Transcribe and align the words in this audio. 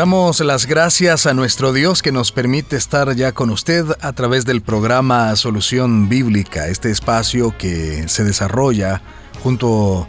Damos 0.00 0.40
las 0.40 0.64
gracias 0.64 1.26
a 1.26 1.34
nuestro 1.34 1.74
Dios 1.74 2.00
que 2.00 2.10
nos 2.10 2.32
permite 2.32 2.74
estar 2.74 3.14
ya 3.14 3.32
con 3.32 3.50
usted 3.50 3.84
a 4.00 4.14
través 4.14 4.46
del 4.46 4.62
programa 4.62 5.36
Solución 5.36 6.08
Bíblica, 6.08 6.68
este 6.68 6.90
espacio 6.90 7.54
que 7.58 8.08
se 8.08 8.24
desarrolla 8.24 9.02
junto 9.42 10.08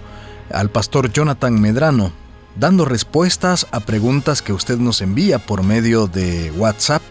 al 0.50 0.70
pastor 0.70 1.12
Jonathan 1.12 1.60
Medrano, 1.60 2.14
dando 2.56 2.86
respuestas 2.86 3.68
a 3.72 3.82
preguntas 3.82 4.42
que 4.42 4.54
usted 4.54 4.78
nos 4.78 5.02
envía 5.02 5.40
por 5.40 5.62
medio 5.62 6.08
de 6.08 6.52
WhatsApp, 6.52 7.02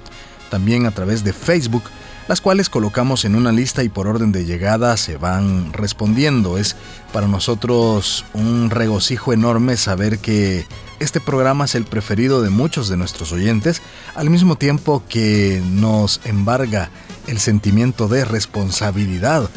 también 0.48 0.86
a 0.86 0.92
través 0.92 1.22
de 1.22 1.34
Facebook, 1.34 1.82
las 2.28 2.40
cuales 2.40 2.70
colocamos 2.70 3.26
en 3.26 3.34
una 3.34 3.52
lista 3.52 3.82
y 3.82 3.90
por 3.90 4.08
orden 4.08 4.32
de 4.32 4.46
llegada 4.46 4.96
se 4.96 5.18
van 5.18 5.74
respondiendo. 5.74 6.56
Es 6.56 6.76
para 7.12 7.28
nosotros 7.28 8.24
un 8.32 8.70
regocijo 8.70 9.34
enorme 9.34 9.76
saber 9.76 10.18
que 10.18 10.64
este 11.00 11.20
programa 11.20 11.64
es 11.64 11.74
el 11.74 11.84
preferido 11.84 12.42
de 12.42 12.50
muchos 12.50 12.88
de 12.88 12.96
nuestros 12.96 13.32
oyentes, 13.32 13.82
al 14.14 14.30
mismo 14.30 14.56
tiempo 14.56 15.02
que 15.08 15.60
nos 15.70 16.20
embarga 16.24 16.90
el 17.26 17.38
sentimiento 17.38 18.06
de 18.06 18.24
responsabilidad 18.24 19.50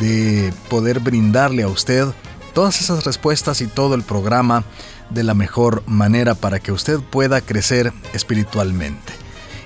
de 0.00 0.52
poder 0.70 1.00
brindarle 1.00 1.64
a 1.64 1.68
usted 1.68 2.06
todas 2.54 2.80
esas 2.80 3.04
respuestas 3.04 3.60
y 3.60 3.66
todo 3.66 3.94
el 3.94 4.02
programa 4.02 4.64
de 5.10 5.24
la 5.24 5.34
mejor 5.34 5.82
manera 5.86 6.34
para 6.34 6.60
que 6.60 6.72
usted 6.72 7.00
pueda 7.00 7.40
crecer 7.40 7.92
espiritualmente. 8.12 9.12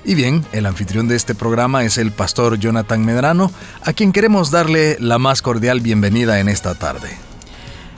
Y 0.03 0.15
bien, 0.15 0.43
el 0.51 0.65
anfitrión 0.65 1.07
de 1.07 1.15
este 1.15 1.35
programa 1.35 1.83
es 1.83 1.97
el 1.97 2.11
pastor 2.11 2.57
Jonathan 2.57 3.05
Medrano, 3.05 3.51
a 3.83 3.93
quien 3.93 4.11
queremos 4.11 4.49
darle 4.49 4.97
la 4.99 5.19
más 5.19 5.41
cordial 5.41 5.81
bienvenida 5.81 6.39
en 6.39 6.49
esta 6.49 6.73
tarde. 6.73 7.28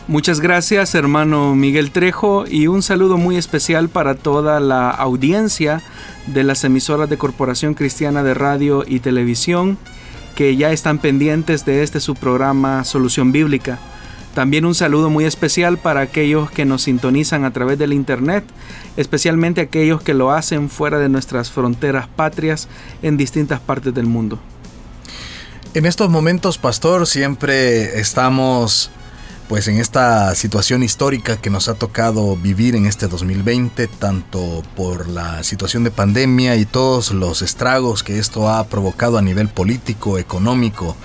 Muchas 0.08 0.40
gracias 0.40 0.96
hermano 0.96 1.56
Miguel 1.56 1.92
Trejo 1.92 2.46
y 2.48 2.68
un 2.68 2.82
saludo 2.82 3.18
muy 3.18 3.38
especial 3.38 3.88
para 3.88 4.16
toda 4.16 4.60
la 4.60 4.90
audiencia 4.90 5.82
de 6.28 6.44
las 6.44 6.64
emisoras 6.64 7.10
de 7.10 7.18
Corporación 7.18 7.76
Cristiana 7.76 8.24
de 8.24 8.34
Radio 8.34 8.84
y 8.86 9.00
Televisión 9.00 9.78
que 10.36 10.56
ya 10.56 10.72
están 10.72 10.98
pendientes 10.98 11.66
de 11.66 11.84
este 11.84 12.00
su 12.00 12.16
programa 12.16 12.84
Solución 12.84 13.32
Bíblica. 13.32 13.80
También 14.34 14.66
un 14.66 14.76
saludo 14.76 15.10
muy 15.10 15.26
especial 15.26 15.78
para 15.78 16.02
aquellos 16.02 16.50
que 16.50 16.66
nos 16.66 16.84
sintonizan 16.84 17.44
a 17.46 17.52
través 17.52 17.78
del 17.78 17.94
Internet, 17.94 18.44
especialmente 18.98 19.62
aquellos 19.62 20.02
que 20.02 20.14
lo 20.14 20.32
hacen 20.32 20.70
fuera 20.70 21.00
de 21.00 21.10
nuestras 21.10 21.52
fronteras 21.52 22.08
patrias 22.08 22.70
en 23.02 23.18
distintas 23.18 23.60
partes 23.60 23.94
del 23.94 24.08
mundo. 24.08 24.40
En 25.74 25.86
estos 25.86 26.10
momentos, 26.10 26.58
pastor, 26.58 27.08
siempre 27.08 28.00
estamos 28.00 28.90
pues 29.52 29.68
en 29.68 29.80
esta 29.80 30.34
situación 30.34 30.82
histórica 30.82 31.36
que 31.36 31.50
nos 31.50 31.68
ha 31.68 31.74
tocado 31.74 32.38
vivir 32.38 32.74
en 32.78 32.86
este 32.86 33.10
2020, 33.10 33.88
tanto 33.88 34.64
por 34.78 35.10
la 35.10 35.44
situación 35.44 35.84
de 35.84 35.92
pandemia 35.92 36.56
y 36.56 36.64
todos 36.64 37.12
los 37.12 37.42
estragos 37.42 38.02
que 38.02 38.18
esto 38.18 38.50
ha 38.50 38.64
provocado 38.68 39.18
a 39.18 39.22
nivel 39.22 39.50
político, 39.50 40.18
económico. 40.18 40.96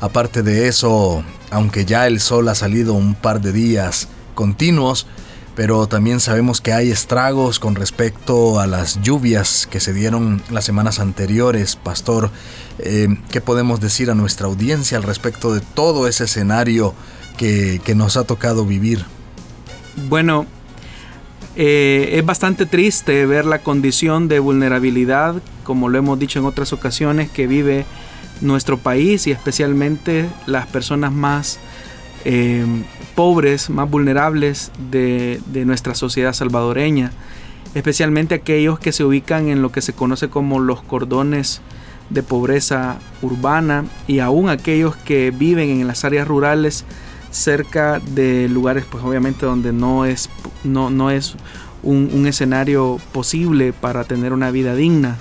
Aparte 0.00 0.42
de 0.42 0.66
eso, 0.66 1.22
aunque 1.50 1.84
ya 1.84 2.06
el 2.06 2.20
sol 2.20 2.48
ha 2.48 2.54
salido 2.54 2.94
un 2.94 3.14
par 3.14 3.42
de 3.42 3.52
días 3.52 4.08
continuos, 4.34 5.06
pero 5.54 5.86
también 5.86 6.20
sabemos 6.20 6.62
que 6.62 6.72
hay 6.72 6.90
estragos 6.90 7.58
con 7.58 7.74
respecto 7.74 8.60
a 8.60 8.66
las 8.66 9.02
lluvias 9.02 9.68
que 9.70 9.78
se 9.78 9.92
dieron 9.92 10.42
las 10.48 10.64
semanas 10.64 11.00
anteriores. 11.00 11.76
Pastor, 11.76 12.30
eh, 12.78 13.08
¿qué 13.30 13.42
podemos 13.42 13.78
decir 13.78 14.10
a 14.10 14.14
nuestra 14.14 14.46
audiencia 14.46 14.96
al 14.96 15.02
respecto 15.04 15.52
de 15.52 15.60
todo 15.60 16.08
ese 16.08 16.24
escenario? 16.24 16.94
Que, 17.36 17.80
nos 17.94 18.16
ha 18.16 18.24
tocado 18.24 18.64
vivir? 18.66 19.04
Bueno, 20.08 20.46
eh, 21.56 22.10
es 22.14 22.24
bastante 22.24 22.66
triste 22.66 23.26
ver 23.26 23.44
la 23.44 23.58
condición 23.58 24.28
de 24.28 24.38
vulnerabilidad, 24.38 25.42
como 25.64 25.88
lo 25.88 25.98
hemos 25.98 26.18
dicho 26.18 26.38
en 26.38 26.44
otras 26.44 26.72
ocasiones, 26.72 27.30
que 27.30 27.46
vive 27.46 27.84
nuestro 28.40 28.78
país 28.78 29.26
y 29.26 29.32
especialmente 29.32 30.26
las 30.46 30.66
personas 30.66 31.12
más 31.12 31.58
eh, 32.24 32.64
pobres, 33.14 33.70
más 33.70 33.90
vulnerables 33.90 34.70
de, 34.90 35.40
de, 35.46 35.64
nuestra 35.64 35.94
sociedad 35.94 36.32
salvadoreña, 36.32 37.12
especialmente 37.74 38.34
aquellos 38.34 38.78
que 38.78 38.92
se 38.92 39.04
ubican 39.04 39.48
en 39.48 39.62
lo 39.62 39.72
que 39.72 39.82
se 39.82 39.92
conoce 39.92 40.28
como 40.28 40.60
los 40.60 40.82
cordones 40.82 41.60
de 42.10 42.22
pobreza 42.22 42.98
urbana 43.22 43.84
y 44.06 44.18
aún 44.18 44.48
aquellos 44.48 44.96
que 44.96 45.30
viven 45.30 45.70
en 45.70 45.86
las 45.86 46.04
áreas 46.04 46.26
rurales 46.26 46.84
cerca 47.30 48.00
de 48.00 48.48
lugares 48.48 48.84
pues 48.90 49.04
obviamente 49.04 49.46
donde 49.46 49.72
no 49.72 50.04
es, 50.04 50.28
no, 50.64 50.90
no 50.90 51.10
es 51.10 51.36
un, 51.82 52.26
escenario 52.26 52.98
posible 53.12 53.72
para 53.72 54.04
tener 54.04 54.32
una 54.32 54.50
vida 54.50 54.74
digna. 54.74 55.18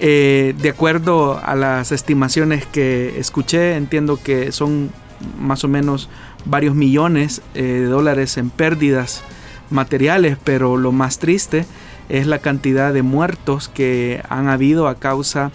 Eh, 0.00 0.54
de 0.60 0.68
acuerdo 0.70 1.40
a 1.42 1.54
las 1.54 1.92
estimaciones 1.92 2.66
que 2.66 3.18
escuché, 3.18 3.76
entiendo 3.76 4.18
que 4.22 4.52
son 4.52 4.90
más 5.38 5.64
o 5.64 5.68
menos 5.68 6.08
varios 6.44 6.74
millones 6.74 7.40
eh, 7.54 7.62
de 7.62 7.86
dólares 7.86 8.36
en 8.36 8.50
pérdidas 8.50 9.22
materiales, 9.70 10.36
pero 10.42 10.76
lo 10.76 10.92
más 10.92 11.18
triste 11.18 11.64
es 12.08 12.26
la 12.26 12.40
cantidad 12.40 12.92
de 12.92 13.02
muertos 13.02 13.68
que 13.68 14.22
han 14.28 14.48
habido 14.48 14.88
a 14.88 14.96
causa 14.96 15.52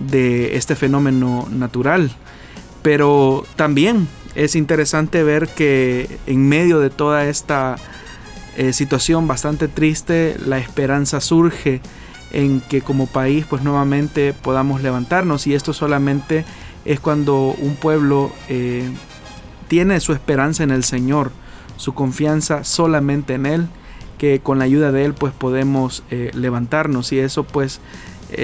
de 0.00 0.56
este 0.56 0.74
fenómeno 0.74 1.46
natural. 1.50 2.10
Pero 2.82 3.44
también 3.54 4.08
es 4.34 4.56
interesante 4.56 5.22
ver 5.22 5.48
que 5.48 6.18
en 6.26 6.48
medio 6.48 6.80
de 6.80 6.90
toda 6.90 7.26
esta 7.26 7.76
eh, 8.56 8.72
situación 8.72 9.26
bastante 9.26 9.68
triste, 9.68 10.36
la 10.44 10.58
esperanza 10.58 11.20
surge 11.20 11.80
en 12.32 12.60
que 12.60 12.80
como 12.80 13.06
país 13.06 13.44
pues 13.48 13.62
nuevamente 13.62 14.32
podamos 14.32 14.82
levantarnos. 14.82 15.46
Y 15.46 15.54
esto 15.54 15.72
solamente 15.72 16.44
es 16.84 17.00
cuando 17.00 17.54
un 17.58 17.76
pueblo 17.76 18.32
eh, 18.48 18.90
tiene 19.68 20.00
su 20.00 20.12
esperanza 20.12 20.62
en 20.62 20.70
el 20.70 20.84
Señor, 20.84 21.30
su 21.76 21.94
confianza 21.94 22.64
solamente 22.64 23.34
en 23.34 23.46
Él, 23.46 23.66
que 24.18 24.40
con 24.40 24.58
la 24.58 24.64
ayuda 24.64 24.92
de 24.92 25.04
Él 25.04 25.14
pues 25.14 25.32
podemos 25.32 26.02
eh, 26.10 26.30
levantarnos. 26.34 27.12
Y 27.12 27.18
eso 27.18 27.44
pues 27.44 27.80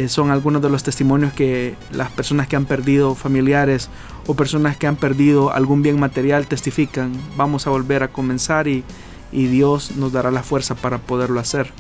son 0.09 0.31
algunos 0.31 0.63
de 0.63 0.71
los 0.71 0.83
testimonios 0.83 1.33
que 1.33 1.75
las 1.93 2.11
personas 2.11 2.49
que 2.49 2.57
han 2.57 2.65
perdido 2.65 3.15
familiares 3.15 3.91
o 4.27 4.35
personas 4.35 4.77
que 4.77 4.87
han 4.87 4.97
perdido 4.97 5.53
algún 5.53 5.83
bien 5.83 5.99
material 5.99 6.47
testifican, 6.47 7.13
vamos 7.37 7.67
a 7.67 7.71
volver 7.71 8.03
a 8.03 8.09
comenzar 8.09 8.69
y, 8.69 8.85
Dios 9.31 9.97
nos 9.97 10.13
dará 10.13 10.31
la 10.31 10.43
fuerza 10.43 10.75
para 10.75 10.97
poderlo 10.97 11.39
hacer. 11.39 11.71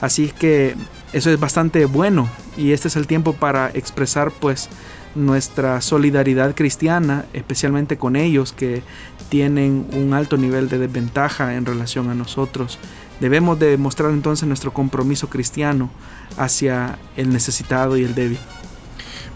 Así 0.00 0.24
es 0.24 0.32
que 0.32 0.74
eso 1.12 1.30
es 1.30 1.38
bastante 1.38 1.84
bueno 1.84 2.28
y 2.56 2.72
este 2.72 2.88
es 2.88 2.96
el 2.96 3.06
tiempo 3.06 3.34
para 3.34 3.70
expresar 3.72 4.32
pues 4.32 4.68
nuestra 5.14 5.80
solidaridad 5.80 6.56
cristiana, 6.56 7.24
especialmente 7.32 7.98
con 7.98 8.16
ellos 8.16 8.52
que 8.52 8.82
tienen 9.28 9.86
un 9.92 10.12
alto 10.12 10.36
nivel 10.36 10.68
de 10.68 10.78
desventaja 10.78 11.54
en 11.54 11.66
relación 11.66 12.10
a 12.10 12.14
nosotros. 12.14 12.80
Debemos 13.20 13.58
demostrar 13.58 14.10
entonces 14.10 14.46
nuestro 14.46 14.72
compromiso 14.72 15.28
cristiano 15.28 15.90
hacia 16.36 16.98
el 17.16 17.32
necesitado 17.32 17.96
y 17.96 18.04
el 18.04 18.14
débil. 18.14 18.38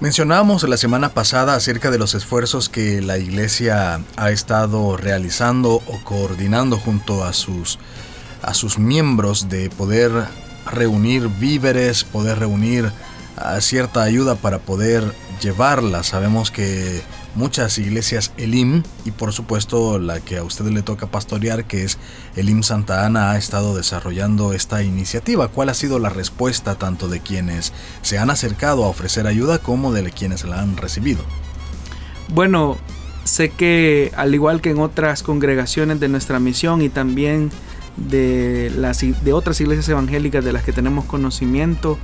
Mencionábamos 0.00 0.69
la 0.69 0.76
semana 0.76 1.10
pasada 1.10 1.54
acerca 1.54 1.91
de 1.91 1.98
los 1.98 2.15
esfuerzos 2.15 2.69
que 2.69 3.00
la 3.00 3.19
iglesia 3.19 4.00
ha 4.16 4.31
estado 4.31 4.96
realizando 4.96 5.75
o 5.75 6.00
coordinando 6.02 6.76
junto 6.76 7.25
a 7.25 7.32
sus, 7.32 7.79
a 8.43 8.52
sus 8.52 8.79
miembros 8.81 9.49
de 9.49 9.70
poder 9.70 10.11
reunir 10.67 11.28
víveres, 11.28 12.02
poder 12.02 12.40
reunir 12.40 12.90
ah, 13.37 13.61
cierta 13.61 14.02
ayuda 14.02 14.35
para 14.35 14.58
poder 14.58 15.05
llevarla. 15.40 16.02
Sabemos 16.02 16.50
que 16.50 17.02
muchas 17.34 17.79
iglesias 17.79 18.32
Elim 18.37 18.82
y 19.05 19.11
por 19.11 19.32
supuesto 19.32 19.99
la 19.99 20.20
que 20.20 20.38
a 20.38 20.44
usted 20.44 20.67
le 20.67 20.82
toca 20.82 21.06
pastorear 21.06 21.64
que 21.64 21.84
es 21.84 21.99
Elim 22.37 22.62
Santa 22.62 23.06
Ana 23.06 23.32
ha 23.32 23.38
estado 23.38 23.75
desarrollando 23.75 24.52
esta 24.52 24.82
iniciativa. 24.82 25.49
¿Cuál 25.49 25.69
ha 25.69 25.75
sido 25.75 25.99
la 25.99 26.08
respuesta 26.08 26.75
tanto 26.75 27.08
de 27.08 27.20
quienes 27.20 27.73
se 28.02 28.19
han 28.19 28.31
acercado 28.31 28.84
a 28.84 28.88
ofrecer 28.88 29.26
ayuda 29.26 29.58
como 29.58 29.93
de 29.93 30.11
quienes 30.11 30.44
la 30.44 30.61
han 30.61 30.76
recibido? 30.76 31.23
Bueno, 32.29 32.76
sé 33.25 33.50
que 33.50 34.12
al 34.17 34.35
igual 34.35 34.61
que 34.61 34.70
en 34.70 34.78
otras 34.78 35.23
congregaciones 35.23 36.00
de 36.00 36.08
nuestra 36.08 36.38
misión 36.40 36.82
y 36.82 36.88
también 36.88 37.50
de, 37.96 38.73
las, 38.76 39.00
de 39.00 39.32
otras 39.32 39.61
iglesias 39.61 39.88
evangélicas 39.88 40.44
de 40.44 40.52
las 40.52 40.64
que 40.64 40.73
tenemos 40.73 41.05
conocimiento, 41.05 41.99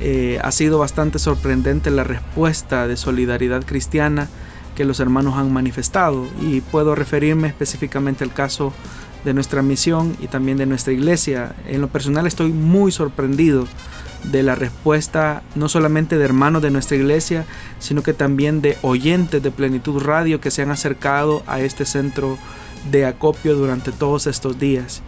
eh, 0.00 0.40
ha 0.42 0.50
sido 0.52 0.78
bastante 0.78 1.18
sorprendente 1.18 1.90
la 1.90 2.04
respuesta 2.04 2.86
de 2.88 2.96
solidaridad 2.96 3.64
cristiana 3.64 4.28
que 4.82 4.86
los 4.88 4.98
hermanos 4.98 5.36
han 5.36 5.52
manifestado 5.52 6.26
y 6.40 6.60
puedo 6.60 6.96
referirme 6.96 7.46
específicamente 7.46 8.24
al 8.24 8.32
caso 8.32 8.72
de 9.24 9.32
nuestra 9.32 9.62
misión 9.62 10.16
y 10.18 10.26
también 10.26 10.58
de 10.58 10.66
nuestra 10.66 10.92
iglesia. 10.92 11.54
En 11.68 11.80
lo 11.80 11.86
personal 11.86 12.26
estoy 12.26 12.52
muy 12.52 12.90
sorprendido 12.90 13.68
de 14.24 14.42
la 14.42 14.56
respuesta 14.56 15.44
no 15.54 15.68
solamente 15.68 16.18
de 16.18 16.24
hermanos 16.24 16.62
de 16.62 16.72
nuestra 16.72 16.96
iglesia, 16.96 17.44
sino 17.78 18.02
que 18.02 18.12
también 18.12 18.60
de 18.60 18.76
oyentes 18.82 19.40
de 19.40 19.52
Plenitud 19.52 20.02
Radio 20.02 20.40
que 20.40 20.50
se 20.50 20.62
han 20.62 20.72
acercado 20.72 21.44
a 21.46 21.60
este 21.60 21.84
centro 21.84 22.36
de 22.90 23.06
acopio 23.06 23.54
durante 23.54 23.92
todos 23.92 24.26
estos 24.26 24.58
días. 24.58 25.00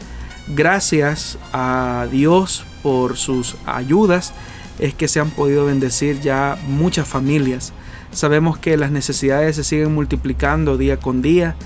Gracias 0.55 1.37
a 1.53 2.07
Dios 2.13 2.65
por 2.81 3.17
sus 3.17 3.57
ayudas 3.67 4.35
es 4.79 4.95
que 4.95 5.09
se 5.09 5.19
han 5.19 5.31
podido 5.31 5.67
bendecir 5.67 6.21
ya 6.21 6.57
muchas 6.69 7.09
familias. 7.09 7.73
Sabemos 8.15 8.59
que 8.59 8.77
las 8.77 8.93
necesidades 8.93 9.57
se 9.57 9.65
siguen 9.65 9.93
multiplicando 9.93 10.79
día 10.79 10.99
con 10.99 11.21
día 11.21 11.57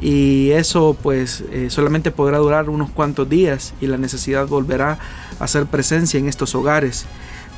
y 0.00 0.50
eso 0.52 0.96
pues 1.02 1.44
eh, 1.52 1.68
solamente 1.68 2.10
podrá 2.10 2.38
durar 2.38 2.70
unos 2.70 2.90
cuantos 2.90 3.28
días 3.28 3.74
y 3.80 3.88
la 3.88 3.98
necesidad 3.98 4.46
volverá 4.46 4.98
a 5.38 5.44
hacer 5.44 5.66
presencia 5.66 6.18
en 6.18 6.26
estos 6.26 6.54
hogares. 6.54 7.04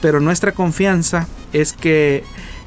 Pero 0.03 0.19
nuestra 0.19 0.53
confianza 0.53 1.29
es 1.53 1.73
que 1.73 2.25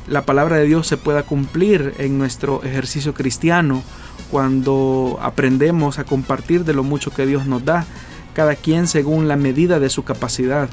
la 0.07 0.23
palabra 0.23 0.57
de 0.57 0.65
Dios 0.65 0.87
se 0.87 0.97
pueda 0.97 1.23
cumplir 1.23 1.93
en 1.97 2.17
nuestro 2.17 2.63
ejercicio 2.63 3.13
cristiano 3.13 3.83
cuando 4.31 5.19
aprendemos 5.21 5.99
a 5.99 6.05
compartir 6.05 6.63
de 6.63 6.73
lo 6.73 6.83
mucho 6.83 7.11
que 7.11 7.25
Dios 7.25 7.45
nos 7.45 7.65
da, 7.65 7.85
cada 8.33 8.55
quien 8.55 8.87
según 8.87 9.27
la 9.27 9.35
medida 9.35 9.79
de 9.79 9.89
su 9.89 10.03
capacidad. 10.03 10.69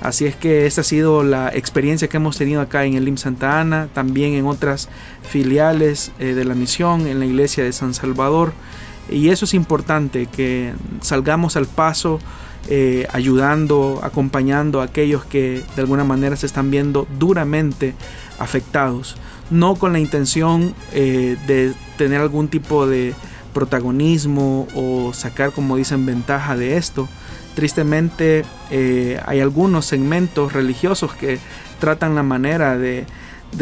Así 0.00 0.26
es 0.26 0.36
que 0.36 0.66
esta 0.66 0.82
ha 0.82 0.84
sido 0.84 1.22
la 1.22 1.48
experiencia 1.48 2.08
que 2.08 2.18
hemos 2.18 2.36
tenido 2.36 2.60
acá 2.60 2.84
en 2.84 2.94
el 2.94 3.08
IM 3.08 3.16
Santa 3.16 3.60
Ana, 3.60 3.88
también 3.94 4.34
en 4.34 4.46
otras 4.46 4.88
filiales 5.28 6.12
eh, 6.18 6.34
de 6.34 6.44
la 6.44 6.54
misión, 6.54 7.06
en 7.06 7.18
la 7.18 7.26
iglesia 7.26 7.64
de 7.64 7.72
San 7.72 7.94
Salvador. 7.94 8.52
Y 9.08 9.30
eso 9.30 9.44
es 9.44 9.54
importante, 9.54 10.26
que 10.26 10.74
salgamos 11.00 11.56
al 11.56 11.66
paso 11.66 12.18
eh, 12.68 13.06
ayudando, 13.12 14.00
acompañando 14.02 14.80
a 14.80 14.84
aquellos 14.84 15.24
que 15.24 15.62
de 15.76 15.82
alguna 15.82 16.02
manera 16.02 16.34
se 16.34 16.46
están 16.46 16.70
viendo 16.70 17.06
duramente 17.18 17.94
afectados. 18.38 19.16
No 19.50 19.76
con 19.76 19.92
la 19.92 20.00
intención 20.00 20.74
eh, 20.92 21.36
de 21.46 21.72
tener 21.96 22.20
algún 22.20 22.48
tipo 22.48 22.86
de 22.88 23.14
protagonismo 23.54 24.66
o 24.74 25.12
sacar, 25.14 25.52
como 25.52 25.76
dicen, 25.76 26.04
ventaja 26.04 26.56
de 26.56 26.76
esto, 26.76 27.08
Tristemente 27.56 28.44
eh, 28.70 29.18
hay 29.24 29.40
algunos 29.40 29.86
segmentos 29.86 30.52
religiosos 30.52 31.14
que 31.14 31.38
tratan 31.80 32.14
la 32.14 32.22
manera 32.22 32.76
de, 32.76 33.06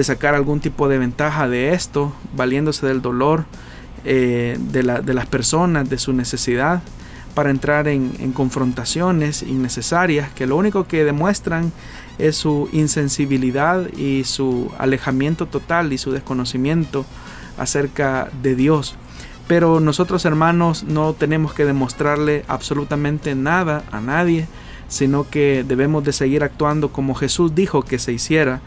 sacar 0.02 0.34
algún 0.34 0.58
tipo 0.58 0.88
de 0.88 0.98
ventaja 0.98 1.48
de 1.48 1.74
esto, 1.74 2.12
valiéndose 2.34 2.88
del 2.88 3.02
dolor 3.02 3.44
eh, 4.04 4.58
de, 4.58 4.82
las 4.82 5.26
personas, 5.26 5.88
de 5.88 5.98
su 5.98 6.12
necesidad, 6.12 6.82
para 7.36 7.50
entrar 7.50 7.86
en, 7.86 8.12
en, 8.18 8.32
confrontaciones 8.32 9.44
innecesarias 9.44 10.28
que 10.32 10.48
lo 10.48 10.56
único 10.56 10.88
que 10.88 11.04
demuestran 11.04 11.72
es 12.18 12.34
su 12.34 12.68
insensibilidad 12.72 13.92
y 13.92 14.24
su 14.24 14.72
alejamiento 14.76 15.46
total 15.46 15.92
y 15.92 15.98
su 15.98 16.10
desconocimiento 16.10 17.06
acerca 17.58 18.28
de 18.42 18.56
Dios. 18.56 18.96
Pero 19.46 19.80
nosotros 19.80 20.24
hermanos 20.24 20.84
no 20.84 21.12
tenemos 21.12 21.52
que 21.52 21.64
demostrarle 21.64 22.44
absolutamente 22.48 23.34
nada 23.34 23.84
a 23.92 24.00
nadie, 24.00 24.46
sino 24.88 25.28
que 25.28 25.64
debemos 25.66 26.04
de 26.04 26.12
seguir 26.12 26.42
actuando 26.42 26.92
como 26.92 27.14
Jesús 27.14 27.54
dijo 27.54 27.82
que 27.82 27.98
se 27.98 28.12
hiciera 28.12 28.60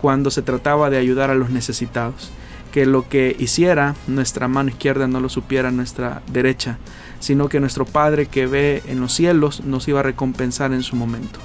cuando 0.00 0.30
se 0.30 0.42
trataba 0.42 0.90
de 0.90 0.98
ayudar 0.98 1.30
a 1.30 1.34
los 1.34 1.50
necesitados. 1.50 2.30
Que 2.72 2.86
lo 2.86 3.06
que 3.08 3.36
hiciera 3.38 3.94
nuestra 4.06 4.48
mano 4.48 4.70
izquierda 4.70 5.06
no 5.06 5.20
lo 5.20 5.28
supiera 5.28 5.70
nuestra 5.70 6.22
derecha, 6.26 6.78
sino 7.20 7.50
que 7.50 7.60
nuestro 7.60 7.84
Padre 7.84 8.26
que 8.26 8.46
ve 8.46 8.82
en 8.86 9.00
los 9.00 9.12
cielos 9.12 9.62
nos 9.62 9.86
iba 9.88 10.00
a 10.00 10.04
recompensar 10.04 10.72
en 10.72 10.82
su 10.82 10.96
momento. 10.96 11.38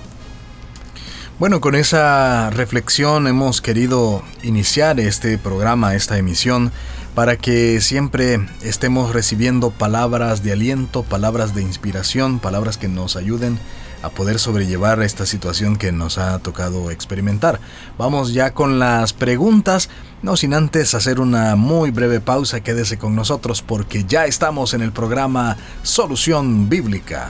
Bueno, 1.40 1.62
con 1.62 1.76
esa 1.76 2.50
reflexión 2.50 3.28
hemos 3.28 3.62
querido 3.62 4.24
iniciar 4.42 5.00
este 5.00 5.38
programa, 5.38 5.94
esta 5.94 6.18
emisión 6.18 6.72
para 7.18 7.36
que 7.36 7.82
siempre 7.82 8.48
estemos 8.62 9.12
recibiendo 9.12 9.72
palabras 9.72 10.44
de 10.44 10.52
aliento, 10.52 11.02
palabras 11.02 11.56
de 11.56 11.64
inspiración, 11.64 12.38
palabras 12.38 12.78
que 12.78 12.88
nos 12.88 13.16
ayuden 13.16 13.58
a 14.04 14.10
poder 14.10 14.38
sobrellevar 14.38 15.02
esta 15.02 15.26
situación 15.26 15.78
que 15.78 15.92
nos 15.92 16.20
ha 16.20 16.38
tocado 16.38 16.92
experimentar. 16.92 17.60
Vamos 17.98 18.36
ya 18.36 18.54
con 18.54 18.78
las 18.78 19.14
preguntas, 19.14 19.90
no 20.22 20.38
sin 20.38 20.54
antes 20.54 20.94
hacer 20.94 21.20
una 21.20 21.56
muy 21.56 21.90
breve 21.90 22.20
pausa, 22.20 22.60
quédese 22.60 23.00
con 23.00 23.16
nosotros 23.16 23.64
porque 23.64 24.04
ya 24.04 24.28
estamos 24.28 24.76
en 24.76 24.84
el 24.84 24.92
programa 24.92 25.58
Solución 25.82 26.70
Bíblica. 26.70 27.30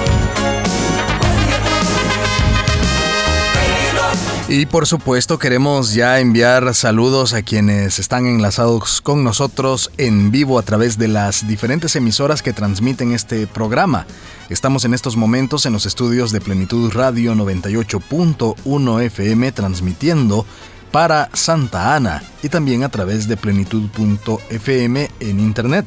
Y 4.53 4.65
por 4.65 4.85
supuesto 4.85 5.39
queremos 5.39 5.93
ya 5.93 6.19
enviar 6.19 6.73
saludos 6.73 7.33
a 7.33 7.41
quienes 7.41 7.99
están 7.99 8.25
enlazados 8.25 8.99
con 8.99 9.23
nosotros 9.23 9.91
en 9.97 10.29
vivo 10.29 10.59
a 10.59 10.61
través 10.61 10.97
de 10.97 11.07
las 11.07 11.47
diferentes 11.47 11.95
emisoras 11.95 12.41
que 12.41 12.51
transmiten 12.51 13.13
este 13.13 13.47
programa. 13.47 14.05
Estamos 14.49 14.83
en 14.83 14.93
estos 14.93 15.15
momentos 15.15 15.65
en 15.65 15.71
los 15.71 15.85
estudios 15.85 16.33
de 16.33 16.41
Plenitud 16.41 16.91
Radio 16.91 17.33
98.1 17.33 19.01
FM 19.03 19.53
transmitiendo 19.53 20.45
para 20.91 21.29
Santa 21.31 21.95
Ana 21.95 22.21
y 22.43 22.49
también 22.49 22.83
a 22.83 22.89
través 22.89 23.29
de 23.29 23.37
plenitud.fm 23.37 25.11
en 25.21 25.39
internet. 25.39 25.85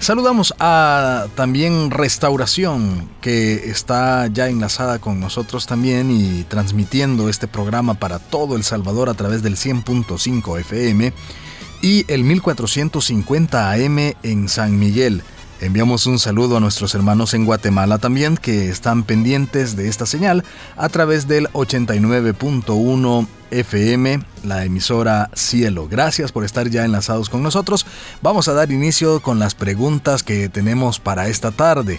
Saludamos 0.00 0.54
a 0.60 1.26
también 1.34 1.90
Restauración, 1.90 3.08
que 3.20 3.68
está 3.68 4.28
ya 4.28 4.48
enlazada 4.48 5.00
con 5.00 5.18
nosotros 5.18 5.66
también 5.66 6.10
y 6.10 6.44
transmitiendo 6.44 7.28
este 7.28 7.48
programa 7.48 7.94
para 7.94 8.18
todo 8.18 8.56
El 8.56 8.62
Salvador 8.62 9.08
a 9.08 9.14
través 9.14 9.42
del 9.42 9.56
100.5 9.56 10.60
FM 10.60 11.12
y 11.82 12.04
el 12.08 12.22
1450 12.22 13.72
AM 13.72 14.14
en 14.22 14.48
San 14.48 14.78
Miguel. 14.78 15.22
Enviamos 15.60 16.06
un 16.06 16.20
saludo 16.20 16.56
a 16.56 16.60
nuestros 16.60 16.94
hermanos 16.94 17.34
en 17.34 17.44
Guatemala 17.44 17.98
también 17.98 18.36
que 18.36 18.68
están 18.68 19.02
pendientes 19.02 19.74
de 19.74 19.88
esta 19.88 20.06
señal 20.06 20.44
a 20.76 20.88
través 20.88 21.26
del 21.26 21.48
89.1 21.48 23.26
FM, 23.50 24.22
la 24.44 24.64
emisora 24.64 25.30
Cielo. 25.34 25.88
Gracias 25.88 26.30
por 26.30 26.44
estar 26.44 26.68
ya 26.68 26.84
enlazados 26.84 27.28
con 27.28 27.42
nosotros. 27.42 27.86
Vamos 28.22 28.46
a 28.46 28.52
dar 28.52 28.70
inicio 28.70 29.20
con 29.20 29.40
las 29.40 29.56
preguntas 29.56 30.22
que 30.22 30.48
tenemos 30.48 31.00
para 31.00 31.26
esta 31.26 31.50
tarde. 31.50 31.98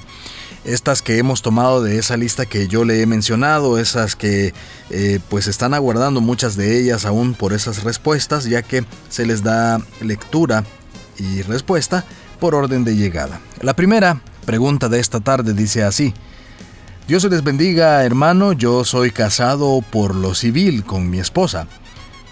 Estas 0.64 1.02
que 1.02 1.18
hemos 1.18 1.42
tomado 1.42 1.84
de 1.84 1.98
esa 1.98 2.16
lista 2.16 2.46
que 2.46 2.70
yo 2.70 2.86
le 2.86 3.02
he 3.02 3.06
mencionado, 3.06 3.78
esas 3.78 4.16
que 4.16 4.54
eh, 4.90 5.20
pues 5.28 5.48
están 5.48 5.74
aguardando 5.74 6.22
muchas 6.22 6.56
de 6.56 6.80
ellas 6.80 7.06
aún 7.06 7.34
por 7.34 7.52
esas 7.52 7.84
respuestas, 7.84 8.46
ya 8.46 8.62
que 8.62 8.86
se 9.10 9.26
les 9.26 9.44
da 9.44 9.82
lectura 10.00 10.64
y 11.18 11.42
respuesta 11.42 12.06
por 12.40 12.56
orden 12.56 12.84
de 12.84 12.96
llegada. 12.96 13.40
La 13.62 13.76
primera 13.76 14.22
pregunta 14.46 14.90
de 14.90 15.00
esta 15.00 15.20
tarde 15.20 15.54
dice 15.54 15.84
así. 15.84 16.14
Dios 17.08 17.24
les 17.24 17.44
bendiga, 17.44 18.04
hermano, 18.04 18.54
yo 18.54 18.84
soy 18.84 19.12
casado 19.12 19.84
por 19.92 20.14
lo 20.14 20.36
civil 20.36 20.84
con 20.84 21.10
mi 21.10 21.20
esposa, 21.20 21.68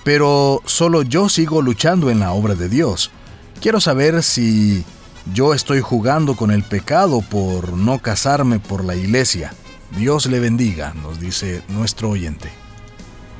pero 0.04 0.62
solo 0.66 1.02
yo 1.02 1.30
sigo 1.30 1.62
luchando 1.62 2.10
en 2.10 2.20
la 2.20 2.32
obra 2.32 2.56
de 2.56 2.70
Dios. 2.70 3.12
Quiero 3.60 3.82
saber 3.82 4.22
si 4.22 4.86
yo 5.34 5.54
estoy 5.54 5.82
jugando 5.82 6.36
con 6.36 6.52
el 6.52 6.64
pecado 6.64 7.22
por 7.22 7.74
no 7.74 8.00
casarme 8.00 8.60
por 8.60 8.86
la 8.86 8.96
iglesia. 8.96 9.54
Dios 9.98 10.28
le 10.28 10.40
bendiga, 10.40 10.94
nos 10.94 11.20
dice 11.20 11.64
nuestro 11.70 12.10
oyente. 12.12 12.50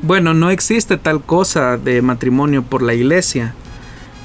Bueno, 0.02 0.34
no 0.34 0.50
existe 0.50 0.98
tal 0.98 1.24
cosa 1.24 1.78
de 1.78 2.02
matrimonio 2.02 2.64
por 2.64 2.82
la 2.82 2.94
iglesia. 2.94 3.54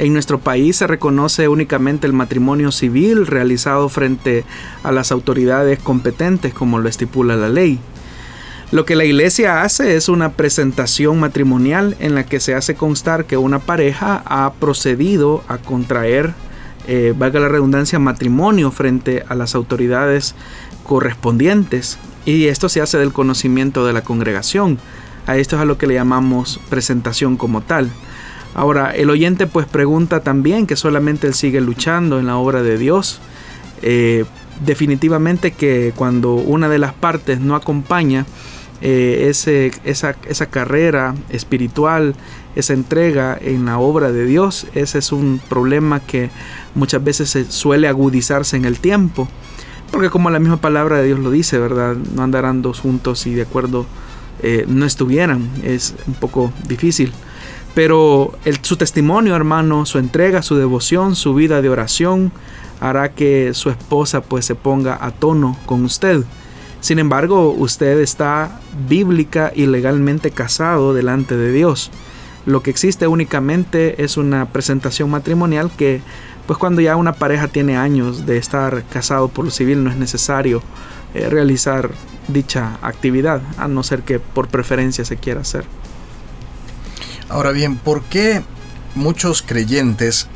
En 0.02 0.14
nuestro 0.14 0.40
país 0.40 0.78
se 0.78 0.88
reconoce 0.88 1.46
únicamente 1.46 2.08
el 2.08 2.12
matrimonio 2.12 2.72
civil 2.72 3.24
realizado 3.24 3.88
frente 3.88 4.44
a 4.82 4.90
las 4.90 5.12
autoridades 5.12 5.78
competentes 5.78 6.52
como 6.52 6.80
lo 6.80 6.88
estipula 6.88 7.36
la 7.36 7.48
ley. 7.48 7.78
Lo 8.72 8.84
que 8.84 8.96
la 8.96 9.04
iglesia 9.04 9.62
hace 9.62 9.94
es 9.94 10.08
una 10.08 10.32
presentación 10.32 11.20
matrimonial 11.20 11.96
en 12.00 12.16
la 12.16 12.26
que 12.26 12.40
se 12.40 12.56
hace 12.56 12.74
constar 12.74 13.26
que 13.26 13.36
una 13.36 13.60
pareja 13.60 14.24
ha 14.26 14.54
procedido 14.54 15.44
a 15.46 15.58
contraer, 15.58 16.34
eh, 16.88 17.14
valga 17.16 17.38
la 17.38 17.48
redundancia, 17.48 18.00
matrimonio 18.00 18.72
frente 18.72 19.24
a 19.28 19.36
las 19.36 19.54
autoridades 19.54 20.34
correspondientes. 20.82 21.96
Y 22.24 22.46
esto 22.46 22.68
se 22.68 22.80
hace 22.80 22.98
del 22.98 23.12
conocimiento 23.12 23.86
de 23.86 23.92
la 23.92 24.02
congregación. 24.02 24.80
A 25.28 25.36
esto 25.36 25.54
es 25.54 25.62
a 25.62 25.64
lo 25.64 25.78
que 25.78 25.86
le 25.86 25.94
llamamos 25.94 26.58
presentación 26.68 27.36
como 27.36 27.60
tal. 27.60 27.88
Ahora, 28.54 28.90
el 28.90 29.08
oyente 29.10 29.46
pues 29.46 29.66
pregunta 29.66 30.20
también 30.20 30.66
que 30.66 30.76
solamente 30.76 31.26
él 31.26 31.34
sigue 31.34 31.60
luchando 31.60 32.18
en 32.18 32.26
la 32.26 32.36
obra 32.36 32.62
de 32.62 32.76
Dios. 32.76 33.20
Eh, 33.82 34.24
definitivamente 34.64 35.52
que 35.52 35.92
cuando 35.96 36.34
una 36.34 36.68
de 36.68 36.78
las 36.78 36.92
partes 36.92 37.40
no 37.40 37.56
acompaña 37.56 38.26
eh, 38.80 39.26
ese, 39.28 39.72
esa, 39.84 40.16
esa, 40.28 40.46
carrera 40.46 41.14
espiritual, 41.30 42.14
esa 42.56 42.72
entrega 42.74 43.38
en 43.40 43.64
la 43.64 43.78
obra 43.78 44.12
de 44.12 44.26
Dios, 44.26 44.66
ese 44.74 44.98
es 44.98 45.12
un 45.12 45.40
problema 45.48 46.00
que 46.00 46.30
muchas 46.74 47.02
veces 47.02 47.30
se 47.30 47.44
suele 47.50 47.88
agudizarse 47.88 48.56
en 48.56 48.64
el 48.64 48.80
tiempo. 48.80 49.28
Porque 49.92 50.10
como 50.10 50.30
la 50.30 50.40
misma 50.40 50.56
palabra 50.56 50.98
de 50.98 51.06
Dios 51.06 51.20
lo 51.20 51.30
dice, 51.30 51.58
¿verdad? 51.58 51.96
No 51.96 52.22
andarán 52.22 52.62
dos 52.62 52.80
juntos 52.80 53.26
y 53.26 53.34
de 53.34 53.42
acuerdo 53.42 53.86
eh, 54.42 54.64
no 54.66 54.84
estuvieran. 54.84 55.48
Es 55.62 55.94
un 56.06 56.14
poco 56.14 56.52
difícil. 56.66 57.12
Pero 57.74 58.32
su 58.62 58.76
testimonio, 58.76 59.34
hermano, 59.34 59.86
su 59.86 59.98
entrega, 59.98 60.42
su 60.42 60.56
devoción, 60.56 61.16
su 61.16 61.34
vida 61.34 61.62
de 61.62 61.70
oración, 61.70 62.32
hará 62.80 63.12
que 63.12 63.54
su 63.54 63.70
esposa 63.70 64.20
pues 64.20 64.44
se 64.44 64.54
ponga 64.54 64.98
a 65.00 65.10
tono 65.10 65.56
con 65.66 65.84
usted. 65.84 66.24
Sin 66.80 66.98
embargo, 66.98 67.50
usted 67.50 68.00
está 68.00 68.60
bíblica 68.88 69.52
y 69.54 69.66
legalmente 69.66 70.32
casado 70.32 70.92
delante 70.92 71.36
de 71.36 71.52
Dios. 71.52 71.90
Lo 72.44 72.62
que 72.62 72.70
existe 72.70 73.06
únicamente 73.06 74.02
es 74.02 74.16
una 74.16 74.46
presentación 74.46 75.08
matrimonial 75.08 75.70
que 75.70 76.02
pues 76.46 76.58
cuando 76.58 76.80
ya 76.80 76.96
una 76.96 77.12
pareja 77.12 77.46
tiene 77.46 77.76
años 77.76 78.26
de 78.26 78.36
estar 78.36 78.82
casado 78.92 79.28
por 79.28 79.44
lo 79.44 79.52
civil 79.52 79.84
no 79.84 79.90
es 79.90 79.96
necesario 79.96 80.60
eh, 81.14 81.28
realizar 81.30 81.92
dicha 82.26 82.78
actividad, 82.82 83.42
a 83.58 83.68
no 83.68 83.84
ser 83.84 84.02
que 84.02 84.18
por 84.18 84.48
preferencia 84.48 85.04
se 85.04 85.16
quiera 85.16 85.42
hacer. 85.42 85.64
Ahora 87.32 87.52
bien, 87.52 87.76
¿por 87.76 88.02
qué 88.02 88.42
muchos 88.94 89.40
creyentes 89.40 90.26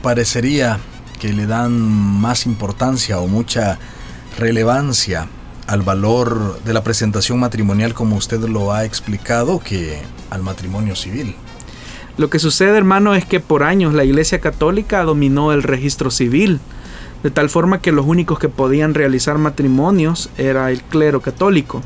parecería 0.00 0.78
que 1.20 1.34
le 1.34 1.44
dan 1.44 1.78
más 1.78 2.46
importancia 2.46 3.18
o 3.18 3.26
mucha 3.26 3.78
relevancia 4.38 5.28
al 5.66 5.82
valor 5.82 6.58
de 6.64 6.72
la 6.72 6.82
presentación 6.82 7.38
matrimonial 7.38 7.92
como 7.92 8.16
usted 8.16 8.40
lo 8.48 8.72
ha 8.72 8.86
explicado 8.86 9.58
que 9.58 10.00
al 10.30 10.42
matrimonio 10.42 10.96
civil? 10.96 11.36
Lo 12.16 12.30
que 12.30 12.38
sucede, 12.38 12.78
hermano, 12.78 13.14
es 13.14 13.26
que 13.26 13.40
por 13.40 13.62
años 13.62 13.92
la 13.92 14.04
Iglesia 14.04 14.40
Católica 14.40 15.04
dominó 15.04 15.52
el 15.52 15.62
registro 15.62 16.10
civil, 16.10 16.60
de 17.22 17.30
tal 17.30 17.50
forma 17.50 17.82
que 17.82 17.92
los 17.92 18.06
únicos 18.06 18.38
que 18.38 18.48
podían 18.48 18.94
realizar 18.94 19.36
matrimonios 19.36 20.30
era 20.38 20.70
el 20.70 20.82
clero 20.82 21.20
católico. 21.20 21.82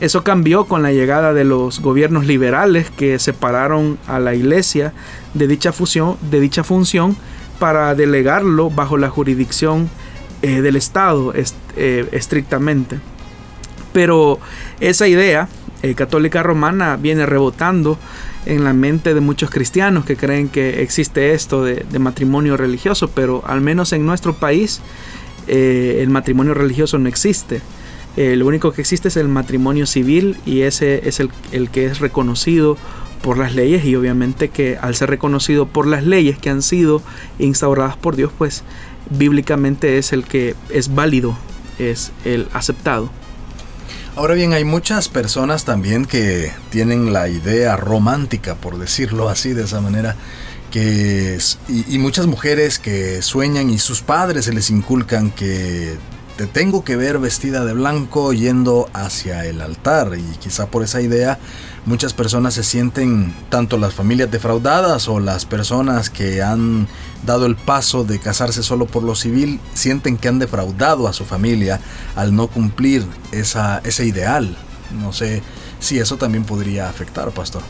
Eso 0.00 0.24
cambió 0.24 0.64
con 0.64 0.82
la 0.82 0.92
llegada 0.92 1.32
de 1.32 1.44
los 1.44 1.80
gobiernos 1.80 2.26
liberales 2.26 2.90
que 2.90 3.18
separaron 3.18 3.98
a 4.08 4.18
la 4.18 4.34
iglesia 4.34 4.92
de 5.34 5.46
dicha, 5.46 5.72
fusión, 5.72 6.16
de 6.30 6.40
dicha 6.40 6.64
función 6.64 7.16
para 7.58 7.94
delegarlo 7.94 8.70
bajo 8.70 8.96
la 8.96 9.08
jurisdicción 9.08 9.88
eh, 10.42 10.60
del 10.60 10.74
Estado 10.74 11.32
eh, 11.34 12.08
estrictamente. 12.10 12.98
Pero 13.92 14.40
esa 14.80 15.06
idea 15.06 15.48
eh, 15.84 15.94
católica 15.94 16.42
romana 16.42 16.96
viene 16.96 17.24
rebotando 17.24 17.96
en 18.46 18.64
la 18.64 18.72
mente 18.72 19.14
de 19.14 19.20
muchos 19.20 19.50
cristianos 19.50 20.04
que 20.04 20.16
creen 20.16 20.48
que 20.48 20.82
existe 20.82 21.32
esto 21.32 21.62
de, 21.62 21.86
de 21.88 21.98
matrimonio 22.00 22.56
religioso, 22.56 23.08
pero 23.08 23.44
al 23.46 23.60
menos 23.60 23.92
en 23.92 24.04
nuestro 24.04 24.34
país 24.34 24.80
el 25.46 26.08
matrimonio 26.08 26.54
religioso 26.54 26.98
no 26.98 27.08
existe. 27.08 27.60
Eh, 28.16 28.36
lo 28.36 28.46
único 28.46 28.72
que 28.72 28.82
existe 28.82 29.08
es 29.08 29.16
el 29.16 29.28
matrimonio 29.28 29.86
civil 29.86 30.36
y 30.44 30.62
ese 30.62 31.08
es 31.08 31.18
el, 31.20 31.30
el, 31.50 31.70
que 31.70 31.86
es 31.86 31.98
reconocido 31.98 32.76
por 33.22 33.38
las 33.38 33.54
leyes 33.54 33.84
y 33.84 33.96
obviamente 33.96 34.50
que 34.50 34.76
al 34.76 34.94
ser 34.94 35.08
reconocido 35.08 35.66
por 35.66 35.86
las 35.86 36.04
leyes 36.04 36.38
que 36.38 36.50
han 36.50 36.60
sido 36.60 37.00
instauradas 37.38 37.96
por 37.96 38.16
Dios, 38.16 38.30
pues 38.36 38.64
bíblicamente 39.10 39.96
es 39.98 40.12
el 40.12 40.24
que 40.24 40.54
es 40.68 40.94
válido, 40.94 41.36
es 41.78 42.12
el 42.24 42.48
aceptado. 42.52 43.10
Ahora 44.14 44.34
bien, 44.34 44.52
hay 44.52 44.64
muchas 44.64 45.08
personas 45.08 45.64
también 45.64 46.04
que 46.04 46.52
tienen 46.68 47.14
la 47.14 47.28
idea 47.28 47.76
romántica, 47.76 48.56
por 48.56 48.78
decirlo 48.78 49.30
así, 49.30 49.54
de 49.54 49.64
esa 49.64 49.80
manera, 49.80 50.16
que 50.70 51.38
y, 51.68 51.94
y 51.94 51.98
muchas 51.98 52.26
mujeres 52.26 52.78
que 52.78 53.22
sueñan 53.22 53.70
y 53.70 53.78
sus 53.78 54.02
padres 54.02 54.44
se 54.44 54.52
les 54.52 54.68
inculcan 54.68 55.30
que 55.30 55.96
te 56.36 56.46
tengo 56.46 56.84
que 56.84 56.96
ver 56.96 57.18
vestida 57.18 57.64
de 57.64 57.74
blanco 57.74 58.32
yendo 58.32 58.88
hacia 58.92 59.44
el 59.44 59.60
altar 59.60 60.12
y 60.16 60.36
quizá 60.38 60.66
por 60.66 60.82
esa 60.82 61.00
idea 61.00 61.38
muchas 61.84 62.14
personas 62.14 62.54
se 62.54 62.62
sienten, 62.62 63.34
tanto 63.48 63.76
las 63.76 63.94
familias 63.94 64.30
defraudadas 64.30 65.08
o 65.08 65.20
las 65.20 65.44
personas 65.44 66.10
que 66.10 66.42
han 66.42 66.86
dado 67.26 67.46
el 67.46 67.56
paso 67.56 68.04
de 68.04 68.18
casarse 68.18 68.62
solo 68.62 68.86
por 68.86 69.02
lo 69.02 69.14
civil, 69.14 69.60
sienten 69.74 70.16
que 70.16 70.28
han 70.28 70.38
defraudado 70.38 71.08
a 71.08 71.12
su 71.12 71.24
familia 71.24 71.80
al 72.16 72.34
no 72.34 72.46
cumplir 72.46 73.04
esa, 73.32 73.80
ese 73.84 74.06
ideal. 74.06 74.56
No 75.00 75.12
sé 75.12 75.42
si 75.80 75.98
eso 75.98 76.16
también 76.16 76.44
podría 76.44 76.88
afectar, 76.88 77.30
pastor. 77.30 77.62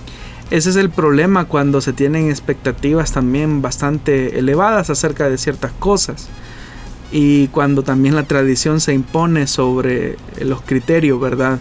Ese 0.50 0.70
es 0.70 0.76
el 0.76 0.90
problema 0.90 1.46
cuando 1.46 1.80
se 1.80 1.94
tienen 1.94 2.28
expectativas 2.28 3.12
también 3.12 3.62
bastante 3.62 4.38
elevadas 4.38 4.90
acerca 4.90 5.30
de 5.30 5.38
ciertas 5.38 5.72
cosas 5.72 6.28
y 7.12 7.48
cuando 7.48 7.82
también 7.82 8.14
la 8.14 8.24
tradición 8.24 8.80
se 8.80 8.94
impone 8.94 9.46
sobre 9.46 10.16
los 10.40 10.62
criterios, 10.62 11.20
¿verdad? 11.20 11.60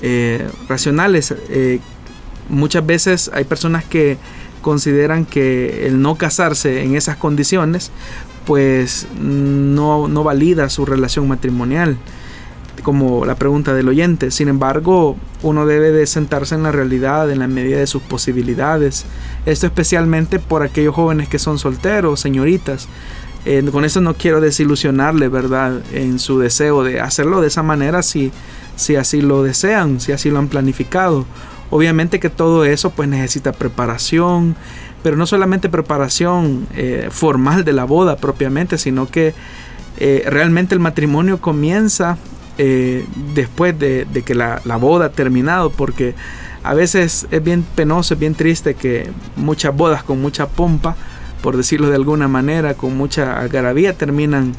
Eh, 0.00 0.48
racionales. 0.68 1.34
Eh, 1.48 1.80
muchas 2.48 2.86
veces 2.86 3.30
hay 3.34 3.44
personas 3.44 3.84
que 3.84 4.18
consideran 4.62 5.26
que 5.26 5.86
el 5.86 6.00
no 6.00 6.14
casarse 6.14 6.84
en 6.84 6.94
esas 6.94 7.16
condiciones 7.16 7.90
pues 8.46 9.06
no, 9.18 10.08
no 10.08 10.22
valida 10.22 10.68
su 10.68 10.86
relación 10.86 11.26
matrimonial 11.28 11.98
como 12.82 13.24
la 13.24 13.34
pregunta 13.34 13.74
del 13.74 13.88
oyente. 13.88 14.30
Sin 14.30 14.48
embargo, 14.48 15.16
uno 15.42 15.66
debe 15.66 15.90
de 15.90 16.06
sentarse 16.06 16.54
en 16.54 16.62
la 16.62 16.70
realidad 16.70 17.30
en 17.30 17.40
la 17.40 17.48
medida 17.48 17.78
de 17.78 17.86
sus 17.86 18.02
posibilidades. 18.02 19.06
Esto 19.46 19.66
especialmente 19.66 20.38
por 20.38 20.62
aquellos 20.62 20.94
jóvenes 20.94 21.28
que 21.28 21.38
son 21.38 21.58
solteros, 21.58 22.20
señoritas, 22.20 22.88
eh, 23.44 23.62
con 23.70 23.84
eso 23.84 24.00
no 24.00 24.14
quiero 24.14 24.40
desilusionarle, 24.40 25.28
¿verdad? 25.28 25.82
En 25.92 26.18
su 26.18 26.38
deseo 26.38 26.82
de 26.82 27.00
hacerlo 27.00 27.40
de 27.40 27.48
esa 27.48 27.62
manera 27.62 28.02
si, 28.02 28.32
si 28.76 28.96
así 28.96 29.20
lo 29.20 29.42
desean, 29.42 30.00
si 30.00 30.12
así 30.12 30.30
lo 30.30 30.38
han 30.38 30.48
planificado. 30.48 31.26
Obviamente 31.70 32.20
que 32.20 32.30
todo 32.30 32.64
eso 32.64 32.90
pues 32.90 33.08
necesita 33.08 33.52
preparación, 33.52 34.56
pero 35.02 35.16
no 35.16 35.26
solamente 35.26 35.68
preparación 35.68 36.66
eh, 36.74 37.08
formal 37.10 37.64
de 37.64 37.72
la 37.72 37.84
boda 37.84 38.16
propiamente, 38.16 38.78
sino 38.78 39.10
que 39.10 39.34
eh, 39.98 40.24
realmente 40.26 40.74
el 40.74 40.80
matrimonio 40.80 41.40
comienza 41.40 42.16
después 43.34 43.76
de, 43.76 44.04
de 44.04 44.22
que 44.22 44.36
la, 44.36 44.62
la, 44.64 44.76
boda 44.76 45.06
ha 45.06 45.10
terminado, 45.10 45.70
porque 45.70 46.14
a 46.62 46.72
veces 46.72 47.26
es 47.32 47.42
bien 47.42 47.64
penoso, 47.74 48.14
es 48.14 48.20
bien 48.20 48.36
triste 48.36 48.74
que 48.74 49.10
muchas 49.34 49.76
bodas 49.76 50.04
con 50.04 50.22
mucha 50.22 50.46
pompa, 50.46 50.94
por 51.44 51.58
decirlo 51.58 51.90
de 51.90 51.96
alguna 51.96 52.26
manera, 52.26 52.72
con 52.72 52.96
mucha 52.96 53.38
algarabía, 53.38 53.92
terminan 53.92 54.54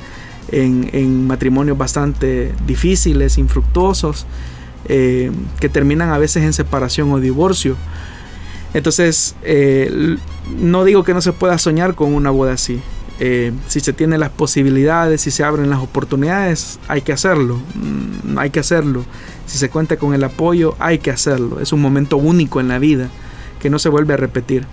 en, 0.52 1.26
matrimonios 1.26 1.80
bastante 1.80 2.54
difíciles, 2.68 3.40
infructuosos, 3.40 4.28
eh, 4.88 5.32
que 5.60 5.68
terminan 5.68 6.10
a 6.12 6.20
veces 6.20 6.44
en 6.44 6.54
separación 6.54 7.12
o 7.12 7.20
divorcio. 7.20 7.76
Entonces, 8.76 9.36
eh, 9.42 10.18
no 10.60 10.84
digo 10.84 11.04
que 11.04 11.16
no 11.16 11.22
se 11.22 11.34
pueda 11.34 11.58
soñar 11.58 11.96
con 11.96 12.14
una 12.14 12.30
boda 12.30 12.54
así. 12.54 12.80
Eh, 13.20 13.52
si 13.68 13.80
se 13.80 13.92
tienen 13.92 14.20
las 14.20 14.30
posibilidades, 14.30 15.22
si 15.22 15.32
se 15.32 15.44
abren 15.44 15.72
las 15.72 15.80
oportunidades, 15.80 16.80
hay 16.88 17.02
que 17.02 17.14
hacerlo. 17.14 17.60
Mm, 17.74 18.38
hay 18.38 18.52
que 18.52 18.60
hacerlo. 18.60 19.06
Si 19.48 19.58
se 19.58 19.70
cuenta 19.70 19.98
con 19.98 20.14
el 20.14 20.24
apoyo, 20.24 20.76
hay 20.78 21.00
que 21.00 21.10
hacerlo. 21.10 21.60
Es 21.62 21.74
un 21.74 21.82
momento 21.82 22.18
único 22.18 22.60
en 22.60 22.68
la 22.68 22.78
vida 22.78 23.10
que 23.60 23.72
no 23.72 23.80
se 23.80 23.90
vuelve 23.90 24.14
a 24.14 24.18
repetir. 24.18 24.68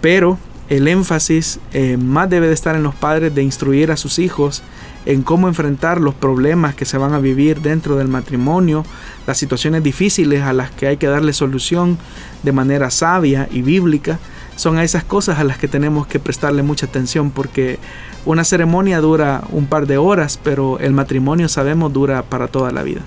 Pero 0.00 0.40
el 0.72 0.88
énfasis 0.88 1.60
eh, 1.74 1.98
más 1.98 2.30
debe 2.30 2.48
de 2.48 2.54
estar 2.54 2.74
en 2.76 2.82
los 2.82 2.94
padres 2.94 3.34
de 3.34 3.42
instruir 3.42 3.90
a 3.90 3.98
sus 3.98 4.18
hijos 4.18 4.62
en 5.04 5.22
cómo 5.22 5.48
enfrentar 5.48 6.00
los 6.00 6.14
problemas 6.14 6.74
que 6.74 6.86
se 6.86 6.96
van 6.96 7.12
a 7.12 7.18
vivir 7.18 7.60
dentro 7.60 7.96
del 7.96 8.08
matrimonio, 8.08 8.82
las 9.26 9.36
situaciones 9.36 9.82
difíciles 9.82 10.42
a 10.42 10.54
las 10.54 10.70
que 10.70 10.86
hay 10.86 10.96
que 10.96 11.08
darle 11.08 11.34
solución 11.34 11.98
de 12.42 12.52
manera 12.52 12.88
sabia 12.90 13.48
y 13.50 13.60
bíblica, 13.60 14.18
son 14.56 14.78
a 14.78 14.84
esas 14.84 15.04
cosas 15.04 15.38
a 15.38 15.44
las 15.44 15.58
que 15.58 15.68
tenemos 15.68 16.06
que 16.06 16.18
prestarle 16.18 16.62
mucha 16.62 16.86
atención 16.86 17.32
porque 17.32 17.78
una 18.24 18.42
ceremonia 18.42 19.02
dura 19.02 19.42
un 19.50 19.66
par 19.66 19.86
de 19.86 19.98
horas, 19.98 20.40
pero 20.42 20.78
el 20.78 20.94
matrimonio 20.94 21.50
sabemos 21.50 21.92
dura 21.92 22.22
para 22.22 22.48
toda 22.48 22.72
la 22.72 22.82
vida. 22.82 23.02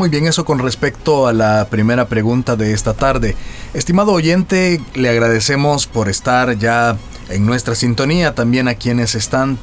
Muy 0.00 0.08
bien, 0.08 0.26
eso 0.26 0.46
con 0.46 0.60
respecto 0.60 1.26
a 1.26 1.34
la 1.34 1.66
primera 1.68 2.08
pregunta 2.08 2.56
de 2.56 2.72
esta 2.72 2.94
tarde. 2.94 3.36
Estimado 3.74 4.12
oyente, 4.12 4.80
le 4.94 5.10
agradecemos 5.10 5.86
por 5.86 6.08
estar 6.08 6.56
ya 6.56 6.96
en 7.28 7.44
nuestra 7.44 7.74
sintonía, 7.74 8.34
también 8.34 8.66
a 8.66 8.76
quienes 8.76 9.14
están 9.14 9.58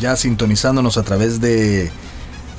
ya 0.00 0.16
sintonizándonos 0.16 0.98
a 0.98 1.04
través 1.04 1.40
de 1.40 1.92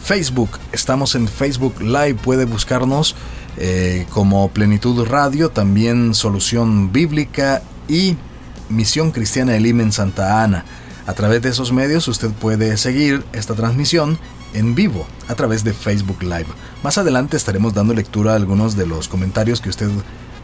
Facebook. 0.05 0.51
Estamos 0.72 1.15
en 1.15 1.27
Facebook 1.27 1.81
Live, 1.81 2.15
puede 2.15 2.46
buscarnos 2.46 3.13
eh, 3.57 4.05
como 4.12 4.48
Plenitud 4.48 5.05
Radio, 5.05 5.50
también 5.50 6.13
Solución 6.13 6.93
Bíblica 6.93 7.62
y 7.89 8.15
Misión 8.69 9.12
Cristiana 9.12 9.57
Elim 9.57 9.81
en 9.81 9.91
Santa 9.91 10.43
Ana. 10.43 10.63
A 11.05 11.12
través 11.12 11.41
de 11.41 11.50
esos 11.50 11.74
medios 11.74 12.07
usted 12.07 12.29
puede 12.29 12.77
seguir 12.77 13.25
esta 13.34 13.53
transmisión 13.53 14.17
en 14.58 14.76
vivo 14.76 15.06
a 15.28 15.36
través 15.36 15.64
de 15.64 15.74
Facebook 15.74 16.24
Live. 16.24 16.48
Más 16.84 16.98
adelante 16.98 17.38
estaremos 17.38 17.74
dando 17.74 17.94
lectura 17.94 18.34
a 18.34 18.36
algunos 18.36 18.76
de 18.76 18.88
los 18.88 19.08
comentarios 19.08 19.62
que 19.62 19.70
usted 19.70 19.90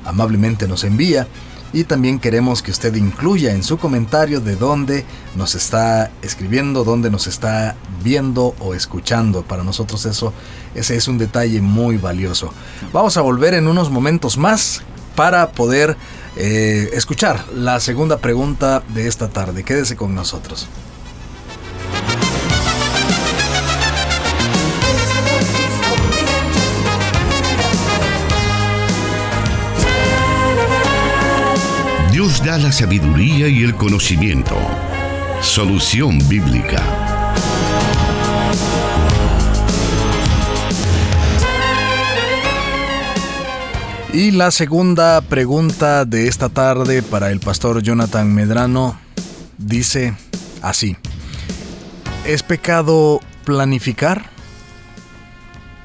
amablemente 0.05 0.67
nos 0.67 0.83
envía 0.83 1.27
y 1.73 1.85
también 1.85 2.19
queremos 2.19 2.61
que 2.61 2.69
usted 2.69 2.93
incluya 2.95 3.51
en 3.51 3.63
su 3.63 3.79
comentario 3.79 4.39
de 4.39 4.55
dónde 4.55 5.05
nos 5.35 5.55
está 5.55 6.11
escribiendo, 6.21 6.83
dónde 6.83 7.09
nos 7.09 7.25
está 7.25 7.75
viendo 8.03 8.53
o 8.59 8.75
escuchando. 8.75 9.41
Para 9.41 9.63
nosotros 9.63 10.05
eso 10.05 10.33
ese 10.75 10.95
es 10.95 11.07
un 11.07 11.17
detalle 11.17 11.61
muy 11.61 11.97
valioso. 11.97 12.53
Vamos 12.93 13.17
a 13.17 13.21
volver 13.21 13.55
en 13.55 13.67
unos 13.67 13.89
momentos 13.89 14.37
más 14.37 14.83
para 15.15 15.51
poder 15.51 15.97
eh, 16.35 16.91
escuchar 16.93 17.43
la 17.55 17.79
segunda 17.79 18.17
pregunta 18.17 18.83
de 18.93 19.07
esta 19.07 19.29
tarde. 19.29 19.63
Quédese 19.63 19.95
con 19.95 20.13
nosotros. 20.13 20.67
La 32.63 32.71
sabiduría 32.71 33.49
y 33.49 33.61
el 33.61 33.75
conocimiento. 33.75 34.55
Solución 35.41 36.17
bíblica. 36.29 36.81
Y 44.13 44.31
la 44.31 44.49
segunda 44.49 45.19
pregunta 45.19 46.05
de 46.05 46.29
esta 46.29 46.47
tarde 46.47 47.03
para 47.03 47.31
el 47.31 47.41
pastor 47.41 47.81
Jonathan 47.81 48.33
Medrano 48.33 48.97
dice 49.57 50.15
así. 50.61 50.95
¿Es 52.25 52.43
pecado 52.43 53.19
planificar? 53.43 54.29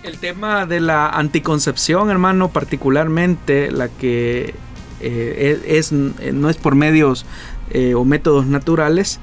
El 0.05 0.19
tema 0.19 0.65
de 0.65 0.79
la 0.79 1.09
anticoncepción, 1.09 2.09
hermano, 2.09 2.51
particularmente 2.51 3.73
la 3.73 3.89
que 3.89 4.55
eh, 5.01 5.63
es, 5.67 5.93
no 5.93 6.51
es 6.51 6.57
por 6.57 6.75
medios 6.75 7.25
eh, 7.71 7.95
o 7.95 8.05
métodos 8.05 8.47
naturales, 8.47 9.21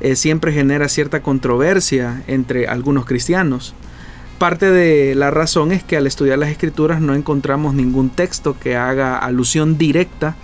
eh, 0.00 0.16
siempre 0.16 0.52
genera 0.52 0.88
cierta 0.88 1.22
controversia 1.22 2.22
entre 2.26 2.68
algunos 2.68 3.04
cristianos. 3.04 3.74
Parte 4.38 4.70
de 4.70 5.14
la 5.14 5.30
razón 5.30 5.72
es 5.72 5.82
que 5.82 5.98
al 5.98 6.06
estudiar 6.06 6.38
las 6.38 6.50
escrituras 6.50 7.02
no 7.02 7.14
encontramos 7.14 7.74
ningún 7.74 8.08
texto 8.08 8.56
que 8.58 8.76
haga 8.76 9.18
alusión 9.18 9.76
directa 9.76 10.36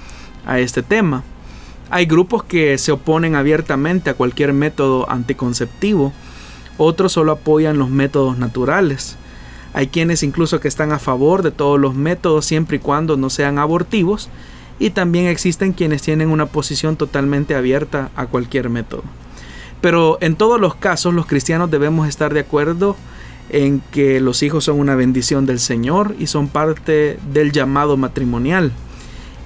a 0.45 0.59
este 0.59 0.83
tema. 0.83 1.25
Hay 1.88 2.04
grupos 2.04 2.45
que 2.45 2.76
se 2.76 2.92
oponen 2.92 3.37
abiertamente 3.37 4.11
a 4.11 4.14
cualquier 4.14 4.52
método 4.52 5.09
anticonceptivo, 5.11 6.12
otros 6.76 7.12
solo 7.12 7.33
apoyan 7.33 7.78
los 7.78 7.88
métodos 7.88 8.37
naturales. 8.37 9.16
Hay 9.73 9.87
quienes 9.87 10.23
incluso 10.23 10.61
que 10.61 10.68
están 10.68 10.92
a 10.92 10.99
favor 10.99 11.42
de 11.42 11.50
todos 11.50 11.78
los 11.80 11.95
métodos 11.95 12.45
siempre 12.45 12.76
y 12.76 12.80
cuando 12.80 13.16
no 13.16 13.30
sean 13.30 13.59
abortivos 13.59 14.28
y 14.78 14.90
también 14.90 15.26
existen 15.26 15.73
quienes 15.73 16.02
tienen 16.02 16.30
una 16.30 16.47
posición 16.47 16.97
totalmente 16.97 17.54
abierta 17.54 18.11
a 18.16 18.26
cualquier 18.26 18.68
método. 18.68 19.04
Pero 19.80 20.18
en 20.21 20.37
todos 20.37 20.61
los 20.61 20.75
casos 20.75 21.14
los 21.14 21.26
cristianos 21.26 21.71
debemos 21.71 22.09
estar 22.09 22.35
de 22.35 22.40
acuerdo 22.40 22.97
en 23.50 23.80
que 23.93 24.21
los 24.21 24.43
hijos 24.43 24.65
son 24.65 24.80
una 24.80 24.97
bendición 24.97 25.47
del 25.47 25.60
Señor 25.60 26.15
y 26.19 26.26
son 26.26 26.49
parte 26.49 27.19
del 27.32 27.52
llamado 27.52 27.97
matrimonial 27.97 28.73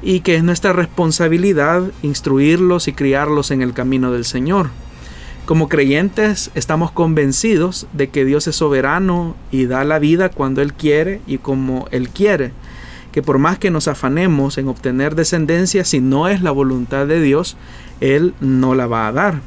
y 0.03 0.21
que 0.21 0.37
es 0.37 0.43
nuestra 0.43 0.73
responsabilidad 0.73 1.83
instruirlos 2.03 2.89
y 2.89 2.93
criarlos 2.93 3.51
en 3.51 3.61
el 3.63 3.75
camino 3.75 4.13
del 4.13 4.25
Señor. 4.25 4.71
Como 5.45 5.69
creyentes 5.69 6.51
estamos 6.55 6.91
convencidos 6.93 7.87
de 7.93 8.09
que 8.09 8.25
Dios 8.25 8.47
es 8.47 8.57
soberano 8.57 9.37
y 9.51 9.67
da 9.67 9.85
la 9.85 9.99
vida 9.99 10.29
cuando 10.29 10.63
Él 10.63 10.73
quiere 10.73 11.21
y 11.27 11.39
como 11.39 11.87
Él 11.91 12.09
quiere 12.09 12.53
que 13.13 13.23
por 13.23 13.39
más 13.39 13.59
que 13.59 13.71
nos 13.71 13.89
afanemos 13.89 14.59
en 14.59 14.69
obtener 14.69 15.15
descendencia, 15.15 15.85
si 15.85 16.01
no 16.01 16.29
es 16.29 16.43
la 16.43 16.51
voluntad 16.51 17.07
de 17.07 17.21
Dios, 17.21 17.57
Él 18.01 18.35
no 18.41 18.75
la 18.75 18.87
va 18.87 19.07
a 19.07 19.13
dar. 19.13 19.41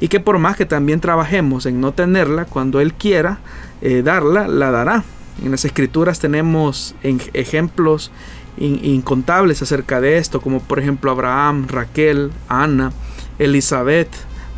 Y 0.00 0.08
que 0.08 0.20
por 0.20 0.38
más 0.38 0.56
que 0.56 0.66
también 0.66 1.00
trabajemos 1.00 1.66
en 1.66 1.80
no 1.80 1.92
tenerla, 1.92 2.44
cuando 2.44 2.80
Él 2.80 2.94
quiera 2.94 3.38
eh, 3.80 4.02
darla, 4.02 4.48
la 4.48 4.70
dará. 4.70 5.04
En 5.42 5.50
las 5.50 5.64
escrituras 5.64 6.18
tenemos 6.18 6.94
ejemplos 7.02 8.10
incontables 8.58 9.60
acerca 9.60 10.00
de 10.00 10.16
esto, 10.16 10.40
como 10.40 10.60
por 10.60 10.78
ejemplo 10.78 11.10
Abraham, 11.10 11.66
Raquel, 11.68 12.30
Ana, 12.48 12.92
Elizabeth, 13.38 14.08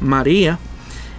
María, 0.01 0.59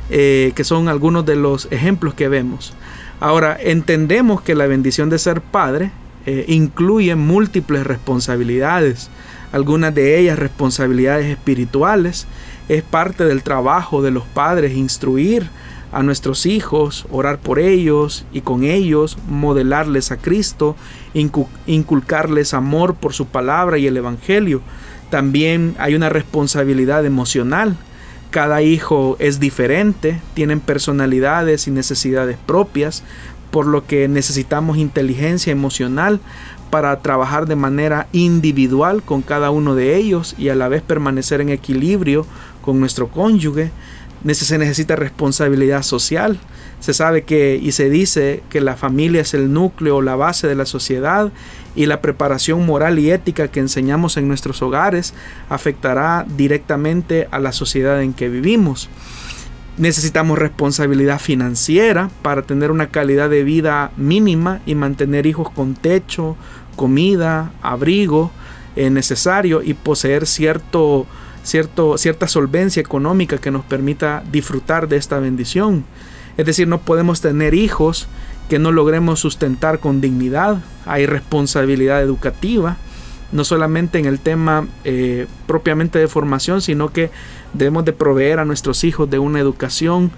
eh, 0.10 0.54
que 0.56 0.64
son 0.64 0.88
algunos 0.88 1.26
de 1.26 1.36
los 1.36 1.68
ejemplos 1.72 2.14
que 2.14 2.30
vemos. 2.30 2.74
Ahora, 3.20 3.58
entendemos 3.60 4.42
que 4.42 4.56
la 4.56 4.66
bendición 4.66 5.10
de 5.10 5.20
ser 5.20 5.42
padre 5.42 5.92
eh, 6.32 6.46
incluye 6.48 7.16
múltiples 7.16 7.88
responsabilidades, 7.88 9.10
algunas 9.52 9.96
de 9.96 10.20
ellas 10.20 10.38
responsabilidades 10.38 11.26
espirituales. 11.26 12.28
Es 12.68 12.84
parte 12.84 13.26
del 13.26 13.42
trabajo 13.42 14.04
de 14.04 14.12
los 14.12 14.26
padres 14.26 14.78
instruir 14.78 15.50
a 15.92 16.04
nuestros 16.04 16.46
hijos, 16.46 17.08
orar 17.10 17.40
por 17.40 17.58
ellos 17.58 18.28
y 18.32 18.42
con 18.42 18.64
ellos 18.64 19.18
modelarles 19.28 20.12
a 20.12 20.18
Cristo, 20.18 20.76
inculcarles 21.66 22.54
amor 22.54 22.94
por 22.94 23.14
su 23.14 23.26
palabra 23.26 23.80
y 23.80 23.88
el 23.88 23.98
Evangelio. 23.98 24.62
También 25.10 25.74
hay 25.80 25.96
una 25.96 26.10
responsabilidad 26.10 27.08
emocional. 27.08 27.76
Cada 28.30 28.62
hijo 28.62 29.16
es 29.18 29.40
diferente, 29.40 30.22
tienen 30.36 30.60
personalidades 30.60 31.68
y 31.68 31.72
necesidades 31.72 32.38
propias, 32.46 33.02
por 33.52 33.66
lo 33.66 33.86
que 33.86 34.08
necesitamos 34.08 34.78
inteligencia 34.78 35.52
emocional 35.52 36.20
para 36.70 37.00
trabajar 37.00 37.48
de 37.48 37.56
manera 37.56 38.08
individual 38.12 39.02
con 39.04 39.22
cada 39.22 39.50
uno 39.50 39.76
de 39.76 39.96
ellos 39.96 40.36
y 40.38 40.50
a 40.50 40.56
la 40.56 40.68
vez 40.68 40.82
permanecer 40.82 41.42
en 41.42 41.50
equilibrio 41.50 42.26
con 42.62 42.80
nuestro 42.80 43.08
cónyuge. 43.08 43.72
Se 44.32 44.58
necesita 44.58 44.96
responsabilidad 44.96 45.82
social. 45.82 46.40
Se 46.80 46.94
sabe 46.94 47.24
que 47.24 47.60
y 47.62 47.72
se 47.72 47.90
dice 47.90 48.44
que 48.50 48.62
la 48.62 48.76
familia 48.76 49.22
es 49.22 49.34
el 49.34 49.52
núcleo, 49.52 50.02
la 50.02 50.16
base 50.16 50.48
de 50.48 50.56
la 50.56 50.66
sociedad 50.66 51.32
y 51.76 51.86
la 51.86 52.02
preparación 52.02 52.66
moral 52.66 53.00
y 53.00 53.12
ética 53.12 53.50
que 53.50 53.60
enseñamos 53.60 54.18
en 54.18 54.28
nuestros 54.28 54.62
hogares 54.62 55.14
afectará 55.50 56.26
directamente 56.38 57.28
a 57.32 57.40
la 57.40 57.52
sociedad 57.52 58.02
en 58.02 58.14
que 58.14 58.30
vivimos. 58.30 58.90
Necesitamos 59.80 60.38
responsabilidad 60.38 61.20
financiera 61.20 62.10
para 62.22 62.42
tener 62.42 62.70
una 62.70 62.88
calidad 62.88 63.30
de 63.30 63.46
vida 63.46 63.92
mínima 63.96 64.60
y 64.66 64.76
mantener 64.76 65.26
hijos 65.26 65.50
con 65.50 65.74
techo, 65.74 66.36
comida, 66.76 67.54
abrigo 67.62 68.30
eh, 68.76 68.90
necesario 68.90 69.62
y 69.64 69.74
poseer 69.74 70.28
cierto, 70.28 71.08
cierto, 71.44 71.98
cierta 71.98 72.28
solvencia 72.28 72.82
económica 72.82 73.38
que 73.38 73.52
nos 73.52 73.64
permita 73.64 74.22
disfrutar 74.30 74.90
de 74.90 74.98
esta 74.98 75.18
bendición. 75.20 75.86
Es 76.36 76.46
decir, 76.46 76.68
no 76.68 76.82
podemos 76.82 77.22
tener 77.22 77.54
hijos 77.54 78.10
que 78.50 78.60
no 78.60 78.74
logremos 78.74 79.22
sustentar 79.22 79.80
con 79.80 80.02
dignidad. 80.02 80.62
Hay 80.86 81.06
responsabilidad 81.06 82.02
educativa, 82.02 82.76
no 83.32 83.44
solamente 83.44 84.00
en 84.00 84.06
el 84.06 84.20
tema 84.20 84.68
eh, 84.84 85.28
propiamente 85.48 86.00
de 86.00 86.08
formación, 86.08 86.62
sino 86.62 86.92
que 86.92 87.12
Debemos 87.54 87.84
de 87.86 87.94
proveer 87.94 88.40
a 88.40 88.46
nuestros 88.46 88.84
hijos 88.84 89.10
de 89.10 89.20
una 89.20 89.40
educación 89.40 90.12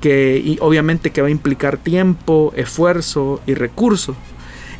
que 0.00 0.56
obviamente 0.60 1.10
que 1.10 1.20
va 1.20 1.28
a 1.28 1.32
implicar 1.32 1.76
tiempo, 1.76 2.52
esfuerzo 2.56 3.40
y 3.46 3.54
recursos. 3.54 4.16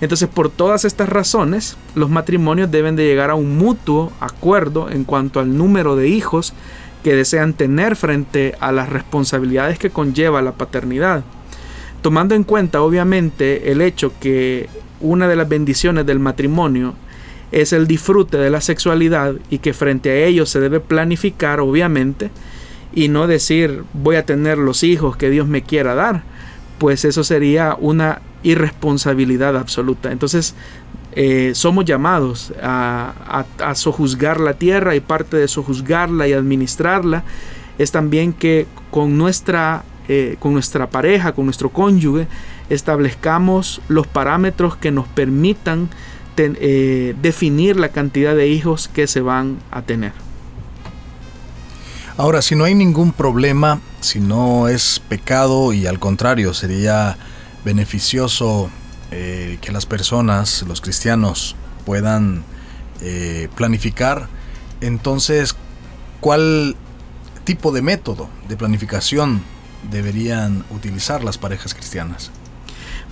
Entonces, 0.01 0.29
por 0.29 0.48
todas 0.48 0.85
estas 0.85 1.09
razones, 1.09 1.77
los 1.96 2.09
matrimonios 2.09 2.70
deben 2.70 2.94
de 2.94 3.05
llegar 3.05 3.31
a 3.31 3.35
un 3.35 3.59
mutuo 3.59 4.12
acuerdo 4.20 4.88
en 4.90 5.05
cuanto 5.05 5.40
al 5.40 5.57
número 5.57 5.96
de 5.96 6.09
hijos 6.09 6.55
que 7.03 7.16
desean 7.16 7.53
tener 7.53 7.96
frente 7.96 8.55
a 8.61 8.70
las 8.70 8.88
responsabilidades 8.88 9.79
que 9.79 9.90
conlleva 9.90 10.40
la 10.40 10.53
paternidad. 10.53 11.24
Tomando 12.01 12.37
en 12.37 12.44
cuenta, 12.44 12.81
obviamente, 12.81 13.72
el 13.72 13.81
hecho 13.81 14.12
que 14.20 14.68
una 15.01 15.27
de 15.27 15.35
las 15.35 15.48
bendiciones 15.48 16.07
del 16.07 16.20
matrimonio 16.20 16.94
es 17.53 17.73
el 17.73 17.87
disfrute 17.87 18.37
de 18.39 18.51
la 18.51 18.61
sexualidad 18.61 19.35
y 19.51 19.59
que 19.59 19.73
frente 19.73 20.11
a 20.11 20.27
ello 20.27 20.47
se 20.47 20.61
debe 20.61 20.81
planificar 20.81 21.61
obviamente 21.61 22.31
y 22.95 23.09
no 23.09 23.27
decir 23.27 23.85
voy 23.93 24.17
a 24.17 24.27
tener 24.27 24.59
los 24.59 24.83
hijos 24.83 25.17
que 25.17 25.31
Dios 25.31 25.47
me 25.47 25.63
quiera 25.63 25.95
dar, 25.95 26.23
pues 26.79 27.05
eso 27.05 27.25
sería 27.25 27.77
una 27.79 28.23
irresponsabilidad 28.43 29.57
absoluta. 29.57 30.13
Entonces, 30.13 30.55
eh, 31.13 31.53
somos 31.55 31.85
llamados 31.85 32.53
a, 32.63 33.45
a, 33.59 33.75
sojuzgar 33.75 34.41
la 34.41 34.55
tierra 34.55 34.95
y 34.95 35.01
parte 35.01 35.37
de 35.37 35.49
sojuzgarla 35.49 36.29
y 36.29 36.33
administrarla 36.33 37.25
es 37.79 37.93
también 37.93 38.33
que 38.33 38.67
con 38.91 39.17
nuestra, 39.17 39.85
eh, 40.09 40.37
con 40.39 40.53
nuestra 40.53 40.91
pareja, 40.91 41.33
con 41.33 41.47
nuestro 41.47 41.71
cónyuge, 41.71 42.27
establezcamos 42.69 43.81
los 43.89 44.07
parámetros 44.07 44.77
que 44.77 44.91
nos 44.91 45.07
permitan 45.09 45.89
eh, 46.38 47.14
definir 47.20 47.77
la 47.77 47.88
cantidad 47.90 48.35
de 48.35 48.48
hijos 48.48 48.88
que 48.88 49.07
se 49.07 49.20
van 49.20 49.59
a 49.70 49.83
tener. 49.83 50.12
Ahora, 52.16 52.42
si 52.42 52.57
no 52.57 52.64
hay 52.64 52.74
ningún 52.74 53.12
problema, 53.12 53.81
si 54.01 54.18
no 54.20 54.68
es 54.68 55.01
pecado 55.09 55.72
y 55.72 55.87
al 55.87 55.98
contrario 55.98 56.53
sería 56.53 57.16
beneficioso 57.64 58.70
eh, 59.11 59.59
que 59.61 59.72
las 59.72 59.87
personas, 59.87 60.64
los 60.66 60.81
cristianos, 60.81 61.55
puedan 61.87 62.42
eh, 63.01 63.48
planificar, 63.55 64.29
entonces, 64.81 65.55
¿cuál 66.20 66.77
tipo 67.44 67.72
de 67.72 67.83
método 67.83 68.29
de 68.48 68.57
planificación 68.57 69.42
deberían 69.90 70.64
utilizar 70.70 71.22
las 71.24 71.38
parejas 71.38 71.74
cristianas? 71.74 72.31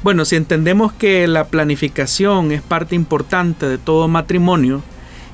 Bueno, 0.03 0.25
si 0.25 0.37
entendemos 0.37 0.93
que 0.93 1.27
la 1.27 1.47
planificación 1.47 2.53
es 2.53 2.63
parte 2.63 2.95
importante 2.95 3.67
de 3.67 3.79
todo 3.79 4.09
matrimonio 4.09 4.83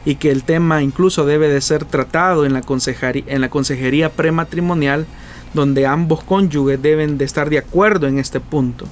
y 0.04 0.14
que 0.14 0.30
el 0.30 0.44
tema 0.44 0.82
incluso 0.82 1.26
debe 1.26 1.48
de 1.48 1.60
ser 1.60 1.84
tratado 1.84 2.46
en 2.46 2.52
la 2.52 2.62
consejería, 2.62 3.24
en 3.26 3.40
la 3.40 3.50
consejería 3.50 4.10
prematrimonial, 4.10 5.06
donde 5.52 5.86
ambos 5.86 6.22
cónyuges 6.24 6.80
deben 6.80 7.18
de 7.18 7.24
estar 7.24 7.50
de 7.50 7.58
acuerdo 7.58 8.06
en 8.06 8.18
este 8.18 8.40
punto. 8.40 8.86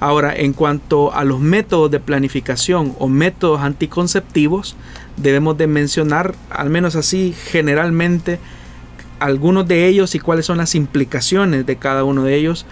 Ahora, 0.00 0.34
en 0.36 0.52
cuanto 0.52 1.14
a 1.14 1.24
los 1.24 1.40
métodos 1.40 1.90
de 1.90 2.00
planificación 2.00 2.94
o 2.98 3.08
métodos 3.08 3.60
anticonceptivos, 3.60 4.76
debemos 5.16 5.56
de 5.56 5.68
mencionar, 5.68 6.34
al 6.50 6.68
menos 6.68 6.96
así 6.96 7.34
generalmente, 7.50 8.38
algunos 9.20 9.66
de 9.66 9.86
ellos 9.86 10.14
y 10.14 10.18
cuáles 10.18 10.44
son 10.44 10.58
las 10.58 10.74
implicaciones 10.74 11.64
de 11.64 11.76
cada 11.76 12.04
uno 12.04 12.24
de 12.24 12.34
ellos 12.34 12.66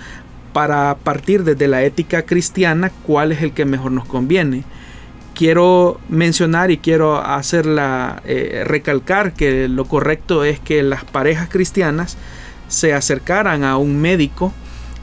para 0.52 0.96
partir 0.96 1.44
desde 1.44 1.68
la 1.68 1.82
ética 1.82 2.22
cristiana 2.22 2.90
cuál 3.06 3.32
es 3.32 3.42
el 3.42 3.52
que 3.52 3.64
mejor 3.64 3.92
nos 3.92 4.04
conviene. 4.04 4.64
Quiero 5.34 6.00
mencionar 6.08 6.70
y 6.70 6.78
quiero 6.78 7.16
hacerla 7.18 8.22
eh, 8.24 8.64
recalcar 8.66 9.32
que 9.32 9.68
lo 9.68 9.86
correcto 9.86 10.44
es 10.44 10.60
que 10.60 10.82
las 10.82 11.04
parejas 11.04 11.48
cristianas 11.48 12.18
se 12.68 12.92
acercaran 12.92 13.64
a 13.64 13.76
un 13.76 14.00
médico 14.00 14.52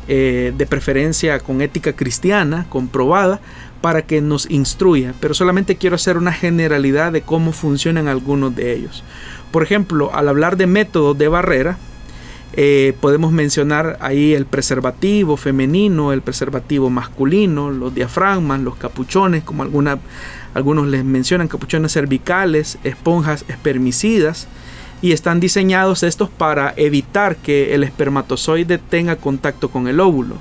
eh, 0.07 0.53
de 0.57 0.65
preferencia 0.65 1.39
con 1.39 1.61
ética 1.61 1.93
cristiana 1.93 2.65
comprobada 2.69 3.39
para 3.81 4.01
que 4.01 4.21
nos 4.21 4.49
instruya, 4.49 5.13
pero 5.19 5.33
solamente 5.33 5.77
quiero 5.77 5.95
hacer 5.95 6.17
una 6.17 6.33
generalidad 6.33 7.11
de 7.11 7.21
cómo 7.21 7.51
funcionan 7.51 8.07
algunos 8.07 8.55
de 8.55 8.73
ellos. 8.73 9.03
Por 9.51 9.63
ejemplo, 9.63 10.11
al 10.13 10.27
hablar 10.27 10.57
de 10.57 10.67
métodos 10.67 11.17
de 11.17 11.27
barrera, 11.27 11.77
eh, 12.53 12.95
podemos 12.99 13.31
mencionar 13.31 13.97
ahí 14.01 14.33
el 14.33 14.45
preservativo 14.45 15.37
femenino, 15.37 16.11
el 16.11 16.21
preservativo 16.21 16.89
masculino, 16.89 17.69
los 17.69 17.93
diafragmas, 17.93 18.59
los 18.61 18.75
capuchones, 18.75 19.43
como 19.43 19.63
algunos 19.63 20.87
les 20.87 21.05
mencionan, 21.05 21.47
capuchones 21.47 21.93
cervicales, 21.93 22.79
esponjas 22.83 23.45
espermicidas, 23.47 24.47
y 25.01 25.13
están 25.13 25.39
diseñados 25.39 26.03
estos 26.03 26.29
para 26.29 26.73
evitar 26.75 27.37
que 27.37 27.73
el 27.73 27.83
espermatozoide 27.83 28.77
tenga 28.77 29.15
contacto 29.15 29.69
con 29.69 29.87
el 29.87 29.99
óvulo. 29.99 30.35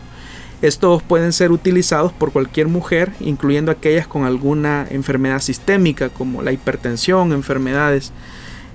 Estos 0.62 1.04
pueden 1.04 1.32
ser 1.32 1.52
utilizados 1.52 2.12
por 2.12 2.32
cualquier 2.32 2.66
mujer, 2.66 3.12
incluyendo 3.20 3.70
aquellas 3.70 4.08
con 4.08 4.24
alguna 4.24 4.88
enfermedad 4.90 5.40
sistémica 5.40 6.08
como 6.08 6.42
la 6.42 6.50
hipertensión, 6.50 7.32
enfermedades 7.32 8.12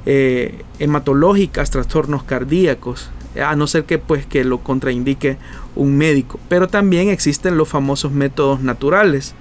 eh, 0.05 0.63
hematológicas, 0.79 1.71
trastornos 1.71 2.23
cardíacos, 2.23 3.09
a 3.41 3.55
no 3.55 3.67
ser 3.67 3.85
que 3.85 3.97
pues 3.97 4.25
que 4.25 4.43
lo 4.43 4.59
contraindique 4.59 5.37
un 5.75 5.97
médico. 5.97 6.39
Pero 6.49 6.67
también 6.67 7.09
existen 7.09 7.57
los 7.57 7.69
famosos 7.69 8.11
métodos 8.11 8.61
naturales. 8.61 9.35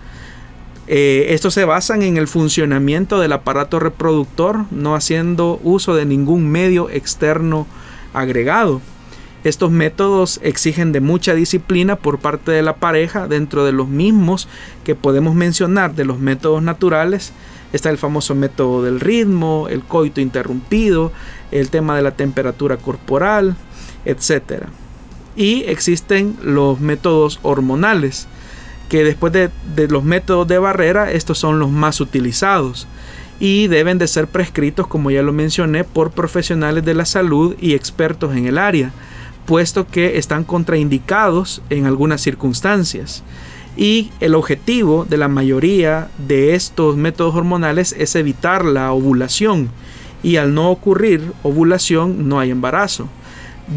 Eh, 0.89 1.27
estos 1.31 1.55
se 1.55 1.65
basan 1.65 2.03
en 2.03 2.17
el 2.17 2.27
funcionamiento 2.27 3.21
del 3.21 3.33
aparato 3.33 3.79
reproductor, 3.79 4.65
no 4.71 4.95
haciendo 4.95 5.61
uso 5.63 5.95
de 5.95 6.07
ningún 6.07 6.49
medio 6.51 6.91
externo 6.91 7.67
agregado. 8.13 8.81
Estos 9.45 9.73
métodos 9.73 10.39
exigen 10.43 10.93
de 10.93 11.01
mucha 11.01 11.35
disciplina 11.35 11.97
por 11.97 12.19
parte 12.19 12.53
de 12.53 12.63
la 12.63 12.77
pareja 12.77 13.27
dentro 13.27 13.65
de 13.65 13.73
los 13.73 13.89
mismos 13.89 14.49
que 14.85 14.95
podemos 14.95 15.35
mencionar 15.35 15.95
de 15.95 16.05
los 16.05 16.21
métodos 16.21 16.63
naturales. 16.63 17.33
Está 17.73 17.91
el 17.91 17.99
famoso 17.99 18.35
método 18.35 18.85
del 18.85 19.01
ritmo, 19.01 19.67
el 19.69 19.83
coito 19.83 20.21
interrumpido, 20.21 21.11
el 21.51 21.71
tema 21.71 21.97
de 21.97 22.03
la 22.03 22.13
temperatura 22.13 22.77
corporal, 22.77 23.57
etc. 24.05 24.65
Y 25.37 25.63
existen 25.65 26.37
los 26.43 26.81
métodos 26.81 27.41
hormonales, 27.43 28.29
que 28.89 29.05
después 29.05 29.33
de, 29.33 29.51
los 29.89 30.05
métodos 30.05 30.47
de 30.47 30.59
barrera, 30.59 31.11
estos 31.13 31.39
son 31.39 31.59
los 31.59 31.71
más 31.71 32.01
utilizados 32.01 32.87
y 33.41 33.67
deben 33.67 33.99
de 33.99 34.07
ser 34.07 34.29
prescritos, 34.29 34.87
como 34.87 35.11
ya 35.11 35.23
lo 35.23 35.33
mencioné, 35.33 35.83
por 35.83 36.11
profesionales 36.11 36.85
de 36.85 36.95
la 36.95 37.07
salud 37.07 37.57
y 37.61 37.73
expertos 37.73 38.37
en 38.37 38.47
el 38.47 38.59
área, 38.59 38.93
puesto 39.47 39.87
que 39.87 40.19
están 40.19 40.45
contraindicados 40.45 41.63
en 41.71 41.87
algunas 41.87 42.21
circunstancias. 42.21 43.25
Y 43.77 44.11
el 44.21 44.35
objetivo 44.35 45.07
de 45.09 45.17
la 45.17 45.29
mayoría 45.29 46.09
de 46.19 46.55
estos 46.55 46.97
métodos 46.97 47.35
hormonales 47.35 47.95
es 47.99 48.15
evitar 48.15 48.65
la 48.65 48.93
ovulación. 48.93 49.71
Y 50.23 50.37
al 50.37 50.55
no 50.55 50.71
ocurrir 50.71 51.33
ovulación 51.43 52.29
no 52.29 52.39
hay 52.39 52.51
embarazo. 52.51 53.09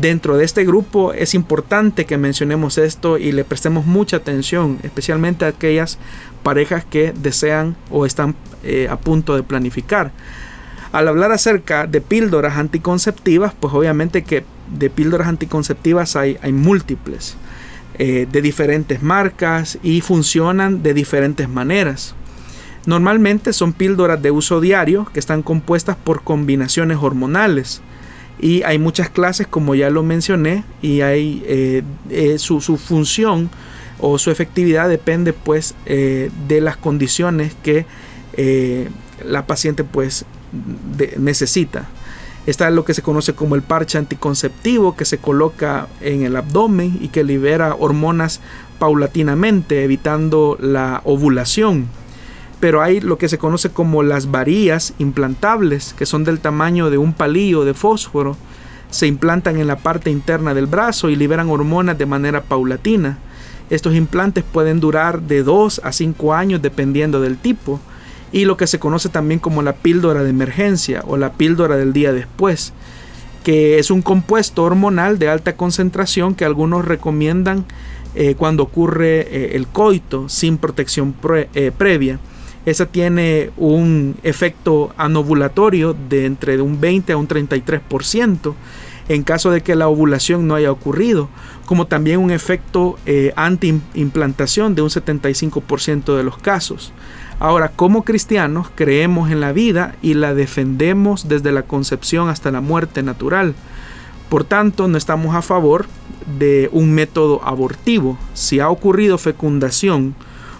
Dentro 0.01 0.35
de 0.35 0.43
este 0.43 0.65
grupo 0.65 1.13
es 1.13 1.33
importante 1.33 2.05
que 2.05 2.17
mencionemos 2.17 2.77
esto 2.77 3.17
y 3.17 3.31
le 3.31 3.45
prestemos 3.45 3.85
mucha 3.85 4.17
atención, 4.17 4.77
especialmente 4.83 5.45
a 5.45 5.49
aquellas 5.49 5.99
parejas 6.43 6.83
que 6.83 7.13
desean 7.15 7.77
o 7.89 8.05
están 8.05 8.35
eh, 8.63 8.87
a 8.89 8.97
punto 8.97 9.37
de 9.37 9.43
planificar. 9.43 10.11
Al 10.91 11.07
hablar 11.07 11.31
acerca 11.31 11.87
de 11.87 12.01
píldoras 12.01 12.57
anticonceptivas, 12.57 13.53
pues 13.57 13.73
obviamente 13.73 14.23
que 14.23 14.43
de 14.77 14.89
píldoras 14.89 15.29
anticonceptivas 15.29 16.17
hay, 16.17 16.37
hay 16.41 16.51
múltiples, 16.51 17.37
eh, 17.97 18.27
de 18.29 18.41
diferentes 18.41 19.01
marcas 19.01 19.77
y 19.81 20.01
funcionan 20.01 20.83
de 20.83 20.93
diferentes 20.93 21.47
maneras. 21.47 22.15
Normalmente 22.85 23.53
son 23.53 23.71
píldoras 23.71 24.21
de 24.21 24.31
uso 24.31 24.59
diario 24.59 25.05
que 25.13 25.19
están 25.19 25.41
compuestas 25.41 25.95
por 25.95 26.23
combinaciones 26.23 26.97
hormonales 26.99 27.81
y 28.39 28.63
hay 28.63 28.79
muchas 28.79 29.09
clases 29.09 29.47
como 29.47 29.75
ya 29.75 29.89
lo 29.89 30.03
mencioné 30.03 30.63
y 30.81 31.01
hay 31.01 31.43
eh, 31.45 31.83
eh, 32.09 32.37
su, 32.37 32.59
función 32.59 33.49
o 33.99 34.17
su 34.17 34.29
efectividad 34.31 34.89
depende 34.89 35.33
pues 35.33 35.73
eh, 35.85 36.29
de 36.47 36.61
las 36.61 36.77
condiciones 36.77 37.55
que 37.63 37.85
la 39.23 39.47
paciente 39.47 39.85
pues 39.85 40.25
necesita. 41.17 41.87
Está 42.45 42.69
lo 42.69 42.83
que 42.83 42.93
se 42.93 43.01
conoce 43.01 43.33
como 43.33 43.55
el 43.55 43.61
parche 43.61 43.97
anticonceptivo 43.97 44.97
que 44.97 45.05
se 45.05 45.17
coloca 45.17 45.87
en 46.01 46.23
el 46.23 46.35
abdomen 46.35 46.97
y 47.01 47.07
que 47.07 47.23
libera 47.23 47.75
hormonas 47.75 48.41
paulatinamente 48.77 49.85
evitando 49.85 50.57
la 50.59 51.01
ovulación 51.05 51.87
pero 52.59 52.81
hay 52.81 53.01
lo 53.01 53.17
que 53.17 53.29
se 53.29 53.37
conoce 53.37 53.69
como 53.69 54.03
las 54.03 54.31
varillas 54.31 54.93
implantables, 54.97 55.93
que 55.97 56.05
son 56.05 56.23
del 56.23 56.39
tamaño 56.39 56.89
de 56.89 56.97
un 56.97 57.13
palillo 57.13 57.65
de 57.65 57.73
fósforo, 57.73 58.37
se 58.89 59.07
implantan 59.07 59.59
en 59.59 59.67
la 59.67 59.77
parte 59.77 60.09
interna 60.09 60.53
del 60.53 60.67
brazo 60.67 61.09
y 61.09 61.15
liberan 61.15 61.49
hormonas 61.49 61.97
de 61.97 62.05
manera 62.05 62.43
paulatina. 62.43 63.17
Estos 63.69 63.95
implantes 63.95 64.43
pueden 64.43 64.79
durar 64.79 65.21
de 65.21 65.43
2 65.43 65.81
a 65.83 65.91
5 65.91 66.33
años 66.33 66.61
dependiendo 66.61 67.19
del 67.19 67.37
tipo, 67.37 67.79
y 68.31 68.45
lo 68.45 68.57
que 68.57 68.67
se 68.67 68.79
conoce 68.79 69.09
también 69.09 69.39
como 69.39 69.61
la 69.61 69.73
píldora 69.73 70.23
de 70.23 70.29
emergencia 70.29 71.03
o 71.07 71.17
la 71.17 71.33
píldora 71.33 71.77
del 71.77 71.93
día 71.93 72.13
después, 72.13 72.73
que 73.43 73.79
es 73.79 73.91
un 73.91 74.01
compuesto 74.01 74.63
hormonal 74.63 75.19
de 75.19 75.29
alta 75.29 75.55
concentración 75.55 76.35
que 76.35 76.45
algunos 76.45 76.85
recomiendan 76.85 77.65
eh, 78.15 78.35
cuando 78.35 78.63
ocurre 78.63 79.21
eh, 79.21 79.55
el 79.55 79.67
coito 79.67 80.29
sin 80.29 80.57
protección 80.57 81.13
eh, 81.53 81.71
previa 81.77 82.19
esa 82.65 82.85
tiene 82.87 83.51
un 83.57 84.15
efecto 84.23 84.93
anovulatorio 84.97 85.95
de 86.09 86.25
entre 86.25 86.61
un 86.61 86.81
20 86.81 87.13
a 87.13 87.17
un 87.17 87.27
33% 87.27 88.53
en 89.07 89.23
caso 89.23 89.51
de 89.51 89.61
que 89.61 89.75
la 89.75 89.87
ovulación 89.87 90.47
no 90.47 90.55
haya 90.55 90.71
ocurrido, 90.71 91.29
como 91.65 91.85
también 91.85 92.19
un 92.19 92.31
efecto 92.31 92.97
eh, 93.05 93.33
anti-implantación 93.35 94.73
de 94.73 94.81
un 94.81 94.89
75% 94.89 96.15
de 96.15 96.23
los 96.23 96.37
casos. 96.37 96.91
Ahora, 97.39 97.69
como 97.69 98.03
cristianos, 98.03 98.67
creemos 98.73 99.29
en 99.29 99.41
la 99.41 99.51
vida 99.51 99.95
y 100.01 100.13
la 100.13 100.33
defendemos 100.33 101.27
desde 101.27 101.51
la 101.51 101.63
concepción 101.63 102.29
hasta 102.29 102.49
la 102.49 102.61
muerte 102.61 103.03
natural. 103.03 103.53
Por 104.29 104.43
tanto, 104.43 104.87
no 104.87 104.97
estamos 104.97 105.35
a 105.35 105.41
favor 105.41 105.85
de 106.39 106.69
un 106.71 106.93
método 106.93 107.43
abortivo. 107.43 108.17
Si 108.33 108.59
ha 108.59 108.69
ocurrido 108.69 109.17
fecundación 109.17 110.15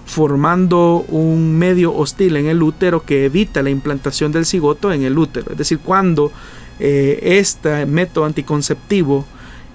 formando 0.05 1.03
un 1.09 1.57
medio 1.57 1.95
hostil 1.95 2.37
en 2.37 2.45
el 2.45 2.61
útero 2.61 3.03
que 3.03 3.25
evita 3.25 3.63
la 3.63 3.71
implantación 3.71 4.31
del 4.31 4.45
cigoto 4.45 4.93
en 4.93 5.03
el 5.03 5.17
útero, 5.17 5.51
es 5.51 5.57
decir, 5.57 5.79
cuando 5.79 6.31
eh, 6.79 7.37
este 7.39 7.85
método 7.85 8.25
anticonceptivo 8.25 9.25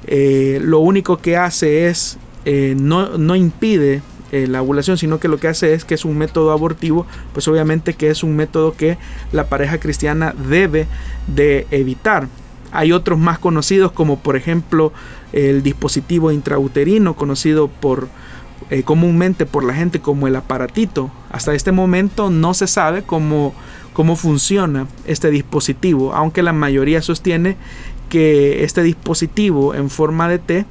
eh, 0.07 0.61
lo 0.63 0.81
único 0.81 1.17
que 1.17 1.37
hace 1.37 1.89
es 1.89 2.19
eh, 2.45 2.75
no, 2.79 3.17
no, 3.17 3.37
impide 3.37 4.03
la 4.33 4.63
ovulación, 4.63 4.97
sino 4.97 5.19
que 5.19 5.27
lo 5.27 5.39
que 5.39 5.49
hace 5.49 5.75
es 5.75 5.85
que 5.85 5.95
es 5.95 6.05
un 6.05 6.17
método 6.17 6.53
abortivo, 6.53 7.05
pues 7.33 7.49
obviamente 7.49 7.95
que 7.95 8.11
es 8.11 8.23
un 8.23 8.37
método 8.37 8.75
que 8.77 8.97
la 9.33 9.49
pareja 9.49 9.81
cristiana 9.81 10.35
debe 10.49 10.87
de 11.27 11.67
evitar. 11.73 12.29
Hay 12.71 12.93
otros 12.93 13.19
más 13.19 13.41
conocidos 13.41 13.91
como 13.91 14.21
por 14.21 14.37
ejemplo 14.37 14.93
el 15.33 15.65
dispositivo 15.65 16.31
intrauterino 16.31 17.15
conocido 17.15 17.67
por 17.67 18.09
eh, 18.71 18.83
comúnmente 18.83 19.47
por 19.47 19.65
la 19.65 19.75
gente 19.75 20.01
como 20.01 20.27
el 20.27 20.37
aparatito. 20.37 21.11
Hasta 21.31 21.55
este 21.55 21.73
momento 21.73 22.31
no 22.31 22.55
se 22.55 22.67
sabe 22.67 23.03
cómo, 23.03 23.55
cómo 23.93 24.17
funciona 24.17 24.87
este 25.07 25.31
dispositivo, 25.31 26.15
aunque 26.15 26.43
la 26.43 26.53
mayoría 26.53 27.03
sostiene 27.03 27.57
que 28.09 28.65
este 28.65 28.83
dispositivo 28.83 29.75
en 29.75 29.91
forma 29.91 30.29
de 30.29 30.39
T 30.39 30.67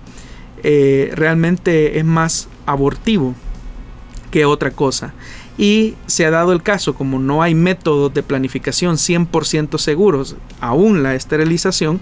eh, 0.63 1.11
realmente 1.15 1.97
es 1.99 2.05
más 2.05 2.49
abortivo 2.65 3.33
que 4.31 4.45
otra 4.45 4.71
cosa. 4.71 5.13
Y 5.57 5.95
se 6.05 6.25
ha 6.25 6.31
dado 6.31 6.53
el 6.53 6.63
caso, 6.63 6.93
como 6.95 7.19
no 7.19 7.41
hay 7.41 7.53
métodos 7.53 8.13
de 8.13 8.23
planificación 8.23 8.95
100% 8.95 9.77
seguros, 9.77 10.37
aún 10.61 11.03
la 11.03 11.15
esterilización, 11.15 11.99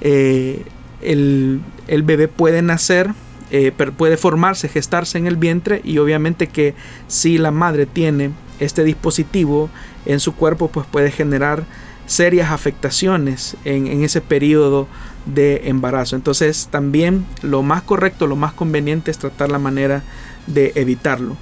eh, 0.00 0.64
el, 1.00 1.60
bebé 2.02 2.26
puede 2.28 2.62
nacer, 2.62 3.12
eh, 3.50 3.72
puede 3.72 4.16
formarse, 4.16 4.68
gestarse 4.68 5.18
en 5.18 5.26
el 5.26 5.36
vientre 5.36 5.80
y 5.84 5.98
obviamente 5.98 6.46
que 6.46 6.74
si 7.08 7.38
la 7.38 7.50
madre 7.50 7.86
tiene 7.86 8.30
este 8.60 8.84
dispositivo 8.84 9.70
en 10.06 10.20
su 10.20 10.34
cuerpo, 10.34 10.68
pues 10.68 10.86
puede 10.86 11.10
generar 11.10 11.64
serias 12.06 12.50
afectaciones 12.50 13.56
en, 13.64 13.86
en, 13.86 14.02
ese 14.02 14.20
periodo 14.20 14.88
de 15.26 15.68
embarazo. 15.68 16.16
Entonces 16.16 16.68
también 16.70 17.24
lo 17.42 17.62
más 17.62 17.82
correcto, 17.82 18.26
lo 18.26 18.36
más 18.36 18.52
conveniente 18.52 19.10
es 19.10 19.18
tratar 19.18 19.50
la 19.50 19.58
manera 19.58 20.02
de 20.46 20.72
evitarlo. 20.74 21.36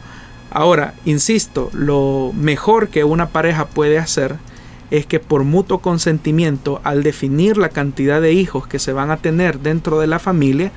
Ahora, 0.50 0.94
insisto, 1.04 1.70
lo 1.72 2.32
mejor 2.34 2.88
que 2.88 3.04
una 3.04 3.28
pareja 3.28 3.66
puede 3.66 3.98
hacer 3.98 4.36
es 4.90 5.04
que 5.04 5.20
por 5.20 5.44
mutuo 5.44 5.80
consentimiento, 5.80 6.80
al 6.84 7.02
definir 7.02 7.58
la 7.58 7.68
cantidad 7.68 8.20
de 8.20 8.32
hijos 8.32 8.66
que 8.66 8.78
se 8.78 8.92
van 8.92 9.10
a 9.10 9.18
tener 9.18 9.60
dentro 9.60 10.00
de 10.00 10.06
la 10.06 10.18
familia, 10.18 10.72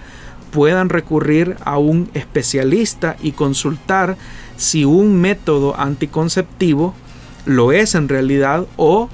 puedan 0.52 0.90
recurrir 0.90 1.56
a 1.64 1.78
un 1.78 2.10
especialista 2.14 3.16
y 3.22 3.32
consultar 3.32 4.18
si 4.58 4.86
un 4.86 5.20
método 5.20 5.80
anticonceptivo 5.80 6.94
lo 7.46 7.72
es 7.72 7.96
en 7.96 8.10
realidad 8.10 8.68
o 8.78 9.10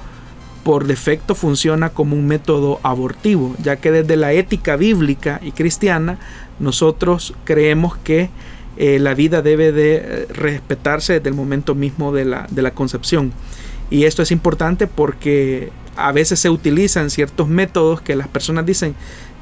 por 0.64 0.86
defecto 0.86 1.34
funciona 1.34 1.92
como 1.92 2.16
un 2.16 2.28
método 2.28 2.82
abortivo, 2.84 3.56
ya 3.64 3.78
que 3.78 3.92
desde 3.92 4.18
la 4.18 4.34
ética 4.34 4.76
bíblica 4.76 5.40
y 5.42 5.54
cristiana 5.54 6.20
nosotros 6.60 7.34
creemos 7.46 7.96
que 7.96 8.30
eh, 8.76 9.00
la 9.00 9.14
vida 9.14 9.42
debe 9.42 9.72
de 9.72 9.96
eh, 9.96 10.28
respetarse 10.30 11.14
desde 11.14 11.30
el 11.30 11.36
momento 11.36 11.74
mismo 11.74 12.12
de 12.12 12.26
la, 12.26 12.48
de 12.52 12.62
la 12.62 12.72
concepción. 12.72 13.32
Y 13.90 14.04
esto 14.04 14.22
es 14.22 14.32
importante 14.32 14.88
porque 14.88 15.72
a 15.96 16.12
veces 16.12 16.40
se 16.40 16.50
utilizan 16.50 17.10
ciertos 17.10 17.48
métodos 17.48 18.02
que 18.02 18.16
las 18.16 18.28
personas 18.28 18.66
dicen, 18.66 18.94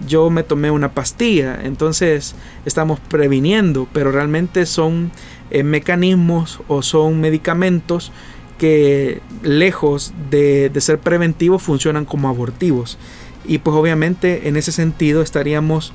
yo 0.08 0.30
me 0.30 0.44
tomé 0.44 0.72
una 0.72 0.92
pastilla, 0.92 1.60
entonces 1.64 2.36
estamos 2.66 3.00
previniendo, 3.00 3.88
pero 3.94 4.12
realmente 4.12 4.66
son 4.66 5.12
eh, 5.52 5.64
mecanismos 5.64 6.60
o 6.68 6.82
son 6.82 7.22
medicamentos 7.22 8.12
que 8.58 9.22
lejos 9.44 10.14
de, 10.30 10.72
ser 10.80 11.00
preventivos 11.00 11.62
funcionan 11.62 12.06
como 12.06 12.30
abortivos. 12.30 12.98
Y 13.46 13.60
pues 13.60 13.76
obviamente 13.76 14.48
en 14.48 14.58
ese 14.58 14.72
sentido 14.72 15.22
estaríamos 15.22 15.94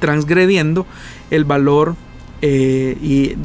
transgrediendo 0.00 0.86
el 1.30 1.44
valor 1.44 1.94
eh, 2.40 2.96
y, 3.00 3.36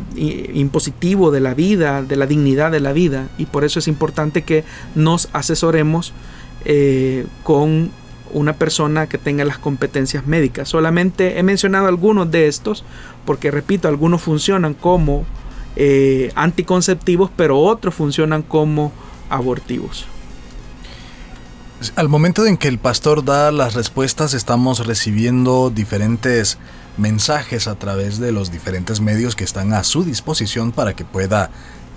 impositivo 0.59 1.31
de 1.31 1.41
la 1.41 1.53
vida, 1.53 2.01
de 2.01 2.15
la 2.15 2.25
dignidad 2.25 2.71
de 2.71 2.79
la 2.79 2.93
vida. 2.93 3.29
Y 3.37 3.45
por 3.45 3.63
eso 3.63 3.79
es 3.79 3.87
importante 3.87 4.43
que 4.43 4.63
nos 4.95 5.29
asesoremos 5.33 6.13
eh, 6.65 7.25
con 7.43 7.91
una 8.33 8.53
persona 8.53 9.07
que 9.07 9.17
tenga 9.17 9.45
las 9.45 9.57
competencias 9.57 10.27
médicas. 10.27 10.69
Solamente 10.69 11.39
he 11.39 11.43
mencionado 11.43 11.87
algunos 11.87 12.29
de 12.31 12.47
estos, 12.47 12.83
porque 13.25 13.51
repito, 13.51 13.87
algunos 13.87 14.21
funcionan 14.21 14.73
como 14.73 15.25
eh, 15.75 16.31
anticonceptivos, 16.35 17.31
pero 17.35 17.59
otros 17.59 17.93
funcionan 17.93 18.41
como 18.41 18.91
abortivos. 19.29 20.05
Al 21.95 22.07
momento 22.07 22.45
en 22.45 22.57
que 22.57 22.67
el 22.67 22.77
pastor 22.77 23.25
da 23.25 23.51
las 23.51 23.73
respuestas, 23.73 24.33
estamos 24.33 24.85
recibiendo 24.85 25.69
diferentes 25.69 26.57
mensajes 26.97 27.67
a 27.67 27.75
través 27.75 28.19
de 28.19 28.31
los 28.31 28.51
diferentes 28.51 29.01
medios 29.01 29.35
que 29.35 29.43
están 29.43 29.73
a 29.73 29.83
su 29.83 30.03
disposición 30.03 30.71
para 30.71 30.95
que 30.95 31.03
pueda 31.03 31.49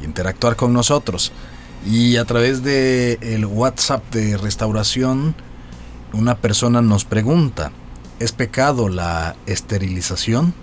interactuar 0.05 0.57
con 0.57 0.73
nosotros. 0.73 1.33
Y 1.87 2.17
a 2.17 2.25
través 2.25 2.65
de 2.65 3.19
el 3.21 3.47
WhatsApp 3.47 4.03
de 4.13 4.37
restauración, 4.37 5.37
una 6.17 6.37
persona 6.37 6.83
nos 6.83 7.05
pregunta, 7.05 7.73
¿es 8.19 8.33
pecado 8.33 8.89
la 8.89 9.37
esterilización? 9.47 10.55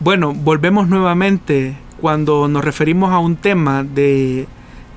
Bueno, 0.00 0.32
volvemos 0.34 0.88
nuevamente 0.88 1.76
cuando 2.00 2.48
nos 2.48 2.64
referimos 2.64 3.12
a 3.12 3.18
un 3.18 3.36
tema 3.36 3.84
de, 3.84 4.46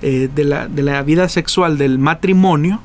eh, 0.02 0.30
de, 0.34 0.44
la, 0.44 0.68
de 0.68 0.84
la 0.84 1.02
vida 1.04 1.30
sexual 1.30 1.78
del 1.78 2.00
matrimonio 2.00 2.82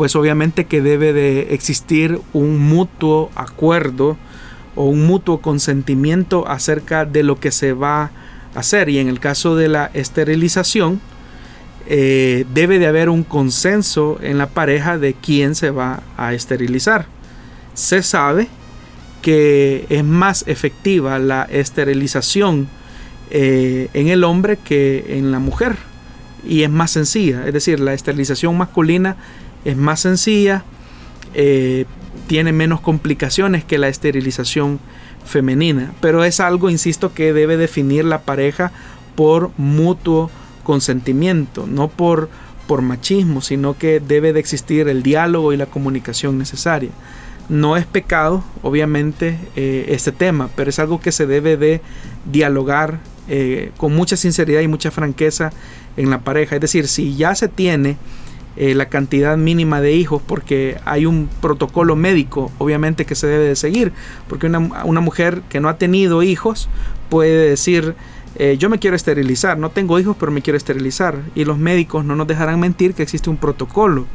pues 0.00 0.16
obviamente 0.16 0.64
que 0.64 0.80
debe 0.80 1.12
de 1.12 1.52
existir 1.52 2.22
un 2.32 2.58
mutuo 2.58 3.30
acuerdo 3.34 4.16
o 4.74 4.86
un 4.86 5.06
mutuo 5.06 5.42
consentimiento 5.42 6.48
acerca 6.48 7.04
de 7.04 7.22
lo 7.22 7.38
que 7.38 7.50
se 7.50 7.74
va 7.74 8.04
a 8.04 8.10
hacer. 8.60 8.88
Y 8.88 8.98
en 8.98 9.08
el 9.08 9.20
caso 9.20 9.56
de 9.56 9.68
la 9.68 9.90
esterilización, 9.92 11.02
eh, 11.86 12.44
debe 12.52 12.78
de 12.78 12.86
haber 12.86 13.08
un 13.08 13.24
consenso 13.24 14.18
en 14.22 14.38
la 14.38 14.48
pareja 14.48 14.98
de 14.98 15.14
quién 15.14 15.54
se 15.54 15.70
va 15.70 16.02
a 16.16 16.34
esterilizar. 16.34 17.06
Se 17.74 18.02
sabe 18.02 18.48
que 19.22 19.86
es 19.88 20.04
más 20.04 20.44
efectiva 20.46 21.18
la 21.18 21.44
esterilización 21.44 22.68
eh, 23.30 23.88
en 23.92 24.08
el 24.08 24.24
hombre 24.24 24.56
que 24.56 25.18
en 25.18 25.30
la 25.30 25.38
mujer 25.38 25.76
y 26.46 26.62
es 26.62 26.70
más 26.70 26.90
sencilla, 26.90 27.46
es 27.46 27.52
decir, 27.52 27.80
la 27.80 27.92
esterilización 27.92 28.56
masculina 28.56 29.16
es 29.64 29.76
más 29.76 30.00
sencilla, 30.00 30.64
eh, 31.34 31.84
tiene 32.26 32.52
menos 32.52 32.80
complicaciones 32.80 33.64
que 33.64 33.78
la 33.78 33.88
esterilización 33.88 34.80
femenina, 35.24 35.92
pero 36.00 36.24
es 36.24 36.40
algo, 36.40 36.70
insisto, 36.70 37.12
que 37.12 37.32
debe 37.32 37.56
definir 37.56 38.04
la 38.04 38.22
pareja 38.22 38.72
por 39.16 39.50
mutuo 39.58 40.30
consentimiento, 40.70 41.66
no 41.66 41.88
por, 41.88 42.28
por 42.68 42.80
machismo, 42.80 43.40
sino 43.40 43.76
que 43.76 43.98
debe 43.98 44.32
de 44.32 44.38
existir 44.38 44.86
el 44.86 45.02
diálogo 45.02 45.52
y 45.52 45.56
la 45.56 45.66
comunicación 45.66 46.38
necesaria. 46.38 46.90
No 47.48 47.76
es 47.76 47.86
pecado, 47.86 48.44
obviamente, 48.62 49.36
eh, 49.56 49.86
este 49.88 50.12
tema, 50.12 50.48
pero 50.54 50.70
es 50.70 50.78
algo 50.78 51.00
que 51.00 51.10
se 51.10 51.26
debe 51.26 51.56
de 51.56 51.80
dialogar 52.24 53.00
eh, 53.26 53.72
con 53.78 53.96
mucha 53.96 54.16
sinceridad 54.16 54.60
y 54.60 54.68
mucha 54.68 54.92
franqueza 54.92 55.50
en 55.96 56.08
la 56.08 56.20
pareja. 56.20 56.54
Es 56.54 56.60
decir, 56.60 56.86
si 56.86 57.16
ya 57.16 57.34
se 57.34 57.48
tiene 57.48 57.96
eh, 58.56 58.76
la 58.76 58.88
cantidad 58.88 59.36
mínima 59.36 59.80
de 59.80 59.94
hijos 59.94 60.22
porque 60.24 60.76
hay 60.84 61.06
un 61.06 61.28
protocolo 61.40 61.94
médico 61.96 62.50
obviamente 62.58 63.06
que 63.06 63.14
se 63.14 63.28
debe 63.28 63.44
de 63.44 63.54
seguir 63.54 63.92
porque 64.28 64.46
una, 64.46 64.60
mujer 65.00 65.42
que 65.48 65.60
no 65.60 65.68
ha 65.68 65.78
tenido 65.78 66.24
hijos 66.24 66.68
puede 67.08 67.48
decir 67.48 67.94
eh, 68.42 68.56
yo 68.56 68.70
me 68.70 68.78
quiero 68.78 68.96
esterilizar 68.96 69.58
no 69.58 69.70
tengo 69.70 70.00
hijos 70.00 70.16
pero 70.18 70.32
me 70.32 70.42
quiero 70.42 70.56
esterilizar. 70.56 71.20
Y 71.34 71.44
los 71.44 71.58
médicos 71.58 72.04
no 72.04 72.16
nos 72.16 72.26
dejarán 72.26 72.58
mentir 72.58 72.94
que 72.94 73.02
existe 73.02 73.30
un 73.30 73.36
protocolo. 73.36 74.06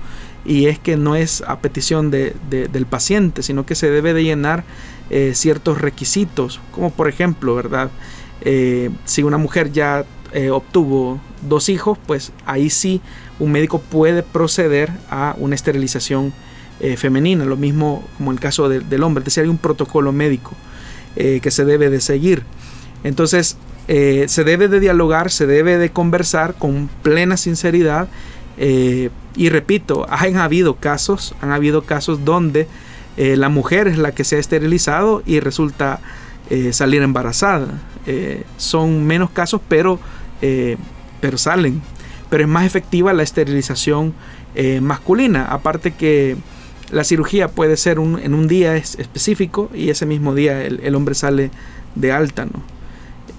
Y 0.44 0.68
es 0.68 0.78
que 0.78 0.98
no 0.98 1.16
es 1.16 1.42
a 1.48 1.60
petición 1.60 2.12
de, 2.12 2.36
del 2.50 2.86
paciente 2.86 3.42
sino 3.42 3.66
que 3.66 3.76
se 3.76 3.90
debe 3.90 4.14
de 4.14 4.24
llenar 4.24 4.64
eh, 5.10 5.32
ciertos 5.34 5.80
requisitos. 5.80 6.60
Como 6.72 6.92
por 6.92 7.08
ejemplo 7.08 7.56
verdad 7.56 7.90
si 9.06 9.24
una 9.24 9.38
mujer 9.38 9.72
ya 9.72 10.06
obtuvo 10.52 11.20
dos 11.48 11.70
hijos 11.70 11.98
pues 12.06 12.32
ahí 12.46 12.70
sí 12.70 13.02
un 13.40 13.52
médico 13.52 13.80
puede 13.80 14.24
proceder 14.24 14.92
a 15.10 15.36
una 15.40 15.56
esterilización 15.56 16.34
eh, 16.82 16.98
femenina, 16.98 17.46
lo 17.46 17.56
mismo 17.56 18.04
como 18.18 18.34
el 18.34 18.40
caso 18.42 18.68
del 18.68 19.04
hombre, 19.04 19.22
es 19.22 19.26
decir, 19.26 19.44
hay 19.44 19.50
un 19.50 19.58
protocolo 19.58 20.12
médico 20.12 20.52
eh, 21.16 21.40
que 21.42 21.50
se 21.50 21.64
debe 21.64 21.90
de 21.90 22.02
seguir. 22.02 22.44
Entonces, 23.06 23.56
eh, 23.88 24.26
se 24.28 24.44
debe 24.44 24.68
de 24.68 24.80
dialogar, 24.80 25.32
se 25.32 25.46
debe 25.46 25.78
de 25.78 25.90
conversar 25.92 26.56
con 26.56 26.90
plena 27.04 27.38
sinceridad 27.38 28.08
Eh, 28.58 29.10
y 29.36 29.50
repito, 29.50 30.06
han 30.10 30.38
habido 30.38 30.76
casos, 30.76 31.36
han 31.42 31.52
habido 31.52 31.84
casos 31.84 32.24
donde 32.24 32.68
eh, 33.18 33.36
la 33.36 33.50
mujer 33.50 33.88
es 33.88 33.98
la 33.98 34.14
que 34.14 34.24
se 34.24 34.38
ha 34.38 34.40
esterilizado 34.40 35.22
y 35.26 35.40
resulta 35.40 36.00
eh, 36.50 36.74
salir 36.74 37.02
embarazada. 37.02 37.68
son 38.58 39.06
menos 39.06 39.32
casos, 39.32 39.62
pero, 39.68 40.00
pero 41.20 41.38
salen. 41.38 41.82
Pero 42.30 42.44
es 42.44 42.50
más 42.50 42.66
efectiva 42.66 43.14
la 43.14 43.24
esterilización 43.24 44.14
masculina. 44.82 45.46
Aparte 45.46 45.92
que 45.92 46.38
la 46.92 47.04
cirugía 47.04 47.48
puede 47.48 47.78
ser 47.78 47.98
en 47.98 48.34
un 48.34 48.48
día 48.48 48.76
específico 48.76 49.72
y 49.74 49.90
ese 49.90 50.06
mismo 50.06 50.36
día 50.36 50.62
el, 50.62 50.82
el 50.84 50.94
hombre 50.94 51.16
sale 51.16 51.50
de 51.96 52.12
alta. 52.12 52.46
¿no? 52.46 52.75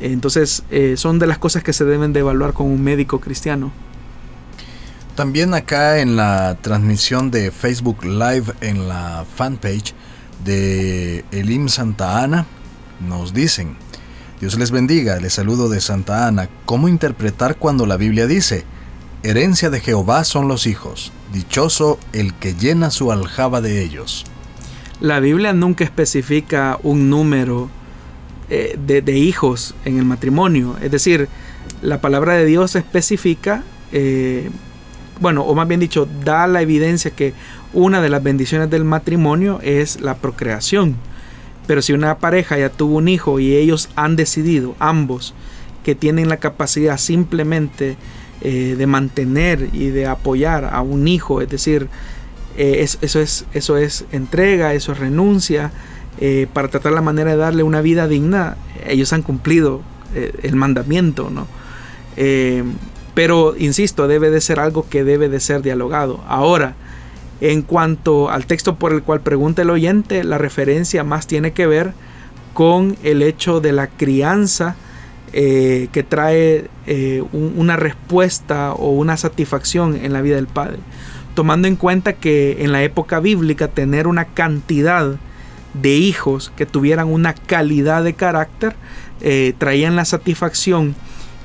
Entonces 0.01 0.63
son 0.97 1.19
de 1.19 1.27
las 1.27 1.39
cosas 1.39 1.63
que 1.63 1.73
se 1.73 1.85
deben 1.85 2.13
de 2.13 2.21
evaluar 2.21 2.53
con 2.53 2.67
un 2.67 2.83
médico 2.83 3.21
cristiano. 3.21 3.73
También 5.15 5.55
acá 5.55 6.01
en 6.01 6.17
la 6.17 6.59
transmisión 6.61 7.31
de 7.31 7.51
Facebook 7.51 8.05
Live 8.05 8.53
en 8.61 8.87
la 8.89 9.25
fanpage 9.35 9.95
de 10.45 11.25
Elim 11.33 11.69
Santa 11.69 12.23
Ana 12.23 12.45
nos 13.09 13.33
dicen, 13.33 13.77
Dios 14.41 14.59
les 14.59 14.71
bendiga, 14.71 15.19
les 15.19 15.33
saludo 15.33 15.71
de 15.71 15.81
Santa 15.81 16.27
Ana, 16.27 16.51
¿cómo 16.67 16.89
interpretar 16.89 17.57
cuando 17.57 17.87
la 17.87 17.97
Biblia 17.97 18.27
dice, 18.27 18.67
herencia 19.23 19.71
de 19.71 19.81
Jehová 19.81 20.25
son 20.25 20.49
los 20.49 20.67
hijos, 20.67 21.13
dichoso 21.33 21.99
el 22.13 22.35
que 22.35 22.55
llena 22.55 22.91
su 22.91 23.11
aljaba 23.11 23.63
de 23.63 23.83
ellos? 23.83 24.27
La 25.01 25.21
Biblia 25.21 25.55
nunca 25.55 25.85
especifica 25.85 26.79
un 26.83 27.09
número 27.09 27.71
eh, 28.49 28.79
de, 28.79 29.19
hijos 29.19 29.75
en 29.85 29.99
el 29.99 30.05
matrimonio, 30.05 30.77
es 30.81 30.91
decir, 30.91 31.29
la 31.83 32.01
palabra 32.01 32.35
de 32.35 32.45
Dios 32.45 32.77
especifica 32.77 33.65
eh, 33.93 34.51
bueno, 35.21 35.43
o 35.43 35.55
más 35.55 35.67
bien 35.67 35.81
dicho, 35.81 36.09
da 36.25 36.47
la 36.47 36.61
evidencia 36.61 37.11
que 37.11 37.33
una 37.73 38.01
de 38.01 38.09
las 38.09 38.23
bendiciones 38.23 38.71
del 38.71 38.85
matrimonio 38.85 39.61
es 39.63 40.01
la 40.01 40.17
procreación. 40.17 40.97
Pero 41.67 41.83
si 41.83 41.93
una 41.93 42.19
pareja 42.19 42.59
ya 42.59 42.69
tuvo 42.69 42.97
un 42.97 43.09
hijo 43.09 43.41
y 43.41 43.55
ellos 43.55 43.89
han 43.97 44.17
decidido, 44.17 44.77
ambos, 44.79 45.35
que 45.85 45.95
tienen 45.95 46.29
la 46.29 46.37
capacidad 46.37 46.99
simplemente 46.99 47.97
eh, 48.43 48.75
de 48.77 48.87
mantener 48.87 49.71
y 49.73 49.89
de 49.89 50.07
apoyar 50.07 50.67
a 50.67 50.83
un 50.83 51.09
hijo, 51.09 51.41
es 51.41 51.49
decir, 51.49 51.89
eso, 52.57 53.21
es, 53.21 53.45
eso 53.53 53.77
es 53.77 54.05
entrega, 54.13 54.73
eso 54.75 54.93
es 54.93 54.99
renuncia, 54.99 55.73
eh, 56.21 56.47
para 56.53 56.69
tratar 56.69 56.93
la 56.93 57.03
manera 57.03 57.33
de 57.33 57.37
darle 57.37 57.63
una 57.63 57.81
vida 57.81 58.09
digna, 58.09 58.57
ellos 58.87 59.13
han 59.13 59.23
cumplido 59.23 59.83
el 60.43 60.57
mandamiento, 60.57 61.29
¿no? 61.29 61.47
Pero, 63.17 63.55
insisto, 63.57 64.09
debe 64.09 64.31
de 64.31 64.41
ser 64.41 64.61
algo 64.61 64.89
que 64.89 65.03
debe 65.03 65.29
de 65.29 65.41
ser 65.41 65.63
dialogado. 65.63 66.23
Ahora, 66.29 66.75
en 67.41 67.63
cuanto 67.63 68.31
al 68.31 68.47
texto 68.47 68.77
por 68.77 68.93
el 68.93 69.03
cual 69.03 69.21
pregunta 69.21 69.63
el 69.63 69.71
oyente, 69.71 70.25
la 70.25 70.39
referencia 70.39 71.05
más 71.05 71.27
tiene 71.27 71.53
que 71.53 71.67
ver 71.67 71.93
con 72.53 72.97
el 73.03 73.23
hecho 73.23 73.61
de 73.61 73.73
la 73.73 73.87
crianza 73.87 74.77
eh, 75.33 75.89
que 75.93 76.03
trae 76.03 76.67
eh, 76.87 77.23
una 77.33 77.77
respuesta 77.77 78.73
o 78.73 78.91
una 78.91 79.17
satisfacción 79.17 79.97
en 79.97 80.13
la 80.13 80.23
vida 80.23 80.37
del 80.37 80.47
padre. 80.47 80.79
Tomando 81.35 81.69
en 81.69 81.77
cuenta 81.77 82.15
que 82.15 82.65
en 82.65 82.73
la 82.73 82.83
época 82.83 83.21
bíblica 83.21 83.69
tener 83.69 84.07
una 84.07 84.27
cantidad 84.27 85.17
de 85.81 85.97
hijos 85.97 86.53
que 86.57 86.67
tuvieran 86.67 87.09
una 87.09 87.35
calidad 87.35 88.05
de 88.05 88.15
carácter 88.15 88.77
eh, 89.21 89.55
traían 89.57 89.97
la 89.97 90.05
satisfacción 90.05 90.95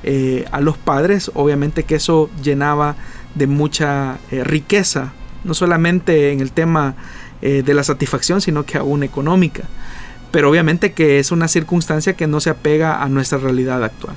eh, 0.02 0.44
a 0.52 0.60
los 0.60 0.76
padres, 0.76 1.30
obviamente 1.34 1.84
que 1.84 1.94
eso 1.94 2.28
llenaba 2.42 2.96
de 3.34 3.46
mucha 3.46 4.18
eh, 4.30 4.44
riqueza, 4.44 5.12
no 5.44 5.54
solamente 5.54 6.32
en 6.32 6.40
el 6.40 6.52
tema 6.52 6.94
de 7.40 7.74
la 7.74 7.82
satisfacción, 7.82 8.40
sino 8.40 8.64
que 8.64 8.78
aún 8.78 9.02
económica. 9.02 9.64
Pero 10.30 10.48
obviamente 10.48 10.92
que 10.92 11.18
es 11.18 11.32
una 11.32 11.48
circunstancia 11.48 12.12
que 12.12 12.28
no 12.28 12.38
se 12.38 12.50
apega 12.50 13.02
a 13.02 13.08
nuestra 13.08 13.38
realidad 13.38 13.82
actual. 13.82 14.14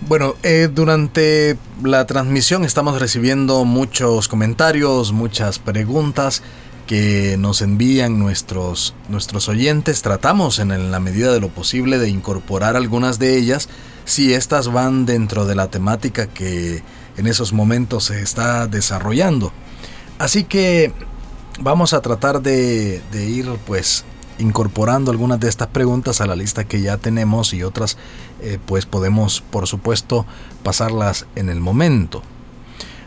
Bueno, 0.00 0.34
durante 0.72 1.56
la 1.84 2.04
transmisión 2.04 2.64
estamos 2.64 3.00
recibiendo 3.00 3.64
muchos 3.64 4.26
comentarios, 4.26 5.12
muchas 5.12 5.60
preguntas 5.60 6.42
que 6.86 7.36
nos 7.38 7.62
envían 7.62 8.18
nuestros, 8.18 8.94
nuestros 9.08 9.48
oyentes. 9.48 10.02
Tratamos 10.02 10.58
en 10.58 10.90
la 10.90 11.00
medida 11.00 11.32
de 11.32 11.40
lo 11.40 11.48
posible 11.48 11.98
de 11.98 12.08
incorporar 12.08 12.76
algunas 12.76 13.18
de 13.18 13.36
ellas 13.36 13.68
si 14.04 14.32
estas 14.32 14.72
van 14.72 15.04
dentro 15.04 15.46
de 15.46 15.56
la 15.56 15.68
temática 15.68 16.28
que 16.28 16.82
en 17.16 17.26
esos 17.26 17.52
momentos 17.52 18.04
se 18.04 18.22
está 18.22 18.66
desarrollando. 18.66 19.52
Así 20.18 20.44
que 20.44 20.92
vamos 21.60 21.92
a 21.92 22.00
tratar 22.00 22.40
de, 22.40 23.02
ir 23.12 23.48
pues 23.66 24.04
incorporando 24.38 25.10
algunas 25.10 25.40
de 25.40 25.48
estas 25.48 25.68
preguntas 25.68 26.20
a 26.20 26.26
la 26.26 26.36
lista 26.36 26.64
que 26.64 26.80
ya 26.80 26.98
tenemos 26.98 27.54
y 27.54 27.62
otras 27.62 27.96
eh, 28.42 28.58
pues 28.64 28.84
podemos 28.84 29.40
por 29.40 29.66
supuesto 29.66 30.26
pasarlas 30.62 31.26
en 31.34 31.48
el 31.48 31.60
momento. 31.60 32.22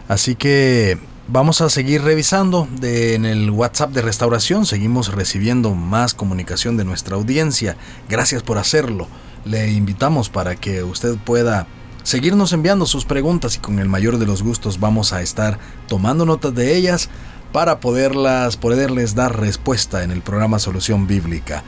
Así 0.07 0.35
que 0.35 0.97
vamos 1.31 1.61
a 1.61 1.69
seguir 1.69 2.01
revisando 2.03 2.67
en 2.81 3.25
el 3.25 3.49
WhatsApp 3.51 3.91
de 3.91 4.01
restauración, 4.01 4.65
seguimos 4.65 5.13
recibiendo 5.13 5.75
más 5.75 6.13
comunicación 6.13 6.77
de 6.77 6.85
nuestra 6.85 7.15
audiencia. 7.15 7.77
Gracias 8.09 8.43
por 8.43 8.57
hacerlo 8.57 9.07
le 9.45 9.71
invitamos 9.71 10.29
para 10.29 10.55
que 10.55 10.83
usted 10.83 11.15
pueda 11.17 11.67
seguirnos 12.03 12.53
enviando 12.53 12.85
sus 12.85 13.05
preguntas 13.05 13.55
y 13.55 13.59
con 13.59 13.79
el 13.79 13.89
mayor 13.89 14.17
de 14.17 14.25
los 14.25 14.43
gustos 14.43 14.79
vamos 14.79 15.13
a 15.13 15.21
estar 15.21 15.59
tomando 15.87 16.25
notas 16.25 16.53
de 16.55 16.75
ellas 16.75 17.09
para 17.51 17.79
poderlas 17.79 18.57
poderles 18.57 19.15
dar 19.15 19.39
respuesta 19.39 20.03
en 20.03 20.11
el 20.11 20.21
programa 20.21 20.59
Solución 20.59 21.07
Bíblica. 21.07 21.63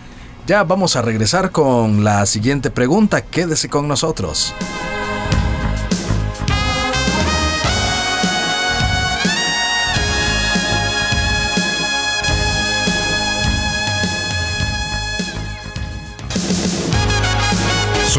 Ya 0.48 0.64
vamos 0.64 0.96
a 0.96 1.02
regresar 1.02 1.52
con 1.52 2.04
la 2.04 2.26
siguiente 2.26 2.72
pregunta, 2.72 3.22
quédese 3.22 3.70
con 3.70 3.88
nosotros. 3.88 4.54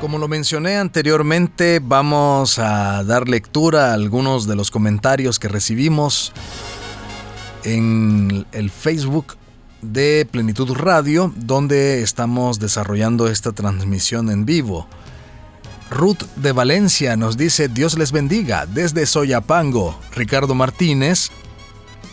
Como 0.00 0.16
lo 0.16 0.28
mencioné 0.28 0.78
anteriormente, 0.78 1.78
vamos 1.78 2.58
a 2.58 3.04
dar 3.04 3.28
lectura 3.28 3.90
a 3.90 3.92
algunos 3.92 4.46
de 4.46 4.56
los 4.56 4.70
comentarios 4.70 5.38
que 5.38 5.48
recibimos 5.48 6.32
en 7.64 8.46
el 8.52 8.70
Facebook 8.70 9.36
de 9.82 10.26
Plenitud 10.30 10.72
Radio, 10.72 11.34
donde 11.36 12.00
estamos 12.00 12.58
desarrollando 12.58 13.28
esta 13.28 13.52
transmisión 13.52 14.30
en 14.30 14.46
vivo. 14.46 14.88
Ruth 15.90 16.22
de 16.36 16.52
Valencia 16.52 17.14
nos 17.18 17.36
dice 17.36 17.68
Dios 17.68 17.98
les 17.98 18.10
bendiga 18.10 18.64
desde 18.64 19.04
Soyapango. 19.04 19.98
Ricardo 20.12 20.54
Martínez 20.54 21.28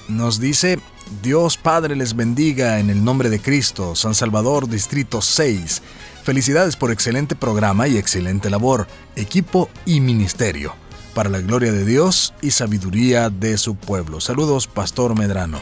nos 0.09 0.41
dice 0.41 0.79
Dios 1.21 1.55
Padre 1.55 1.95
les 1.95 2.17
bendiga 2.17 2.79
en 2.79 2.89
el 2.89 3.01
nombre 3.01 3.29
de 3.29 3.39
Cristo. 3.39 3.95
San 3.95 4.13
Salvador, 4.13 4.67
Distrito 4.67 5.21
6. 5.21 5.81
Felicidades 6.27 6.75
por 6.75 6.91
excelente 6.91 7.37
programa 7.37 7.87
y 7.87 7.95
excelente 7.95 8.49
labor, 8.49 8.85
equipo 9.15 9.69
y 9.85 10.01
ministerio, 10.01 10.75
para 11.13 11.29
la 11.29 11.39
gloria 11.39 11.71
de 11.71 11.85
Dios 11.85 12.33
y 12.41 12.51
sabiduría 12.51 13.29
de 13.29 13.57
su 13.57 13.75
pueblo. 13.75 14.19
Saludos, 14.19 14.67
Pastor 14.67 15.17
Medrano. 15.17 15.57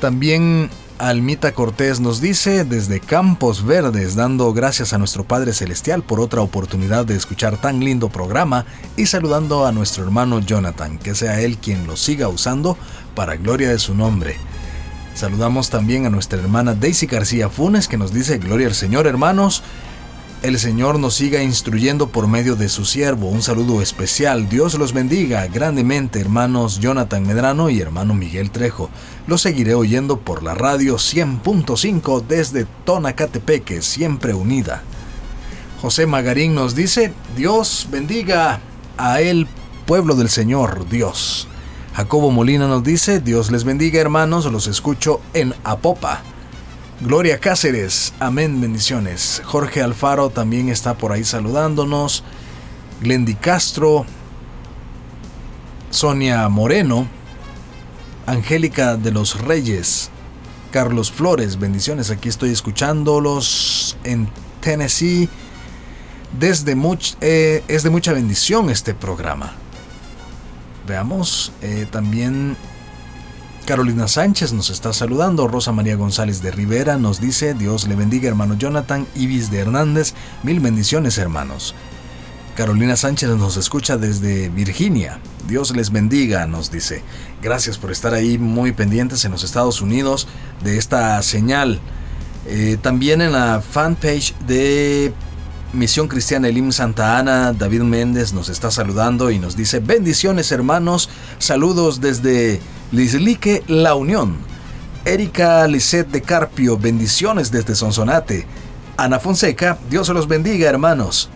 También 0.00 0.70
Almita 0.96 1.52
Cortés 1.52 2.00
nos 2.00 2.22
dice 2.22 2.64
desde 2.64 2.98
Campos 2.98 3.62
Verdes, 3.62 4.14
dando 4.14 4.54
gracias 4.54 4.94
a 4.94 4.98
nuestro 4.98 5.24
Padre 5.24 5.52
Celestial 5.52 6.02
por 6.02 6.18
otra 6.18 6.40
oportunidad 6.40 7.04
de 7.04 7.16
escuchar 7.16 7.60
tan 7.60 7.80
lindo 7.80 8.08
programa 8.08 8.64
y 8.96 9.04
saludando 9.04 9.66
a 9.66 9.72
nuestro 9.72 10.02
hermano 10.02 10.40
Jonathan, 10.40 10.96
que 10.98 11.14
sea 11.14 11.42
él 11.42 11.58
quien 11.58 11.86
lo 11.86 11.98
siga 11.98 12.28
usando 12.28 12.78
para 13.14 13.36
gloria 13.36 13.68
de 13.68 13.78
su 13.78 13.94
nombre. 13.94 14.38
Saludamos 15.18 15.68
también 15.68 16.06
a 16.06 16.10
nuestra 16.10 16.38
hermana 16.38 16.74
Daisy 16.74 17.06
García 17.06 17.48
Funes 17.48 17.88
que 17.88 17.96
nos 17.96 18.12
dice 18.12 18.38
Gloria 18.38 18.68
al 18.68 18.74
Señor 18.76 19.08
hermanos. 19.08 19.64
el 20.42 20.60
Señor 20.60 21.00
nos 21.00 21.14
siga 21.14 21.42
instruyendo 21.42 22.06
por 22.10 22.28
medio 22.28 22.54
de 22.54 22.68
su 22.68 22.84
siervo. 22.84 23.26
Un 23.26 23.42
saludo 23.42 23.82
especial. 23.82 24.48
Dios 24.48 24.74
los 24.74 24.92
bendiga 24.92 25.44
grandemente, 25.48 26.20
hermanos 26.20 26.78
Jonathan 26.78 27.26
Medrano 27.26 27.68
y 27.68 27.80
hermano 27.80 28.14
Miguel 28.14 28.52
Trejo. 28.52 28.90
Los 29.26 29.42
seguiré 29.42 29.74
oyendo 29.74 30.20
por 30.20 30.44
la 30.44 30.54
radio 30.54 30.98
100.5 30.98 32.24
desde 32.24 32.66
Tonacatepeque, 32.84 33.82
siempre 33.82 34.34
unida. 34.34 34.84
José 35.82 36.06
Magarín 36.06 36.54
nos 36.54 36.76
dice, 36.76 37.12
Dios 37.36 37.88
bendiga 37.90 38.60
a 38.96 39.20
el 39.20 39.48
pueblo 39.84 40.14
del 40.14 40.28
Señor, 40.28 40.88
Dios. 40.88 41.47
Jacobo 41.98 42.30
Molina 42.30 42.68
nos 42.68 42.84
dice, 42.84 43.18
Dios 43.18 43.50
les 43.50 43.64
bendiga 43.64 44.00
hermanos, 44.00 44.46
los 44.46 44.68
escucho 44.68 45.20
en 45.34 45.52
Apopa. 45.64 46.22
Gloria 47.00 47.40
Cáceres, 47.40 48.14
amén, 48.20 48.60
bendiciones. 48.60 49.42
Jorge 49.44 49.82
Alfaro 49.82 50.30
también 50.30 50.68
está 50.68 50.94
por 50.94 51.10
ahí 51.10 51.24
saludándonos. 51.24 52.22
Glendy 53.00 53.34
Castro, 53.34 54.06
Sonia 55.90 56.48
Moreno, 56.48 57.08
Angélica 58.26 58.96
de 58.96 59.10
los 59.10 59.40
Reyes, 59.40 60.10
Carlos 60.70 61.10
Flores, 61.10 61.58
bendiciones. 61.58 62.12
Aquí 62.12 62.28
estoy 62.28 62.50
escuchándolos 62.50 63.96
en 64.04 64.28
Tennessee. 64.60 65.28
Desde 66.38 66.76
eh, 67.22 67.64
es 67.66 67.82
de 67.82 67.90
mucha 67.90 68.12
bendición 68.12 68.70
este 68.70 68.94
programa. 68.94 69.56
Veamos, 70.88 71.52
eh, 71.62 71.86
también 71.90 72.56
Carolina 73.66 74.08
Sánchez 74.08 74.54
nos 74.54 74.70
está 74.70 74.94
saludando. 74.94 75.46
Rosa 75.46 75.72
María 75.72 75.94
González 75.96 76.40
de 76.40 76.50
Rivera 76.50 76.96
nos 76.96 77.20
dice, 77.20 77.52
Dios 77.52 77.86
le 77.86 77.94
bendiga 77.96 78.28
hermano 78.28 78.54
Jonathan. 78.54 79.06
Ibis 79.14 79.50
de 79.50 79.58
Hernández, 79.58 80.14
mil 80.42 80.60
bendiciones 80.60 81.18
hermanos. 81.18 81.74
Carolina 82.56 82.96
Sánchez 82.96 83.28
nos 83.28 83.56
escucha 83.56 83.98
desde 83.98 84.48
Virginia. 84.48 85.20
Dios 85.46 85.76
les 85.76 85.92
bendiga, 85.92 86.46
nos 86.46 86.70
dice. 86.70 87.02
Gracias 87.42 87.78
por 87.78 87.92
estar 87.92 88.14
ahí 88.14 88.38
muy 88.38 88.72
pendientes 88.72 89.24
en 89.24 89.32
los 89.32 89.44
Estados 89.44 89.80
Unidos 89.82 90.26
de 90.64 90.78
esta 90.78 91.22
señal. 91.22 91.78
Eh, 92.46 92.78
también 92.80 93.20
en 93.20 93.32
la 93.32 93.60
fanpage 93.60 94.34
de 94.46 95.12
Misión 95.72 96.08
Cristiana 96.08 96.48
Elim 96.48 96.72
Santa 96.72 97.18
Ana, 97.18 97.52
David 97.52 97.82
Méndez 97.82 98.32
nos 98.32 98.48
está 98.48 98.70
saludando 98.70 99.30
y 99.30 99.38
nos 99.38 99.54
dice 99.54 99.80
bendiciones 99.80 100.50
hermanos, 100.50 101.10
saludos 101.38 102.00
desde 102.00 102.58
Lislique 102.90 103.62
La 103.66 103.94
Unión. 103.94 104.38
Erika 105.04 105.66
Lisette 105.66 106.10
de 106.10 106.22
Carpio, 106.22 106.78
bendiciones 106.78 107.50
desde 107.50 107.74
Sonsonate. 107.74 108.46
Ana 108.96 109.20
Fonseca, 109.20 109.78
Dios 109.90 110.06
se 110.06 110.14
los 110.14 110.26
bendiga 110.26 110.70
hermanos. 110.70 111.28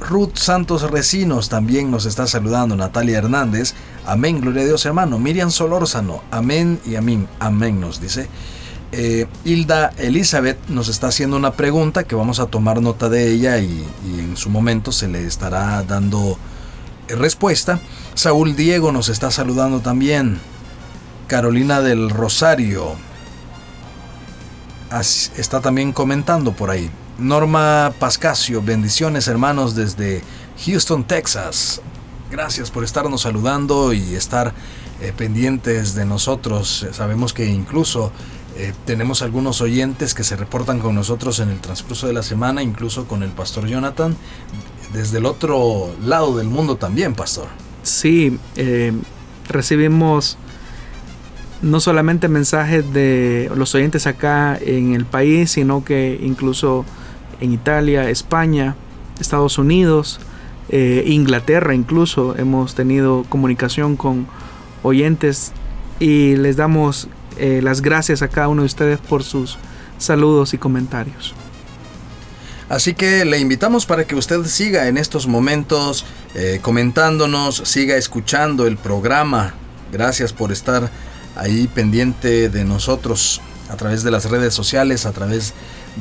Ruth 0.00 0.36
Santos 0.36 0.90
Recinos 0.90 1.48
también 1.48 1.92
nos 1.92 2.06
está 2.06 2.26
saludando. 2.26 2.74
Natalia 2.74 3.18
Hernández, 3.18 3.74
amén, 4.04 4.40
gloria 4.40 4.62
a 4.62 4.66
Dios 4.66 4.84
hermano. 4.84 5.20
Miriam 5.20 5.52
Solórzano, 5.52 6.22
amén 6.32 6.80
y 6.84 6.96
amén, 6.96 7.28
amén 7.38 7.80
nos 7.80 8.00
dice. 8.00 8.28
Eh, 8.92 9.28
Hilda 9.44 9.92
Elizabeth 9.98 10.58
nos 10.68 10.88
está 10.88 11.08
haciendo 11.08 11.36
una 11.36 11.52
pregunta 11.52 12.02
que 12.04 12.16
vamos 12.16 12.40
a 12.40 12.46
tomar 12.46 12.82
nota 12.82 13.08
de 13.08 13.30
ella 13.30 13.58
y, 13.58 13.86
en 14.18 14.36
su 14.36 14.50
momento 14.50 14.90
se 14.90 15.06
le 15.06 15.26
estará 15.26 15.82
dando 15.84 16.38
respuesta. 17.08 17.80
Saúl 18.14 18.56
Diego 18.56 18.90
nos 18.90 19.08
está 19.08 19.30
saludando 19.30 19.80
también. 19.80 20.40
Carolina 21.28 21.80
del 21.80 22.10
Rosario 22.10 22.96
está 25.36 25.60
también 25.60 25.92
comentando 25.92 26.52
por 26.52 26.70
ahí. 26.70 26.90
Norma 27.18 27.92
Pascasio, 28.00 28.60
bendiciones 28.60 29.28
hermanos 29.28 29.76
desde 29.76 30.22
Houston, 30.66 31.04
Texas. 31.04 31.80
Gracias 32.30 32.70
por 32.70 32.82
estarnos 32.82 33.22
saludando 33.22 33.92
y 33.92 34.14
estar 34.14 34.52
eh, 35.00 35.12
pendientes 35.16 35.94
de 35.94 36.04
nosotros. 36.04 36.86
Sabemos 36.92 37.32
que 37.32 37.46
incluso 37.46 38.12
eh, 38.60 38.74
tenemos 38.84 39.22
algunos 39.22 39.62
oyentes 39.62 40.12
que 40.12 40.22
se 40.22 40.36
reportan 40.36 40.80
con 40.80 40.94
nosotros 40.94 41.40
en 41.40 41.48
el 41.48 41.60
transcurso 41.60 42.06
de 42.06 42.12
la 42.12 42.22
semana, 42.22 42.62
incluso 42.62 43.06
con 43.06 43.22
el 43.22 43.30
pastor 43.30 43.66
Jonathan, 43.66 44.14
desde 44.92 45.16
el 45.16 45.24
otro 45.24 45.88
lado 46.04 46.36
del 46.36 46.48
mundo 46.48 46.76
también, 46.76 47.14
pastor. 47.14 47.46
Sí, 47.82 48.38
eh, 48.56 48.92
recibimos 49.48 50.36
no 51.62 51.80
solamente 51.80 52.28
mensajes 52.28 52.92
de 52.92 53.50
los 53.54 53.74
oyentes 53.74 54.06
acá 54.06 54.58
en 54.60 54.94
el 54.94 55.06
país, 55.06 55.52
sino 55.52 55.82
que 55.82 56.20
incluso 56.22 56.84
en 57.40 57.54
Italia, 57.54 58.10
España, 58.10 58.76
Estados 59.18 59.56
Unidos, 59.56 60.20
eh, 60.68 61.04
Inglaterra 61.06 61.74
incluso 61.74 62.36
hemos 62.36 62.74
tenido 62.74 63.24
comunicación 63.30 63.96
con 63.96 64.26
oyentes 64.82 65.52
y 65.98 66.36
les 66.36 66.56
damos 66.56 67.08
eh, 67.40 67.60
las 67.62 67.80
gracias 67.80 68.22
a 68.22 68.28
cada 68.28 68.48
uno 68.48 68.62
de 68.62 68.66
ustedes 68.66 68.98
por 68.98 69.24
sus 69.24 69.58
saludos 69.98 70.54
y 70.54 70.58
comentarios. 70.58 71.34
Así 72.68 72.94
que 72.94 73.24
le 73.24 73.38
invitamos 73.38 73.84
para 73.84 74.06
que 74.06 74.14
usted 74.14 74.44
siga 74.44 74.86
en 74.86 74.96
estos 74.96 75.26
momentos 75.26 76.04
eh, 76.34 76.60
comentándonos, 76.62 77.56
siga 77.64 77.96
escuchando 77.96 78.66
el 78.66 78.76
programa. 78.76 79.54
Gracias 79.90 80.32
por 80.32 80.52
estar 80.52 80.88
ahí 81.34 81.66
pendiente 81.66 82.48
de 82.48 82.64
nosotros 82.64 83.40
a 83.70 83.76
través 83.76 84.04
de 84.04 84.10
las 84.10 84.30
redes 84.30 84.54
sociales, 84.54 85.06
a 85.06 85.12
través 85.12 85.48
de 85.48 85.54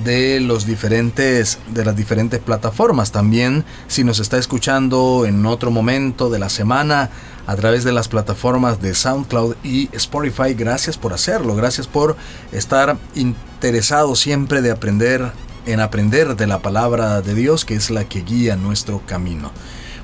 los 0.05 0.65
diferentes 0.65 1.59
de 1.67 1.85
las 1.85 1.95
diferentes 1.95 2.39
plataformas. 2.39 3.11
También 3.11 3.65
si 3.87 4.03
nos 4.03 4.19
está 4.19 4.37
escuchando 4.37 5.25
en 5.25 5.45
otro 5.45 5.71
momento 5.71 6.29
de 6.29 6.39
la 6.39 6.49
semana 6.49 7.09
a 7.47 7.55
través 7.55 7.83
de 7.83 7.91
las 7.91 8.07
plataformas 8.07 8.81
de 8.81 8.93
SoundCloud 8.93 9.55
y 9.63 9.89
Spotify, 9.93 10.53
gracias 10.53 10.97
por 10.97 11.13
hacerlo, 11.13 11.55
gracias 11.55 11.87
por 11.87 12.15
estar 12.51 12.97
interesado 13.15 14.15
siempre 14.15 14.61
de 14.61 14.71
aprender 14.71 15.31
en 15.65 15.79
aprender 15.79 16.35
de 16.35 16.47
la 16.47 16.59
palabra 16.59 17.21
de 17.21 17.35
Dios, 17.35 17.65
que 17.65 17.75
es 17.75 17.89
la 17.91 18.05
que 18.05 18.21
guía 18.21 18.55
nuestro 18.55 19.01
camino. 19.05 19.51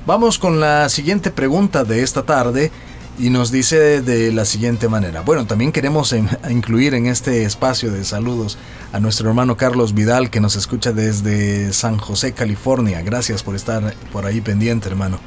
Vamos 0.06 0.38
con 0.38 0.60
la 0.60 0.88
siguiente 0.88 1.30
pregunta 1.32 1.82
de 1.82 2.02
esta 2.02 2.22
tarde 2.22 2.70
y 3.18 3.30
nos 3.30 3.50
dice 3.50 4.02
de 4.02 4.32
la 4.32 4.44
siguiente 4.44 4.88
manera. 4.88 5.22
Bueno, 5.22 5.46
también 5.46 5.72
queremos 5.72 6.14
incluir 6.50 6.94
en 6.94 7.06
este 7.06 7.44
espacio 7.44 7.90
de 7.90 8.04
saludos 8.04 8.58
a 8.92 9.00
nuestro 9.00 9.28
hermano 9.28 9.56
Carlos 9.56 9.94
Vidal 9.94 10.30
que 10.30 10.40
nos 10.40 10.56
escucha 10.56 10.92
desde 10.92 11.72
San 11.72 11.96
José, 11.98 12.32
California. 12.32 13.00
Gracias 13.02 13.42
por 13.42 13.54
estar 13.54 13.94
por 14.12 14.26
ahí 14.26 14.40
pendiente, 14.40 14.88
hermano. 14.88 15.18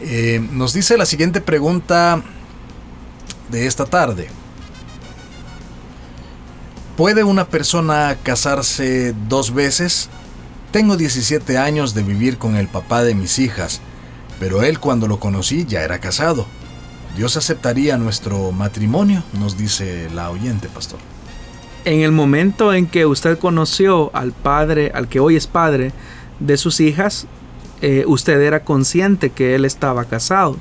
Eh, 0.00 0.46
nos 0.52 0.72
dice 0.72 0.96
la 0.96 1.04
siguiente 1.04 1.40
pregunta 1.40 2.22
de 3.50 3.66
esta 3.66 3.84
tarde. 3.84 4.28
¿Puede 6.96 7.24
una 7.24 7.48
persona 7.48 8.16
casarse 8.22 9.14
dos 9.28 9.52
veces? 9.52 10.08
Tengo 10.70 10.96
17 10.96 11.58
años 11.58 11.94
de 11.94 12.02
vivir 12.02 12.38
con 12.38 12.56
el 12.56 12.68
papá 12.68 13.02
de 13.02 13.14
mis 13.14 13.38
hijas, 13.38 13.80
pero 14.38 14.62
él 14.62 14.78
cuando 14.78 15.06
lo 15.06 15.18
conocí 15.18 15.66
ya 15.66 15.82
era 15.82 15.98
casado. 15.98 16.46
Dios 17.16 17.36
aceptaría 17.36 17.98
nuestro 17.98 18.52
matrimonio, 18.52 19.22
nos 19.38 19.56
dice 19.56 20.08
la 20.14 20.30
oyente, 20.30 20.68
pastor. 20.68 20.98
En 21.84 22.00
el 22.00 22.12
momento 22.12 22.72
en 22.72 22.86
que 22.86 23.06
usted 23.06 23.38
conoció 23.38 24.10
al 24.14 24.32
padre, 24.32 24.92
al 24.94 25.08
que 25.08 25.20
hoy 25.20 25.36
es 25.36 25.46
padre 25.46 25.92
de 26.38 26.56
sus 26.56 26.80
hijas, 26.80 27.26
eh, 27.82 28.04
usted 28.06 28.40
era 28.40 28.64
consciente 28.64 29.30
que 29.30 29.54
él 29.54 29.64
estaba 29.64 30.04
casado, 30.04 30.56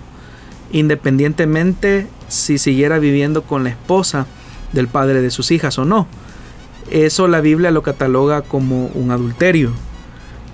independientemente 0.71 2.07
si 2.29 2.57
siguiera 2.57 2.99
viviendo 2.99 3.43
con 3.43 3.63
la 3.63 3.71
esposa 3.71 4.27
del 4.71 4.87
padre 4.87 5.21
de 5.21 5.31
sus 5.31 5.51
hijas 5.51 5.77
o 5.77 5.85
no. 5.85 6.07
Eso 6.89 7.27
la 7.27 7.41
Biblia 7.41 7.71
lo 7.71 7.83
cataloga 7.83 8.41
como 8.41 8.87
un 8.87 9.11
adulterio. 9.11 9.71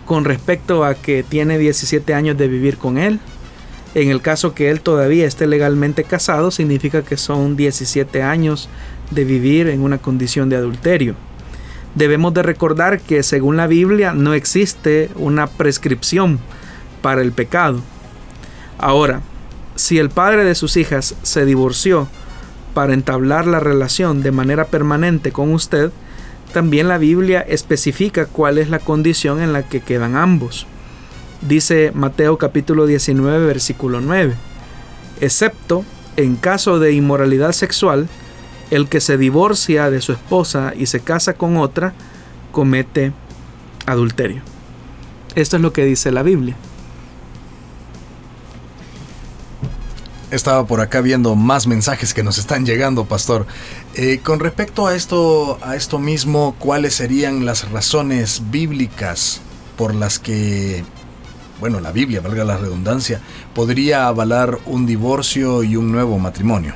Con 0.05 0.25
respecto 0.25 0.83
a 0.83 0.95
que 0.95 1.23
tiene 1.23 1.57
17 1.57 2.13
años 2.13 2.37
de 2.37 2.47
vivir 2.47 2.77
con 2.77 2.97
él, 2.97 3.19
en 3.95 4.09
el 4.09 4.21
caso 4.21 4.53
que 4.53 4.69
él 4.69 4.81
todavía 4.81 5.25
esté 5.25 5.47
legalmente 5.47 6.03
casado, 6.03 6.51
significa 6.51 7.01
que 7.01 7.15
son 7.15 7.55
17 7.55 8.21
años 8.21 8.67
de 9.09 9.23
vivir 9.23 9.69
en 9.69 9.81
una 9.81 9.99
condición 9.99 10.49
de 10.49 10.57
adulterio. 10.57 11.15
Debemos 11.95 12.33
de 12.33 12.43
recordar 12.43 12.99
que 12.99 13.23
según 13.23 13.55
la 13.55 13.67
Biblia 13.67 14.11
no 14.13 14.33
existe 14.33 15.09
una 15.15 15.47
prescripción 15.47 16.39
para 17.01 17.21
el 17.21 17.31
pecado. 17.31 17.79
Ahora, 18.77 19.21
si 19.75 19.97
el 19.97 20.09
padre 20.09 20.43
de 20.43 20.55
sus 20.55 20.75
hijas 20.75 21.15
se 21.23 21.45
divorció 21.45 22.09
para 22.73 22.93
entablar 22.93 23.47
la 23.47 23.61
relación 23.61 24.21
de 24.21 24.31
manera 24.33 24.65
permanente 24.65 25.31
con 25.31 25.53
usted, 25.53 25.91
también 26.51 26.89
la 26.89 26.97
Biblia 26.97 27.39
especifica 27.47 28.25
cuál 28.25 28.57
es 28.57 28.69
la 28.69 28.79
condición 28.79 29.41
en 29.41 29.53
la 29.53 29.63
que 29.63 29.79
quedan 29.79 30.17
ambos. 30.17 30.67
Dice 31.47 31.91
Mateo 31.93 32.39
capítulo 32.39 32.87
19 32.87 33.45
versículo 33.45 34.01
9, 34.01 34.33
excepto 35.21 35.85
en 36.17 36.37
caso 36.37 36.79
de 36.79 36.93
inmoralidad 36.93 37.51
sexual, 37.51 38.07
el 38.71 38.89
que 38.89 38.99
se 38.99 39.17
divorcia 39.19 39.91
de 39.91 40.01
su 40.01 40.11
esposa 40.11 40.73
y 40.75 40.87
se 40.87 41.01
casa 41.01 41.33
con 41.33 41.57
otra, 41.57 41.93
comete 42.51 43.13
adulterio. 43.85 44.41
Esto 45.35 45.57
es 45.57 45.61
lo 45.61 45.71
que 45.71 45.85
dice 45.85 46.11
la 46.11 46.23
Biblia. 46.23 46.55
Estaba 50.31 50.65
por 50.65 50.81
acá 50.81 51.01
viendo 51.01 51.35
más 51.35 51.67
mensajes 51.67 52.15
que 52.15 52.23
nos 52.23 52.39
están 52.39 52.65
llegando, 52.65 53.05
pastor. 53.05 53.45
Eh, 53.93 54.19
con 54.23 54.39
respecto 54.39 54.87
a 54.87 54.95
esto, 54.95 55.59
a 55.61 55.75
esto 55.75 55.99
mismo, 55.99 56.55
¿cuáles 56.57 56.95
serían 56.95 57.45
las 57.45 57.69
razones 57.69 58.41
bíblicas 58.49 59.41
por 59.77 59.93
las 59.93 60.17
que, 60.17 60.83
bueno, 61.59 61.79
la 61.79 61.91
Biblia, 61.91 62.21
valga 62.21 62.43
la 62.43 62.57
redundancia, 62.57 63.21
podría 63.53 64.07
avalar 64.07 64.59
un 64.65 64.85
divorcio 64.85 65.63
y 65.63 65.75
un 65.75 65.91
nuevo 65.91 66.19
matrimonio? 66.19 66.73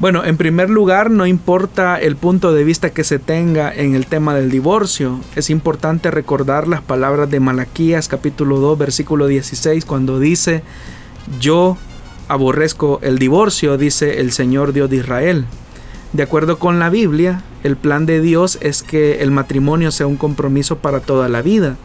Bueno, 0.00 0.24
en 0.24 0.36
primer 0.36 0.70
lugar, 0.70 1.10
no 1.10 1.26
importa 1.26 1.96
el 1.96 2.16
punto 2.16 2.52
de 2.52 2.64
vista 2.64 2.90
que 2.90 3.04
se 3.04 3.18
tenga 3.18 3.72
en 3.72 3.94
el 3.94 4.06
tema 4.06 4.34
del 4.34 4.50
divorcio, 4.50 5.20
es 5.36 5.50
importante 5.50 6.10
recordar 6.10 6.66
las 6.66 6.82
palabras 6.82 7.30
de 7.30 7.40
Malaquías 7.40 8.08
capítulo 8.08 8.58
2 8.58 8.76
versículo 8.76 9.28
16 9.28 9.84
cuando 9.84 10.18
dice, 10.18 10.62
yo 11.40 11.78
aborrezco 12.28 12.98
el 13.02 13.18
divorcio, 13.18 13.78
dice 13.78 14.20
el 14.20 14.32
Señor 14.32 14.72
Dios 14.72 14.90
de 14.90 14.96
Israel. 14.96 15.46
De 16.12 16.22
acuerdo 16.22 16.58
con 16.58 16.78
la 16.78 16.90
Biblia, 16.90 17.42
el 17.62 17.76
plan 17.76 18.04
de 18.04 18.20
Dios 18.20 18.58
es 18.60 18.82
que 18.82 19.22
el 19.22 19.30
matrimonio 19.30 19.90
sea 19.90 20.06
un 20.06 20.16
compromiso 20.16 20.78
para 20.78 21.00
toda 21.00 21.28
la 21.28 21.40
vida. 21.40 21.76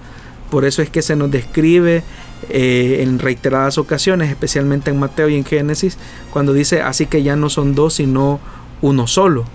Por 0.49 0.65
eso 0.65 0.81
es 0.81 0.89
que 0.89 1.01
se 1.01 1.15
nos 1.15 1.29
describe 1.31 2.03
eh, 2.49 2.99
en 3.01 3.19
reiteradas 3.19 3.77
ocasiones, 3.77 4.29
especialmente 4.29 4.89
en 4.89 4.99
Mateo 4.99 5.29
y 5.29 5.35
en 5.35 5.45
Génesis, 5.45 5.97
cuando 6.31 6.53
dice, 6.53 6.81
así 6.81 7.05
que 7.05 7.23
ya 7.23 7.35
no 7.35 7.49
son 7.49 7.75
dos, 7.75 7.95
sino 7.95 8.39
uno 8.81 9.07
solo. 9.07 9.45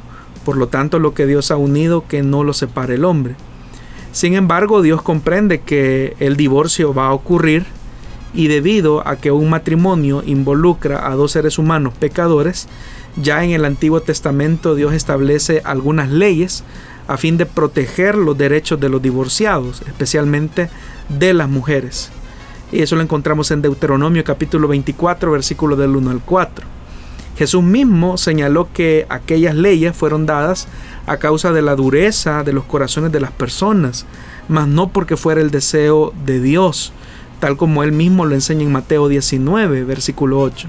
Por 0.44 0.56
lo 0.56 0.68
tanto, 0.68 0.98
lo 0.98 1.14
que 1.14 1.26
Dios 1.26 1.50
ha 1.50 1.56
unido, 1.56 2.06
que 2.06 2.22
no 2.22 2.44
lo 2.44 2.52
separe 2.52 2.94
el 2.94 3.04
hombre. 3.04 3.34
Sin 4.12 4.34
embargo, 4.34 4.82
Dios 4.82 5.02
comprende 5.02 5.60
que 5.60 6.14
el 6.20 6.36
divorcio 6.36 6.94
va 6.94 7.08
a 7.08 7.12
ocurrir 7.12 7.66
y 8.32 8.48
debido 8.48 9.06
a 9.06 9.16
que 9.16 9.32
un 9.32 9.48
matrimonio 9.48 10.22
involucra 10.24 11.10
a 11.10 11.14
dos 11.14 11.32
seres 11.32 11.58
humanos 11.58 11.94
pecadores, 11.98 12.68
ya 13.16 13.44
en 13.44 13.50
el 13.50 13.64
Antiguo 13.64 14.00
Testamento 14.00 14.74
Dios 14.74 14.92
establece 14.92 15.62
algunas 15.64 16.10
leyes 16.10 16.64
a 17.06 17.16
fin 17.16 17.36
de 17.36 17.46
proteger 17.46 18.14
los 18.14 18.36
derechos 18.36 18.80
de 18.80 18.88
los 18.88 19.02
divorciados, 19.02 19.82
especialmente 19.86 20.70
de 21.08 21.34
las 21.34 21.48
mujeres. 21.48 22.10
Y 22.72 22.82
eso 22.82 22.96
lo 22.96 23.02
encontramos 23.02 23.50
en 23.50 23.62
Deuteronomio 23.62 24.24
capítulo 24.24 24.68
24, 24.68 25.30
versículo 25.30 25.76
del 25.76 25.96
1 25.96 26.10
al 26.10 26.20
4. 26.20 26.66
Jesús 27.36 27.62
mismo 27.62 28.16
señaló 28.16 28.68
que 28.72 29.06
aquellas 29.08 29.54
leyes 29.54 29.96
fueron 29.96 30.24
dadas 30.24 30.68
a 31.06 31.16
causa 31.16 31.52
de 31.52 31.62
la 31.62 31.74
dureza 31.74 32.44
de 32.44 32.52
los 32.52 32.64
corazones 32.64 33.12
de 33.12 33.20
las 33.20 33.32
personas, 33.32 34.06
mas 34.48 34.68
no 34.68 34.88
porque 34.88 35.16
fuera 35.16 35.40
el 35.40 35.50
deseo 35.50 36.12
de 36.24 36.40
Dios, 36.40 36.92
tal 37.40 37.56
como 37.56 37.82
él 37.82 37.92
mismo 37.92 38.24
lo 38.24 38.34
enseña 38.34 38.62
en 38.62 38.72
Mateo 38.72 39.08
19, 39.08 39.84
versículo 39.84 40.40
8. 40.40 40.68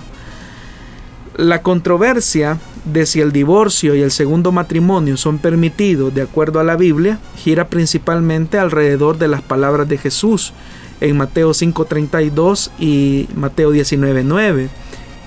La 1.38 1.61
controversia 1.61 2.59
de 2.86 3.05
si 3.05 3.19
el 3.19 3.33
divorcio 3.33 3.93
y 3.93 4.01
el 4.01 4.11
segundo 4.11 4.53
matrimonio 4.53 5.17
son 5.17 5.38
permitidos 5.38 6.15
de 6.15 6.21
acuerdo 6.21 6.61
a 6.61 6.63
la 6.63 6.77
Biblia 6.77 7.19
gira 7.36 7.67
principalmente 7.67 8.57
alrededor 8.57 9.17
de 9.17 9.27
las 9.27 9.41
palabras 9.41 9.89
de 9.89 9.97
Jesús 9.97 10.53
en 11.01 11.17
Mateo 11.17 11.53
5:32 11.53 12.71
y 12.79 13.27
Mateo 13.36 13.73
19:9 13.73 14.69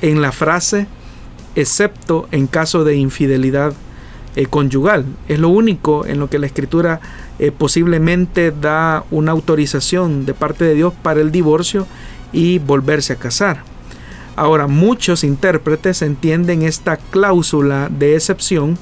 en 0.01 0.23
la 0.23 0.33
frase 0.33 0.87
excepto 1.57 2.27
en 2.31 2.47
caso 2.47 2.85
de 2.85 2.97
infidelidad 2.97 3.75
eh, 4.35 4.47
conyugal. 4.47 5.05
Es 5.29 5.39
lo 5.39 5.51
único 5.51 6.07
en 6.07 6.21
lo 6.21 6.31
que 6.31 6.39
la 6.39 6.47
escritura 6.47 7.01
eh, 7.39 7.53
posiblemente 7.53 8.51
da 8.51 9.05
una 9.11 9.33
autorización 9.33 10.25
de 10.25 10.33
parte 10.33 10.65
de 10.65 10.75
Dios 10.75 10.95
para 11.03 11.21
el 11.21 11.31
divorcio 11.31 11.87
y 12.33 12.61
volverse 12.61 13.13
a 13.13 13.17
casar. 13.17 13.68
Ahora, 14.39 14.67
muchos 14.69 15.25
intérpretes 15.25 16.01
entienden 16.03 16.63
esta 16.63 16.97
cláusula 16.97 17.89
de 17.91 18.15
excepción 18.15 18.79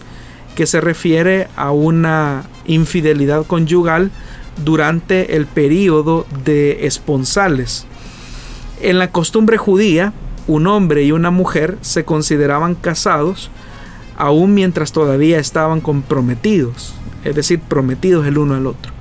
que 0.55 0.67
se 0.67 0.81
refiere 0.81 1.49
a 1.57 1.71
una 1.71 2.45
infidelidad 2.67 3.47
conyugal 3.47 4.11
durante 4.65 5.37
el 5.37 5.47
periodo 5.47 6.27
de 6.45 6.87
esponsales. 6.87 7.87
En 8.81 8.99
la 8.99 9.11
costumbre 9.13 9.57
judía, 9.57 10.13
un 10.47 10.67
hombre 10.67 11.05
y 11.05 11.13
una 11.13 11.31
mujer 11.31 11.79
se 11.81 12.05
consideraban 12.05 12.75
casados 12.75 13.51
aún 14.19 14.55
mientras 14.55 14.93
todavía 14.93 15.39
estaban 15.39 15.81
comprometidos 15.81 16.95
es 17.27 17.35
decir, 17.35 17.61
prometidos 17.61 18.27
el 18.27 18.39
uno 18.39 18.55
al 18.55 18.67
otro. 18.67 18.93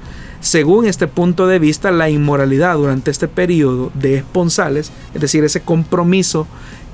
Según 0.46 0.86
este 0.86 1.08
punto 1.08 1.48
de 1.48 1.58
vista, 1.58 1.90
la 1.90 2.08
inmoralidad 2.08 2.76
durante 2.76 3.10
este 3.10 3.28
periodo 3.28 3.92
de 3.96 4.18
esponsales, 4.18 4.92
es 5.16 5.20
decir, 5.20 5.44
ese 5.44 5.62
compromiso 5.62 6.46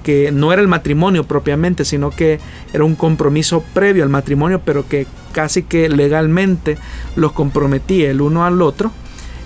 que 0.06 0.32
no 0.32 0.54
era 0.54 0.62
el 0.62 0.70
matrimonio 0.70 1.26
propiamente, 1.26 1.84
sino 1.84 2.12
que 2.12 2.40
era 2.72 2.86
un 2.86 2.96
compromiso 2.96 3.62
previo 3.74 4.04
al 4.04 4.10
matrimonio, 4.10 4.62
pero 4.64 4.88
que 4.88 5.06
casi 5.34 5.64
que 5.64 5.90
legalmente 5.90 6.78
los 7.18 7.34
comprometía 7.34 8.10
el 8.10 8.22
uno 8.22 8.46
al 8.46 8.62
otro, 8.62 8.94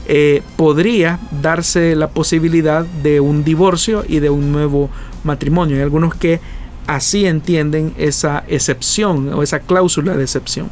eh, 0.07 0.43
podría 0.55 1.19
darse 1.41 1.95
la 1.95 2.09
posibilidad 2.09 2.85
de 2.85 3.21
un 3.21 3.43
divorcio 3.43 4.05
y 4.07 4.19
de 4.19 4.29
un 4.29 4.51
nuevo 4.51 4.91
matrimonio. 5.23 5.77
Hay 5.77 5.81
algunos 5.81 6.13
que 6.13 6.41
así 6.85 7.25
entienden 7.25 7.91
esa 7.97 8.43
excepción 8.49 9.33
o 9.33 9.41
esa 9.41 9.61
cláusula 9.61 10.15
de 10.15 10.25
excepción. 10.25 10.69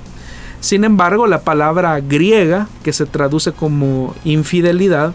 Sin 0.64 0.86
embargo, 0.86 1.28
la 1.28 1.42
palabra 1.42 2.00
griega, 2.00 2.70
que 2.86 2.94
se 2.94 3.06
traduce 3.06 3.52
como 3.52 4.16
infidelidad, 4.24 5.14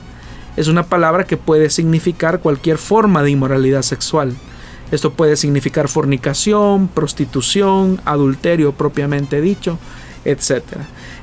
es 0.59 0.69
una 0.69 0.83
palabra 0.83 1.25
que 1.25 1.39
puede 1.39 1.71
significar 1.71 2.41
cualquier 2.41 2.77
forma 2.77 3.23
de 3.23 3.31
inmoralidad 3.31 3.81
sexual. 3.81 4.35
Esto 4.91 5.15
puede 5.15 5.37
significar 5.37 5.89
fornicación, 5.89 6.89
prostitución, 6.89 7.99
adulterio 8.05 8.73
propiamente 8.73 9.41
dicho, 9.41 9.79
etc. 10.27 10.65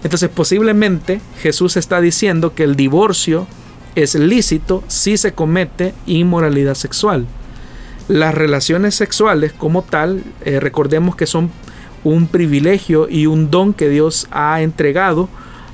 Entonces 0.04 0.32
posiblemente 0.34 1.22
Jesús 1.44 1.78
está 1.78 2.02
diciendo 2.02 2.56
que 2.56 2.64
el 2.64 2.76
divorcio 2.76 3.46
es 3.94 4.16
lícito 4.16 4.84
si 4.88 5.18
se 5.18 5.34
comete 5.34 5.94
inmoralidad 6.08 6.74
sexual. 6.74 7.28
Las 8.08 8.34
relaciones 8.34 8.96
sexuales 8.96 9.54
como 9.54 9.84
tal, 9.84 10.24
eh, 10.46 10.60
recordemos 10.60 11.16
que 11.16 11.28
son 11.28 11.52
un 12.06 12.28
privilegio 12.28 13.10
y 13.10 13.26
un 13.26 13.52
don 13.52 13.74
que 13.74 13.90
Dios 13.90 14.28
ha 14.32 14.62
entregado 14.62 15.28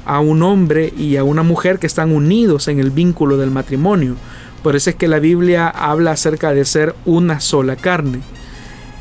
a 0.06 0.20
un 0.22 0.42
hombre 0.42 0.92
y 0.98 1.18
a 1.18 1.24
una 1.24 1.44
mujer 1.44 1.78
que 1.78 1.86
están 1.86 2.12
unidos 2.12 2.68
en 2.70 2.80
el 2.80 2.90
vínculo 2.90 3.38
del 3.38 3.52
matrimonio. 3.52 4.16
Por 4.64 4.76
eso 4.76 4.90
es 4.90 4.96
que 4.96 5.08
la 5.08 5.20
Biblia 5.20 5.68
habla 5.68 6.12
acerca 6.12 6.54
de 6.54 6.66
ser 6.66 6.96
una 7.06 7.40
sola 7.42 7.76
carne. 7.76 8.22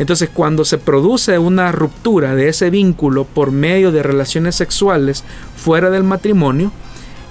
Entonces 0.01 0.29
cuando 0.29 0.65
se 0.65 0.79
produce 0.79 1.39
una 1.39 1.71
ruptura 1.73 2.35
de 2.35 2.49
ese 2.49 2.69
vínculo 2.69 3.25
por 3.25 3.53
medio 3.53 3.93
de 3.93 4.03
relaciones 4.03 4.57
sexuales 4.57 5.25
fuera 5.57 5.89
del 5.89 6.03
matrimonio, 6.03 6.73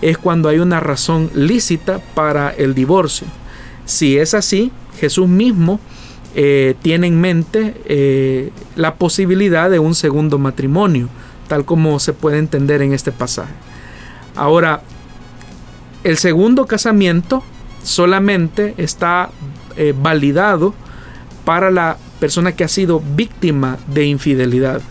es 0.01 0.17
cuando 0.17 0.47
hay 0.47 0.59
una 0.59 0.79
razón 0.79 1.29
lícita 1.35 1.99
para 2.15 2.51
el 2.51 2.73
divorcio. 2.73 3.27
Si 3.85 4.17
es 4.17 4.33
así, 4.33 4.71
Jesús 4.97 5.27
mismo 5.27 5.79
eh, 6.35 6.75
tiene 6.81 7.07
en 7.07 7.19
mente 7.19 7.75
eh, 7.85 8.51
la 8.75 8.95
posibilidad 8.95 9.69
de 9.69 9.79
un 9.79 9.95
segundo 9.95 10.37
matrimonio, 10.37 11.09
tal 11.47 11.65
como 11.65 11.99
se 11.99 12.13
puede 12.13 12.37
entender 12.37 12.81
en 12.81 12.93
este 12.93 13.11
pasaje. 13.11 13.53
Ahora, 14.35 14.81
el 16.03 16.17
segundo 16.17 16.65
casamiento 16.65 17.43
solamente 17.83 18.75
está 18.77 19.31
eh, 19.75 19.93
validado 19.99 20.73
para 21.45 21.71
la 21.71 21.97
persona 22.19 22.51
que 22.51 22.63
ha 22.63 22.67
sido 22.67 23.01
víctima 23.15 23.77
de 23.87 24.05
infidelidad. 24.05 24.81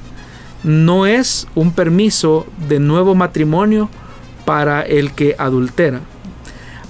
No 0.65 1.07
es 1.07 1.47
un 1.55 1.73
permiso 1.73 2.47
de 2.69 2.81
nuevo 2.81 3.15
matrimonio 3.15 3.89
para 4.45 4.83
el 4.83 5.13
que 5.13 5.37
adultera. 5.39 6.01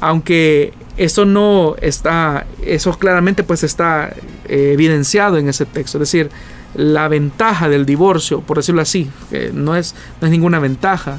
Aunque 0.01 0.73
eso 0.97 1.25
no 1.25 1.77
está, 1.81 2.47
eso 2.65 2.93
claramente 2.99 3.43
pues 3.45 3.63
está 3.63 4.15
eh, 4.49 4.73
evidenciado 4.73 5.39
en 5.39 5.49
ese 5.49 5.67
texto. 5.67 5.99
Es 5.99 6.11
decir, 6.11 6.31
la 6.75 7.09
ventaja 7.09 7.69
del 7.69 7.87
divorcio, 7.87 8.41
por 8.41 8.59
decirlo 8.59 8.83
así, 8.83 9.11
no, 9.53 9.75
es, 9.75 9.95
no 10.21 10.27
es 10.27 10.31
ninguna 10.31 10.59
ventaja, 10.59 11.19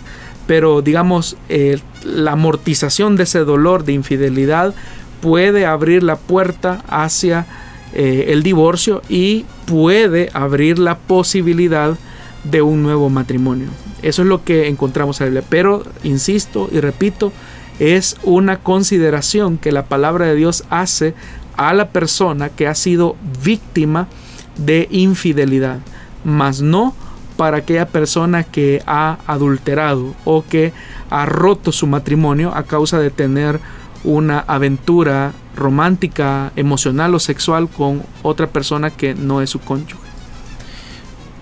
pero 0.49 0.81
digamos, 0.81 1.37
eh, 1.47 1.77
la 2.03 2.31
amortización 2.31 3.15
de 3.15 3.21
ese 3.21 3.37
dolor 3.39 3.83
de 3.83 3.93
infidelidad 3.93 4.73
puede 5.21 5.67
abrir 5.67 6.01
la 6.01 6.15
puerta 6.15 6.83
hacia 6.87 7.45
eh, 7.93 8.25
el 8.29 8.41
divorcio 8.41 9.03
y 9.09 9.45
puede 9.67 10.31
abrir 10.33 10.79
la 10.79 10.97
posibilidad 10.97 11.95
de 12.43 12.63
un 12.63 12.81
nuevo 12.81 13.11
matrimonio. 13.11 13.67
Eso 14.01 14.23
es 14.23 14.27
lo 14.27 14.43
que 14.43 14.67
encontramos 14.67 15.21
en 15.21 15.25
la 15.25 15.29
Biblia. 15.29 15.47
Pero, 15.51 15.83
insisto 16.03 16.67
y 16.71 16.79
repito, 16.79 17.31
es 17.77 18.17
una 18.23 18.57
consideración 18.57 19.59
que 19.59 19.71
la 19.71 19.85
palabra 19.85 20.25
de 20.25 20.35
Dios 20.35 20.63
hace 20.71 21.13
a 21.59 21.73
la 21.73 21.89
persona 21.89 22.47
que 22.47 22.67
ha 22.67 22.73
sido 22.73 23.17
víctima 23.43 24.07
de 24.55 24.87
infidelidad, 24.91 25.79
mas 26.23 26.61
no 26.61 26.95
para 27.35 27.57
aquella 27.57 27.85
persona 27.85 28.43
que 28.43 28.81
ha 28.87 29.17
adulterado 29.27 30.15
o 30.23 30.45
que 30.45 30.71
ha 31.09 31.25
roto 31.25 31.73
su 31.73 31.85
matrimonio 31.85 32.55
a 32.55 32.63
causa 32.63 32.97
de 32.97 33.09
tener 33.09 33.59
una 34.05 34.39
aventura 34.39 35.33
romántica, 35.53 36.53
emocional 36.55 37.13
o 37.13 37.19
sexual 37.19 37.67
con 37.67 38.03
otra 38.23 38.47
persona 38.47 38.89
que 38.89 39.13
no 39.13 39.41
es 39.41 39.49
su 39.49 39.59
cónyuge. 39.59 40.07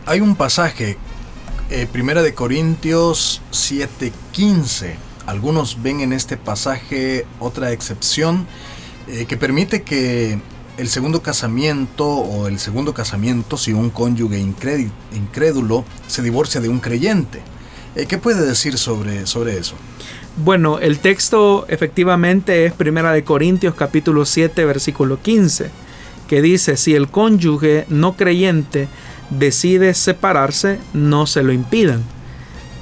Hay 0.07 0.20
un 0.20 0.36
pasaje, 0.36 0.97
eh, 1.70 1.88
Primera 1.91 2.24
de 2.24 2.34
Corintios 2.34 3.43
7:15. 3.51 4.95
Algunos 5.28 5.84
ven 5.84 5.99
en 5.99 6.11
este 6.11 6.38
pasaje 6.38 7.28
otra 7.39 7.72
excepción 7.72 8.47
eh, 9.08 9.26
que 9.26 9.38
permite 9.38 9.84
que 9.84 10.39
el 10.78 10.88
segundo 10.89 11.22
casamiento 11.22 12.08
o 12.08 12.47
el 12.47 12.60
segundo 12.60 12.93
casamiento 12.93 13.58
si 13.58 13.74
un 13.74 13.89
cónyuge 13.89 14.39
incrédulo 14.39 15.86
se 16.08 16.22
divorcia 16.22 16.62
de 16.62 16.70
un 16.70 16.80
creyente. 16.80 17.41
Eh, 17.95 18.05
¿Qué 18.05 18.18
puede 18.18 18.45
decir 18.45 18.78
sobre, 18.78 19.26
sobre 19.26 19.58
eso? 19.58 19.76
Bueno, 20.43 20.78
el 20.80 20.99
texto 20.99 21.66
efectivamente 21.68 22.66
es 22.66 22.74
Primera 22.74 23.12
de 23.12 23.24
Corintios 23.24 23.74
capítulo 23.74 24.24
7 24.24 24.66
versículo 24.66 25.20
15, 25.20 25.72
que 26.28 26.41
dice, 26.43 26.78
si 26.78 26.93
el 26.93 27.08
cónyuge 27.08 27.86
no 27.89 28.16
creyente 28.16 28.88
decide 29.32 29.93
separarse, 29.95 30.80
no 30.93 31.26
se 31.26 31.41
lo 31.41 31.53
impidan. 31.53 32.03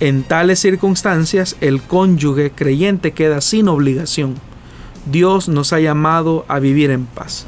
En 0.02 0.24
tales 0.24 0.60
circunstancias, 0.60 1.56
el 1.62 1.82
cónyuge 1.82 2.52
creyente 2.52 3.14
queda 3.14 3.40
sin 3.40 3.70
obligación. 3.70 4.36
Dios 5.06 5.48
nos 5.48 5.74
ha 5.74 5.80
llamado 5.80 6.46
a 6.48 6.60
vivir 6.60 6.92
en 6.92 7.06
paz. 7.06 7.48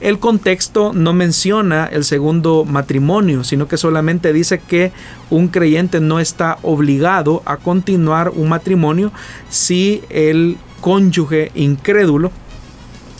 El 0.00 0.20
contexto 0.20 0.92
no 0.92 1.12
menciona 1.12 1.86
el 1.86 2.04
segundo 2.04 2.64
matrimonio, 2.64 3.42
sino 3.42 3.66
que 3.66 3.76
solamente 3.76 4.32
dice 4.32 4.60
que 4.60 4.92
un 5.28 5.48
creyente 5.48 5.98
no 5.98 6.20
está 6.20 6.58
obligado 6.62 7.42
a 7.44 7.56
continuar 7.56 8.30
un 8.30 8.48
matrimonio 8.48 9.12
si 9.48 10.02
el 10.08 10.56
cónyuge 10.80 11.50
incrédulo 11.56 12.30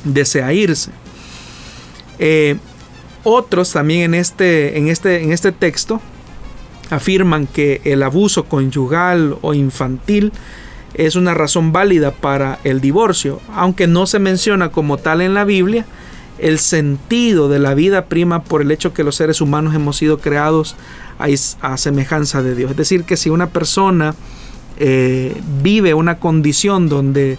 desea 0.04 0.52
irse. 0.52 0.92
Eh, 2.20 2.56
otros 3.24 3.72
también 3.72 4.02
en 4.02 4.14
este, 4.14 4.78
en, 4.78 4.88
este, 4.88 5.24
en 5.24 5.32
este 5.32 5.50
texto 5.50 6.00
afirman 6.90 7.46
que 7.46 7.80
el 7.84 8.02
abuso 8.04 8.44
conyugal 8.44 9.36
o 9.42 9.52
infantil 9.52 10.32
es 10.94 11.16
una 11.16 11.34
razón 11.34 11.72
válida 11.72 12.10
para 12.10 12.58
el 12.64 12.80
divorcio, 12.80 13.40
aunque 13.54 13.86
no 13.86 14.06
se 14.06 14.18
menciona 14.18 14.70
como 14.70 14.96
tal 14.96 15.20
en 15.20 15.34
la 15.34 15.44
Biblia, 15.44 15.86
el 16.38 16.58
sentido 16.58 17.48
de 17.48 17.58
la 17.58 17.74
vida 17.74 18.06
prima 18.06 18.42
por 18.42 18.62
el 18.62 18.70
hecho 18.70 18.94
que 18.94 19.04
los 19.04 19.16
seres 19.16 19.40
humanos 19.40 19.74
hemos 19.74 19.96
sido 19.96 20.18
creados 20.18 20.76
a, 21.18 21.76
semejanza 21.76 22.42
de 22.42 22.54
Dios. 22.54 22.70
Es 22.70 22.76
decir, 22.76 23.04
que 23.04 23.16
si 23.16 23.28
una 23.28 23.48
persona 23.48 24.14
eh, 24.78 25.40
vive 25.62 25.94
una 25.94 26.18
condición 26.18 26.88
donde 26.88 27.38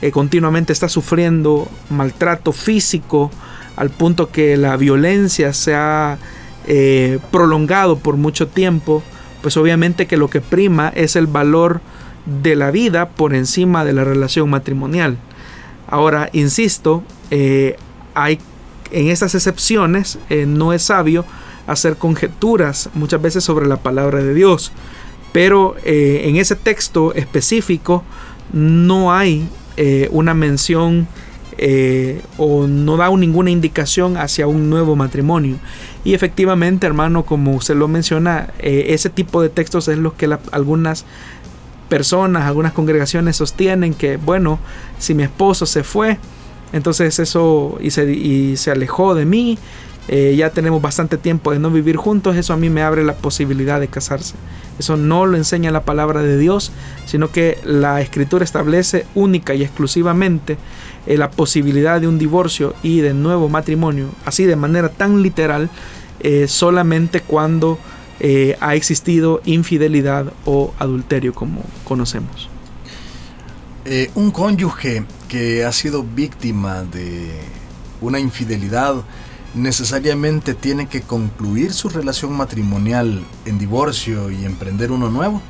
eh, 0.00 0.10
continuamente 0.10 0.72
está 0.72 0.88
sufriendo 0.88 1.68
maltrato 1.90 2.52
físico 2.52 3.30
al 3.76 3.90
punto 3.90 4.30
que 4.30 4.56
la 4.56 4.76
violencia 4.76 5.52
se 5.52 5.74
ha 5.74 6.18
eh, 6.66 7.18
prolongado 7.30 7.98
por 7.98 8.16
mucho 8.16 8.48
tiempo, 8.48 9.02
pues 9.42 9.56
obviamente 9.56 10.06
que 10.06 10.16
lo 10.16 10.28
que 10.28 10.40
prima 10.40 10.90
es 10.94 11.16
el 11.16 11.26
valor 11.26 11.80
de 12.42 12.56
la 12.56 12.70
vida 12.70 13.10
por 13.10 13.34
encima 13.34 13.84
de 13.84 13.92
la 13.92 14.04
relación 14.04 14.50
matrimonial. 14.50 15.18
Ahora, 15.88 16.28
insisto, 16.32 17.02
hay 18.14 18.38
en 18.90 19.08
estas 19.08 19.34
excepciones 19.34 20.18
eh, 20.30 20.46
no 20.46 20.72
es 20.72 20.82
sabio 20.82 21.24
hacer 21.66 21.96
conjeturas 21.96 22.88
muchas 22.94 23.20
veces 23.20 23.44
sobre 23.44 23.66
la 23.66 23.76
palabra 23.76 24.22
de 24.22 24.34
Dios. 24.34 24.72
Pero 25.32 25.76
eh, 25.84 26.22
en 26.24 26.36
ese 26.36 26.56
texto 26.56 27.12
específico 27.14 28.02
no 28.52 29.12
hay 29.12 29.46
eh, 29.76 30.08
una 30.10 30.34
mención 30.34 31.06
o 32.36 32.68
no 32.68 32.96
da 32.96 33.10
ninguna 33.10 33.50
indicación 33.50 34.16
hacia 34.16 34.46
un 34.46 34.70
nuevo 34.70 34.94
matrimonio. 34.94 35.56
Y 36.04 36.14
efectivamente, 36.14 36.86
hermano, 36.86 37.24
como 37.26 37.52
usted 37.56 37.74
lo 37.74 37.88
menciona, 37.88 38.52
ese 38.60 39.10
tipo 39.10 39.42
de 39.42 39.48
textos 39.48 39.88
es 39.88 39.98
lo 39.98 40.16
que 40.16 40.32
algunas 40.52 41.04
personas, 41.88 42.44
algunas 42.44 42.72
congregaciones 42.72 43.36
sostienen 43.36 43.94
que, 43.94 44.16
bueno, 44.16 44.58
si 44.98 45.14
mi 45.14 45.22
esposo 45.22 45.66
se 45.66 45.82
fue, 45.82 46.18
entonces 46.72 47.18
eso 47.18 47.78
y 47.80 47.90
se, 47.90 48.10
y 48.10 48.56
se 48.56 48.70
alejó 48.70 49.14
de 49.14 49.24
mí. 49.24 49.58
Eh, 50.10 50.34
ya 50.38 50.48
tenemos 50.48 50.80
bastante 50.80 51.18
tiempo 51.18 51.52
de 51.52 51.58
no 51.58 51.70
vivir 51.70 51.96
juntos. 51.96 52.36
Eso 52.36 52.54
a 52.54 52.56
mí 52.56 52.70
me 52.70 52.82
abre 52.82 53.04
la 53.04 53.14
posibilidad 53.14 53.78
de 53.78 53.88
casarse. 53.88 54.34
Eso 54.78 54.96
no 54.96 55.26
lo 55.26 55.36
enseña 55.36 55.70
la 55.70 55.82
palabra 55.82 56.22
de 56.22 56.38
Dios, 56.38 56.72
sino 57.04 57.30
que 57.30 57.58
la 57.64 58.00
escritura 58.00 58.44
establece 58.44 59.06
única 59.14 59.54
y 59.54 59.62
exclusivamente 59.62 60.56
eh, 61.06 61.18
la 61.18 61.30
posibilidad 61.30 62.00
de 62.00 62.08
un 62.08 62.18
divorcio 62.18 62.74
y 62.82 63.00
de 63.00 63.12
nuevo 63.12 63.48
matrimonio, 63.48 64.08
así 64.24 64.44
de 64.44 64.56
manera 64.56 64.88
tan 64.88 65.22
literal, 65.22 65.68
eh, 66.20 66.46
solamente 66.48 67.20
cuando 67.20 67.78
ha 68.60 68.74
existido 68.74 69.40
infidelidad 69.44 70.32
o 70.44 70.72
adulterio 70.78 71.34
como 71.34 71.62
conocemos. 71.84 72.48
un 74.14 74.30
cónyuge 74.30 75.04
que 75.28 75.64
ha 75.64 75.72
sido 75.72 76.02
víctima 76.02 76.82
de 76.82 77.30
una 78.00 78.18
infidelidad 78.18 78.96
necesariamente 79.54 80.54
tiene 80.54 80.86
que 80.86 81.00
concluir 81.00 81.72
su 81.72 81.88
relación 81.88 82.32
matrimonial 82.36 83.22
en 83.44 83.58
divorcio 83.58 84.30
y 84.30 84.44
emprender 84.44 84.92
uno 84.92 85.10
nuevo? 85.10 85.40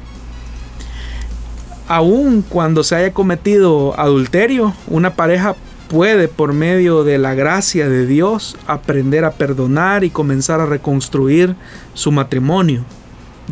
Aún 1.88 2.42
cuando 2.42 2.84
se 2.84 2.96
haya 2.96 3.14
cometido 3.14 3.98
adulterio, 3.98 4.74
una 4.88 5.14
pareja 5.14 5.56
puede 5.88 6.28
por 6.28 6.52
medio 6.52 7.02
de 7.02 7.18
la 7.18 7.34
gracia 7.34 7.88
de 7.88 8.06
Dios 8.06 8.56
aprender 8.66 9.24
a 9.24 9.32
perdonar 9.32 10.04
y 10.04 10.10
comenzar 10.10 10.60
a 10.60 10.66
reconstruir 10.66 11.56
su 11.94 12.12
matrimonio. 12.12 12.84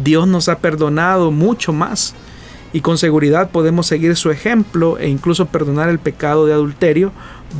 Dios 0.03 0.29
nos 0.29 0.49
ha 0.49 0.59
perdonado 0.59 1.31
mucho 1.31 1.73
más 1.73 2.15
y 2.73 2.83
con 2.83 2.99
seguridad 2.99 3.51
podemos 3.51 3.87
seguir 3.87 4.17
su 4.17 4.31
ejemplo 4.31 4.99
e 4.99 5.09
incluso 5.09 5.47
perdonar 5.47 5.89
el 5.89 5.99
pecado 5.99 6.47
de 6.47 6.53
adulterio 6.53 7.13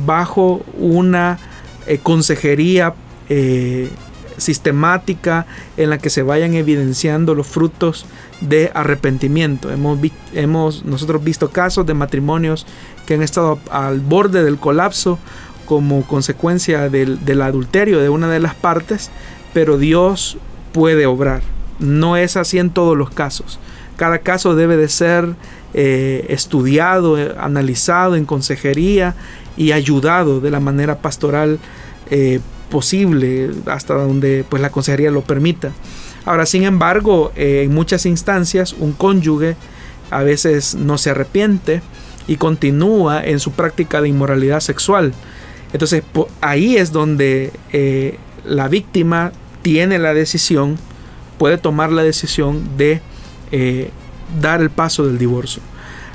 bajo 0.05 0.63
una 0.77 1.39
eh, 1.87 1.99
consejería 2.01 2.93
eh, 3.29 3.89
sistemática 4.37 5.47
en 5.75 5.89
la 5.89 5.97
que 5.97 6.09
se 6.09 6.21
vayan 6.21 6.53
evidenciando 6.53 7.33
los 7.33 7.47
frutos 7.47 8.05
de 8.41 8.71
arrepentimiento. 8.73 9.71
Hemos, 9.71 9.99
hemos 10.33 10.85
nosotros 10.85 11.23
visto 11.23 11.49
casos 11.49 11.85
de 11.85 11.95
matrimonios 11.95 12.67
que 13.07 13.15
han 13.15 13.23
estado 13.23 13.57
al 13.71 13.99
borde 14.01 14.43
del 14.43 14.57
colapso 14.57 15.17
como 15.65 16.05
consecuencia 16.05 16.89
del, 16.89 17.25
del 17.25 17.41
adulterio 17.41 17.99
de 17.99 18.09
una 18.09 18.29
de 18.29 18.39
las 18.39 18.53
partes, 18.53 19.09
pero 19.53 19.79
Dios 19.79 20.37
puede 20.71 21.07
obrar. 21.07 21.41
No 21.79 22.17
es 22.17 22.37
así 22.37 22.59
en 22.59 22.69
todos 22.69 22.95
los 22.95 23.09
casos. 23.09 23.59
Cada 23.97 24.19
caso 24.19 24.55
debe 24.55 24.77
de 24.77 24.89
ser 24.89 25.35
eh, 25.73 26.25
estudiado, 26.29 27.17
eh, 27.17 27.33
analizado 27.37 28.15
en 28.15 28.25
consejería 28.25 29.15
y 29.57 29.71
ayudado 29.71 30.39
de 30.39 30.51
la 30.51 30.59
manera 30.59 30.99
pastoral 30.99 31.59
eh, 32.09 32.39
posible 32.69 33.49
hasta 33.65 33.95
donde 33.95 34.45
pues 34.47 34.61
la 34.61 34.69
consejería 34.69 35.09
lo 35.09 35.21
permita. 35.21 35.71
Ahora, 36.25 36.45
sin 36.45 36.63
embargo, 36.63 37.31
en 37.35 37.73
muchas 37.73 38.05
instancias 38.05 38.73
un 38.73 38.91
cónyuge 38.91 39.55
a 40.11 40.23
veces 40.23 40.75
no 40.75 40.97
se 40.97 41.09
arrepiente 41.09 41.81
y 42.27 42.35
continúa 42.37 43.23
en 43.23 43.39
su 43.39 43.51
práctica 43.51 44.01
de 44.01 44.09
inmoralidad 44.09 44.59
sexual. 44.59 45.13
Entonces 45.73 46.03
ahí 46.41 46.77
es 46.77 46.91
donde 46.91 47.51
la 48.45 48.67
víctima 48.67 49.31
tiene 49.61 49.99
la 49.99 50.13
decisión, 50.13 50.77
puede 51.37 51.57
tomar 51.57 51.91
la 51.91 52.03
decisión 52.03 52.77
de 52.77 53.01
eh, 53.51 53.91
dar 54.41 54.61
el 54.61 54.69
paso 54.69 55.05
del 55.05 55.17
divorcio. 55.17 55.61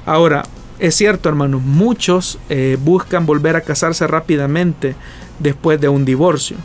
Ahora, 0.06 0.44
es 0.78 0.94
cierto, 0.96 1.28
hermanos, 1.28 1.62
muchos 1.62 2.38
eh, 2.48 2.76
buscan 2.82 3.26
volver 3.26 3.56
a 3.56 3.60
casarse 3.60 4.06
rápidamente 4.06 4.96
después 5.38 5.80
de 5.80 5.88
un 5.88 6.04
divorcio, 6.04 6.56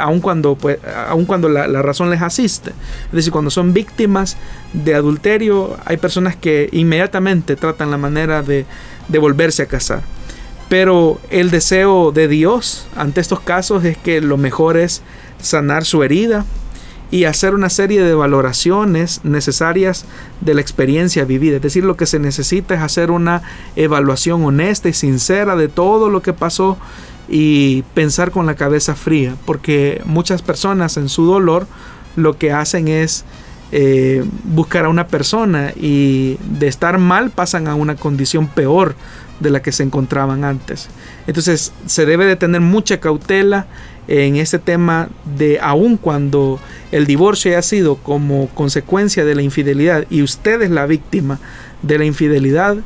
aun 0.00 0.20
cuando, 0.20 0.56
pues, 0.56 0.78
cuando 1.26 1.48
la, 1.48 1.66
razón 1.82 2.10
les 2.10 2.22
asiste. 2.22 2.70
Es 2.70 3.12
decir, 3.12 3.32
cuando 3.32 3.50
son 3.50 3.72
víctimas 3.72 4.36
de 4.72 4.94
adulterio, 4.94 5.76
hay 5.84 5.96
personas 5.96 6.36
que 6.36 6.68
inmediatamente 6.72 7.56
tratan 7.56 7.90
la 7.90 7.98
manera 7.98 8.42
de, 8.42 8.66
de 9.08 9.18
volverse 9.18 9.62
a 9.62 9.66
casar. 9.66 10.02
Pero 10.68 11.20
el 11.30 11.50
deseo 11.50 12.12
de 12.12 12.28
Dios 12.28 12.86
ante 12.96 13.20
estos 13.20 13.40
casos 13.40 13.84
es 13.84 13.96
que 13.96 14.20
lo 14.20 14.36
mejor 14.36 14.76
es 14.76 15.02
sanar 15.40 15.84
su 15.84 16.02
herida, 16.02 16.44
y 17.10 17.24
hacer 17.24 17.54
una 17.54 17.70
serie 17.70 18.02
de 18.02 18.14
valoraciones 18.14 19.20
necesarias 19.24 20.04
de 20.40 20.54
la 20.54 20.60
experiencia 20.60 21.24
vivida. 21.24 21.56
Es 21.56 21.62
decir, 21.62 21.84
lo 21.84 21.96
que 21.96 22.06
se 22.06 22.18
necesita 22.18 22.74
es 22.74 22.80
hacer 22.80 23.10
una 23.10 23.42
evaluación 23.74 24.44
honesta 24.44 24.88
y 24.88 24.92
sincera 24.92 25.56
de 25.56 25.68
todo 25.68 26.08
lo 26.08 26.22
que 26.22 26.32
pasó 26.32 26.78
y 27.30 27.82
pensar 27.94 28.32
con 28.32 28.44
la 28.44 28.56
cabeza 28.56 28.94
fría, 28.94 29.36
porque 29.46 30.02
muchas 30.04 30.42
personas 30.42 30.96
en 30.96 31.08
su 31.08 31.24
dolor 31.24 31.66
lo 32.16 32.36
que 32.36 32.52
hacen 32.52 32.88
es 32.88 33.24
eh, 33.72 34.24
buscar 34.42 34.86
a 34.86 34.88
una 34.88 35.06
persona 35.06 35.72
y 35.76 36.38
de 36.58 36.66
estar 36.66 36.98
mal 36.98 37.30
pasan 37.30 37.68
a 37.68 37.76
una 37.76 37.94
condición 37.94 38.48
peor 38.48 38.96
de 39.38 39.50
la 39.50 39.62
que 39.62 39.70
se 39.70 39.84
encontraban 39.84 40.44
antes. 40.44 40.88
Entonces 41.28 41.72
se 41.86 42.04
debe 42.04 42.26
de 42.26 42.34
tener 42.34 42.60
mucha 42.60 42.98
cautela 42.98 43.66
en 44.08 44.34
este 44.34 44.58
tema 44.58 45.08
de 45.36 45.60
aun 45.60 45.96
cuando 45.96 46.58
el 46.90 47.06
divorcio 47.06 47.52
haya 47.52 47.62
sido 47.62 47.94
como 47.94 48.48
consecuencia 48.48 49.24
de 49.24 49.36
la 49.36 49.42
infidelidad 49.42 50.04
y 50.10 50.22
usted 50.22 50.60
es 50.62 50.70
la 50.70 50.86
víctima 50.86 51.38
de 51.82 51.98
la 51.98 52.04
infidelidad, 52.04 52.76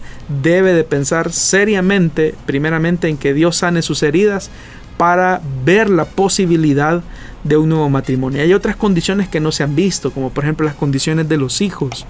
debe 0.42 0.72
de 0.72 0.84
pensar 0.84 1.32
seriamente, 1.32 2.34
primeramente, 2.46 3.08
en 3.08 3.16
que 3.16 3.34
Dios 3.34 3.56
sane 3.56 3.82
sus 3.82 4.02
heridas 4.02 4.50
para 4.96 5.40
ver 5.64 5.90
la 5.90 6.04
posibilidad 6.04 7.02
de 7.42 7.56
un 7.56 7.68
nuevo 7.68 7.90
matrimonio. 7.90 8.42
Hay 8.42 8.54
otras 8.54 8.76
condiciones 8.76 9.28
que 9.28 9.40
no 9.40 9.52
se 9.52 9.62
han 9.62 9.74
visto, 9.74 10.10
como 10.12 10.30
por 10.30 10.44
ejemplo 10.44 10.66
las 10.66 10.76
condiciones 10.76 11.28
de 11.28 11.36
los 11.36 11.60
hijos, 11.60 12.06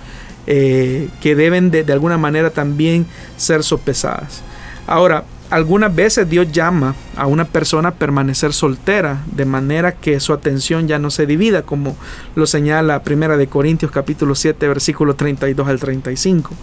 eh, 0.46 1.08
que 1.20 1.34
deben 1.34 1.70
de, 1.70 1.84
de 1.84 1.92
alguna 1.92 2.18
manera 2.18 2.50
también 2.50 3.06
ser 3.36 3.62
sopesadas. 3.62 4.42
Ahora, 4.86 5.24
algunas 5.50 5.94
veces 5.94 6.28
Dios 6.28 6.50
llama 6.52 6.94
a 7.16 7.26
una 7.26 7.44
persona 7.44 7.90
a 7.90 7.94
permanecer 7.94 8.52
soltera, 8.52 9.22
de 9.26 9.44
manera 9.44 9.92
que 9.92 10.18
su 10.20 10.32
atención 10.32 10.88
ya 10.88 10.98
no 10.98 11.10
se 11.10 11.26
divida, 11.26 11.62
como 11.62 11.96
lo 12.34 12.46
señala 12.46 13.02
Primera 13.02 13.36
de 13.36 13.46
Corintios 13.46 13.90
capítulo 13.90 14.34
7, 14.34 14.66
versículo 14.68 15.14
32 15.14 15.68
al 15.68 15.78
35. 15.78 16.54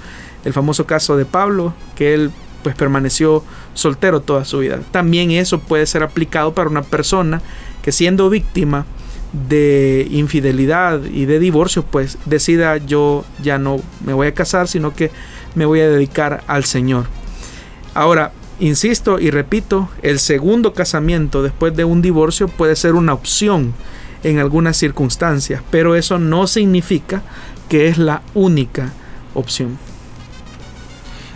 El 0.43 0.53
famoso 0.53 0.85
caso 0.85 1.15
de 1.15 1.25
Pablo, 1.25 1.73
que 1.95 2.13
él 2.13 2.31
pues 2.63 2.75
permaneció 2.75 3.43
soltero 3.73 4.21
toda 4.21 4.45
su 4.45 4.59
vida. 4.59 4.79
También 4.91 5.31
eso 5.31 5.59
puede 5.59 5.85
ser 5.85 6.03
aplicado 6.03 6.53
para 6.53 6.69
una 6.69 6.83
persona 6.83 7.41
que 7.81 7.91
siendo 7.91 8.29
víctima 8.29 8.85
de 9.47 10.07
infidelidad 10.11 11.03
y 11.05 11.25
de 11.25 11.39
divorcio, 11.39 11.83
pues 11.83 12.17
decida 12.25 12.77
yo 12.77 13.23
ya 13.41 13.57
no 13.57 13.79
me 14.05 14.13
voy 14.13 14.27
a 14.27 14.33
casar, 14.33 14.67
sino 14.67 14.93
que 14.93 15.11
me 15.55 15.65
voy 15.65 15.79
a 15.79 15.89
dedicar 15.89 16.43
al 16.47 16.65
Señor. 16.65 17.05
Ahora, 17.93 18.31
insisto 18.61 19.19
y 19.19 19.31
repito, 19.31 19.89
el 20.01 20.19
segundo 20.19 20.73
casamiento 20.73 21.43
después 21.43 21.75
de 21.75 21.83
un 21.83 22.01
divorcio 22.01 22.47
puede 22.47 22.77
ser 22.77 22.93
una 22.93 23.13
opción 23.13 23.73
en 24.23 24.39
algunas 24.39 24.77
circunstancias, 24.77 25.61
pero 25.69 25.95
eso 25.95 26.19
no 26.19 26.47
significa 26.47 27.23
que 27.67 27.87
es 27.87 27.97
la 27.97 28.21
única 28.33 28.93
opción. 29.33 29.77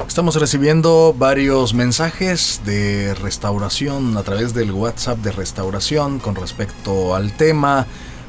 Estamos 0.08 0.36
recibiendo 0.36 1.16
varios 1.18 1.74
mensajes 1.74 2.62
de 2.64 3.14
restauración 3.16 4.16
a 4.18 4.24
través 4.24 4.54
del 4.54 4.72
WhatsApp 4.72 5.18
de 5.20 5.32
restauración 5.32 6.20
con 6.20 6.36
respecto 6.36 7.16
al 7.16 7.34
tema, 7.34 7.88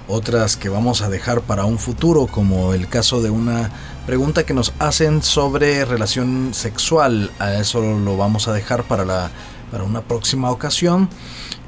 otras 0.09 0.57
que 0.57 0.69
vamos 0.69 1.03
a 1.03 1.11
dejar 1.11 1.43
para 1.43 1.65
un 1.65 1.79
futuro, 1.79 2.27
como 2.29 2.73
el 2.73 2.89
caso 2.89 3.21
de 3.21 3.31
una 3.31 3.71
pregunta 4.07 4.47
que 4.47 4.55
nos 4.55 4.73
hacen 4.79 5.23
sobre 5.23 5.85
relación 5.85 6.55
sexual. 6.55 7.31
A 7.39 7.55
eso 7.55 7.81
lo 7.83 8.17
vamos 8.17 8.47
a 8.47 8.53
dejar 8.53 8.85
para, 8.85 9.05
la, 9.05 9.31
para 9.71 9.83
una 9.83 10.01
próxima 10.01 10.51
ocasión. 10.51 11.09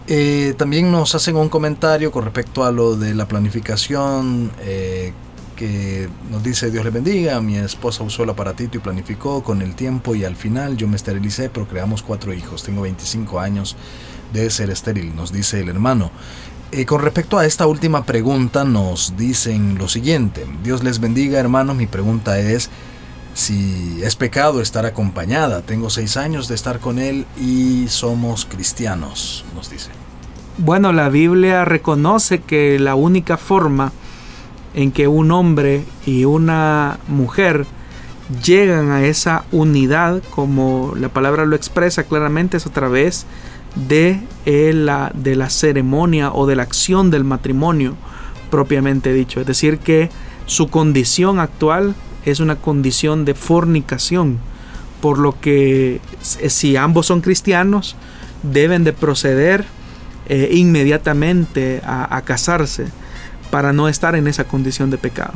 Eh, 0.07 0.55
también 0.57 0.91
nos 0.91 1.15
hacen 1.15 1.37
un 1.37 1.49
comentario 1.49 2.11
con 2.13 2.25
respecto 2.25 2.65
a 2.65 2.71
lo 2.71 2.97
de 2.97 3.15
la 3.15 3.29
planificación 3.29 4.53
eh, 4.61 5.13
que 5.55 6.09
nos 6.31 6.43
dice 6.43 6.71
Dios 6.71 6.85
le 6.85 6.91
bendiga, 6.91 7.41
mi 7.43 7.57
esposa 7.57 8.05
usó 8.05 8.23
el 8.23 8.31
aparatito 8.31 8.79
y 8.79 8.81
planificó 8.81 9.43
con 9.43 9.61
el 9.61 9.75
tiempo 9.75 10.15
y 10.15 10.25
al 10.25 10.37
final 10.37 10.77
yo 10.77 10.89
me 10.89 10.97
esterilicé, 10.97 11.51
pero 11.51 11.67
creamos 11.67 12.03
cuatro 12.03 12.33
hijos, 12.33 12.63
tengo 12.63 12.83
25 12.83 13.41
años 13.41 13.77
de 14.33 14.49
ser 14.49 14.71
estéril, 14.71 15.15
nos 15.15 15.33
dice 15.33 15.61
el 15.61 15.69
hermano. 15.69 16.11
Eh, 16.71 16.85
con 16.85 17.01
respecto 17.01 17.39
a 17.39 17.47
esta 17.47 17.67
última 17.67 18.05
pregunta 18.05 18.65
nos 18.65 19.17
dicen 19.17 19.79
lo 19.79 19.89
siguiente, 19.89 20.47
Dios 20.63 20.85
les 20.85 21.01
bendiga 21.01 21.39
hermanos, 21.39 21.77
mi 21.77 21.87
pregunta 21.87 22.39
es 22.39 22.69
si 23.33 24.01
es 24.03 24.17
pecado 24.17 24.61
estar 24.61 24.85
acompañada, 24.85 25.63
tengo 25.63 25.89
seis 25.89 26.19
años 26.19 26.47
de 26.47 26.55
estar 26.55 26.79
con 26.79 26.99
él 26.99 27.25
y 27.41 27.87
somos 27.89 28.45
cristianos, 28.45 29.47
nos 29.55 29.71
dice. 29.71 29.91
Bueno, 30.59 30.93
la 30.93 31.09
Biblia 31.09 31.65
reconoce 31.65 32.41
que 32.41 32.79
la 32.79 32.97
única 32.97 33.39
forma 33.39 33.93
en 34.75 34.93
que 34.93 35.09
un 35.09 35.31
hombre 35.31 35.85
y 36.05 36.27
una 36.27 36.99
mujer 37.09 37.65
llegan 38.45 38.91
a 38.91 39.05
esa 39.05 39.45
unidad, 39.53 40.23
como 40.31 40.93
la 40.97 41.09
palabra 41.09 41.47
lo 41.47 41.57
expresa 41.57 42.03
claramente, 42.03 42.59
es 42.59 42.67
a 42.67 42.73
través 42.73 43.25
de, 43.25 43.27
eh, 43.91 44.73
la, 44.75 45.13
de 45.15 45.37
la 45.37 45.51
ceremonia 45.51 46.33
o 46.33 46.47
de 46.47 46.57
la 46.57 46.63
acción 46.63 47.11
del 47.11 47.25
matrimonio 47.25 47.95
propiamente 48.51 49.13
dicho. 49.13 49.41
Es 49.41 49.47
decir, 49.47 49.79
que 49.79 50.11
su 50.47 50.69
condición 50.69 51.39
actual 51.39 51.95
es 52.25 52.41
una 52.41 52.57
condición 52.57 53.25
de 53.25 53.35
fornicación, 53.35 54.39
por 55.01 55.19
lo 55.19 55.39
que 55.41 56.01
si 56.21 56.77
ambos 56.77 57.07
son 57.07 57.21
cristianos, 57.21 57.97
deben 58.43 58.85
de 58.85 58.93
proceder 58.93 59.65
eh, 60.29 60.51
inmediatamente 60.53 61.81
a 61.85 62.21
casarse 62.25 62.87
para 63.51 63.73
no 63.73 63.89
estar 63.89 64.15
en 64.15 64.27
esa 64.27 64.45
condición 64.45 64.91
de 64.91 64.99
pecado. 64.99 65.35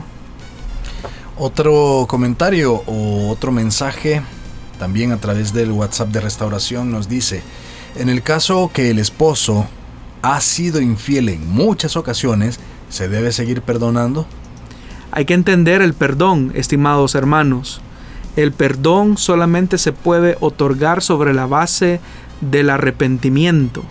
Otro 1.38 2.06
comentario 2.08 2.82
o 2.86 3.30
otro 3.30 3.52
mensaje 3.52 4.22
también 4.78 5.12
a 5.12 5.16
través 5.18 5.52
del 5.52 5.70
WhatsApp 5.72 6.08
de 6.08 6.20
restauración 6.20 6.90
nos 6.90 7.08
dice, 7.08 7.42
en 7.96 8.08
el 8.08 8.22
caso 8.22 8.70
que 8.72 8.90
el 8.90 8.98
esposo 8.98 9.66
ha 10.22 10.40
sido 10.40 10.80
infiel 10.80 11.28
en 11.28 11.48
muchas 11.50 11.96
ocasiones, 11.96 12.60
¿se 12.88 13.08
debe 13.08 13.32
seguir 13.32 13.62
perdonando? 13.62 14.26
Hay 15.10 15.24
que 15.24 15.34
entender 15.34 15.82
el 15.82 15.92
perdón, 15.92 16.52
estimados 16.54 17.14
hermanos. 17.14 17.80
El 18.36 18.52
perdón 18.52 19.18
solamente 19.18 19.76
se 19.76 19.92
puede 19.92 20.38
otorgar 20.40 21.02
sobre 21.02 21.34
la 21.34 21.46
base 21.46 22.00
del 22.40 22.70
arrepentimiento. 22.70 23.84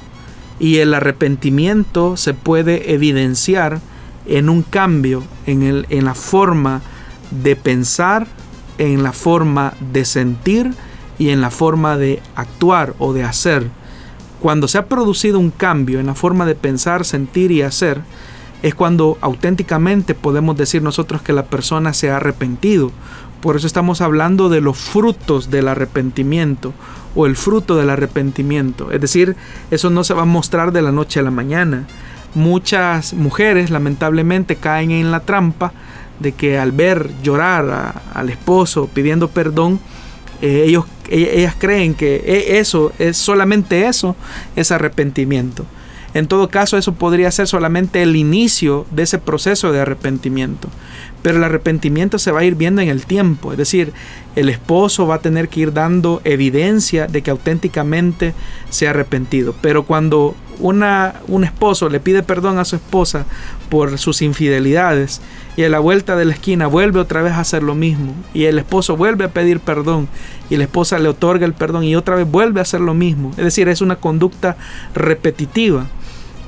Y 0.60 0.78
el 0.78 0.94
arrepentimiento 0.94 2.18
se 2.18 2.34
puede 2.34 2.94
evidenciar 2.94 3.82
en 4.26 4.50
un 4.50 4.64
cambio 4.64 5.24
en, 5.46 5.64
el, 5.64 5.86
en 5.90 6.06
la 6.06 6.16
forma 6.16 6.82
de 7.30 7.56
pensar, 7.56 8.28
en 8.78 9.04
la 9.04 9.12
forma 9.12 9.74
de 9.92 10.06
sentir 10.06 10.74
y 11.20 11.30
en 11.30 11.42
la 11.42 11.52
forma 11.52 11.98
de 11.98 12.22
actuar 12.36 12.96
o 12.98 13.14
de 13.14 13.24
hacer. 13.24 13.70
Cuando 14.42 14.68
se 14.68 14.78
ha 14.78 14.88
producido 14.88 15.40
un 15.40 15.52
cambio 15.52 16.00
en 16.00 16.08
la 16.08 16.16
forma 16.16 16.46
de 16.46 16.56
pensar, 16.56 17.06
sentir 17.06 17.52
y 17.52 17.62
hacer, 17.62 18.02
es 18.64 18.76
cuando 18.76 19.18
auténticamente 19.22 20.16
podemos 20.16 20.58
decir 20.58 20.82
nosotros 20.82 21.22
que 21.22 21.34
la 21.34 21.46
persona 21.46 21.94
se 21.94 22.10
ha 22.10 22.18
arrepentido. 22.18 22.92
Por 23.42 23.56
eso 23.56 23.68
estamos 23.68 24.02
hablando 24.02 24.50
de 24.50 24.62
los 24.62 24.78
frutos 24.78 25.50
del 25.50 25.68
arrepentimiento 25.68 26.74
o 27.16 27.26
el 27.26 27.36
fruto 27.36 27.76
del 27.76 27.90
arrepentimiento. 27.90 28.92
Es 28.92 29.02
decir, 29.02 29.36
eso 29.72 29.90
no 29.90 30.04
se 30.04 30.14
va 30.14 30.24
a 30.24 30.26
mostrar 30.26 30.72
de 30.72 30.82
la 30.82 30.92
noche 30.92 31.20
a 31.20 31.24
la 31.24 31.32
mañana 31.32 31.88
muchas 32.34 33.14
mujeres 33.14 33.70
lamentablemente 33.70 34.56
caen 34.56 34.92
en 34.92 35.12
la 35.12 35.22
trampa 35.22 35.74
de 36.20 36.34
que 36.34 36.58
al 36.58 36.72
ver 36.72 37.10
llorar 37.24 38.02
al 38.14 38.30
esposo 38.30 38.90
pidiendo 38.94 39.28
perdón, 39.30 39.80
eh, 40.42 40.66
ellos, 40.68 40.86
ellas 41.10 41.56
creen 41.58 41.94
que 41.94 42.16
e, 42.26 42.60
eso 42.60 42.92
es 43.00 43.18
solamente 43.18 43.88
eso, 43.88 44.16
es 44.56 44.72
arrepentimiento. 44.72 45.66
En 46.14 46.28
todo 46.28 46.50
caso, 46.50 46.78
eso 46.78 46.94
podría 46.94 47.32
ser 47.32 47.48
solamente 47.48 48.02
el 48.02 48.16
inicio 48.16 48.86
de 48.92 49.04
ese 49.04 49.18
proceso 49.18 49.72
de 49.72 49.80
arrepentimiento. 49.80 50.68
Pero 51.22 51.38
el 51.38 51.44
arrepentimiento 51.44 52.20
se 52.20 52.32
va 52.32 52.42
a 52.42 52.44
ir 52.44 52.56
viendo 52.56 52.82
en 52.82 52.90
el 52.90 53.06
tiempo. 53.06 53.54
Es 53.54 53.58
decir, 53.58 53.94
el 54.36 54.50
esposo 54.50 55.08
va 55.08 55.16
a 55.16 55.22
tener 55.22 55.48
que 55.48 55.62
ir 55.62 55.74
dando 55.74 56.20
evidencia 56.26 57.08
de 57.08 57.22
que 57.22 57.32
auténticamente 57.32 58.34
se 58.70 58.88
ha 58.88 58.90
arrepentido. 58.90 59.56
Pero 59.62 59.84
cuando 59.84 60.36
una, 60.60 61.16
un 61.28 61.44
esposo 61.46 61.88
le 61.88 62.00
pide 62.00 62.24
perdón 62.24 62.60
a 62.60 62.66
su 62.66 62.76
esposa 62.76 63.26
por 63.72 63.98
sus 63.98 64.22
infidelidades 64.22 65.22
y 65.56 65.64
a 65.64 65.70
la 65.70 65.80
vuelta 65.80 66.18
de 66.18 66.26
la 66.26 66.34
esquina 66.34 66.68
vuelve 66.68 67.00
otra 67.00 67.22
vez 67.22 67.32
a 67.32 67.40
hacer 67.40 67.64
lo 67.64 67.74
mismo 67.74 68.14
y 68.34 68.44
el 68.44 68.60
esposo 68.60 68.98
vuelve 68.98 69.24
a 69.24 69.30
pedir 69.30 69.62
perdón 69.62 70.10
y 70.50 70.58
la 70.58 70.66
esposa 70.66 71.00
le 71.00 71.08
otorga 71.08 71.46
el 71.46 71.54
perdón 71.54 71.86
y 71.86 71.96
otra 71.96 72.18
vez 72.18 72.30
vuelve 72.30 72.60
a 72.60 72.64
hacer 72.64 72.82
lo 72.82 72.94
mismo. 72.94 73.32
Es 73.38 73.46
decir, 73.46 73.70
es 73.70 73.80
una 73.80 73.96
conducta 73.96 74.58
repetitiva. 74.94 75.88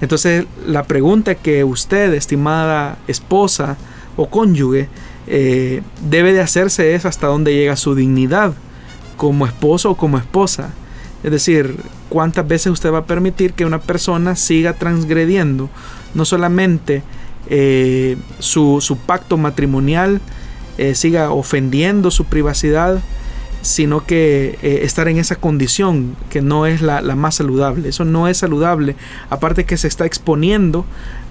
Entonces 0.02 0.46
la 0.68 0.84
pregunta 0.84 1.36
que 1.36 1.64
usted, 1.64 2.14
estimada 2.14 2.98
esposa 3.08 3.78
o 4.18 4.30
cónyuge, 4.30 4.90
eh, 5.28 5.82
debe 6.02 6.34
de 6.34 6.42
hacerse 6.42 6.94
es 6.94 7.06
hasta 7.06 7.28
dónde 7.28 7.54
llega 7.54 7.78
su 7.78 7.96
dignidad 7.96 8.52
como 9.16 9.46
esposo 9.46 9.92
o 9.92 9.96
como 9.96 10.18
esposa. 10.18 10.72
Es 11.24 11.32
decir, 11.32 11.78
cuántas 12.10 12.46
veces 12.46 12.74
usted 12.74 12.92
va 12.92 12.98
a 12.98 13.06
permitir 13.06 13.54
que 13.54 13.66
una 13.66 13.80
persona 13.80 14.36
siga 14.36 14.74
transgrediendo 14.74 15.70
no 16.14 16.26
solamente 16.26 17.03
eh, 17.49 18.18
su, 18.39 18.97
pacto 19.05 19.38
matrimonial, 19.38 20.22
eh, 20.78 20.95
siga 20.95 21.32
ofendiendo 21.32 22.11
su 22.11 22.26
privacidad, 22.26 23.01
sino 23.61 24.05
que 24.05 24.57
eh, 24.61 24.80
estar 24.84 25.07
en 25.07 25.18
esa 25.18 25.36
condición 25.36 26.16
que 26.30 26.41
no 26.41 26.66
es 26.66 26.82
la, 26.82 27.01
más 27.16 27.36
saludable. 27.36 27.89
Eso 27.89 28.05
no 28.05 28.28
es 28.28 28.38
saludable, 28.38 28.95
aparte 29.30 29.66
que 29.66 29.78
se 29.78 29.88
está 29.88 30.05
exponiendo 30.05 30.86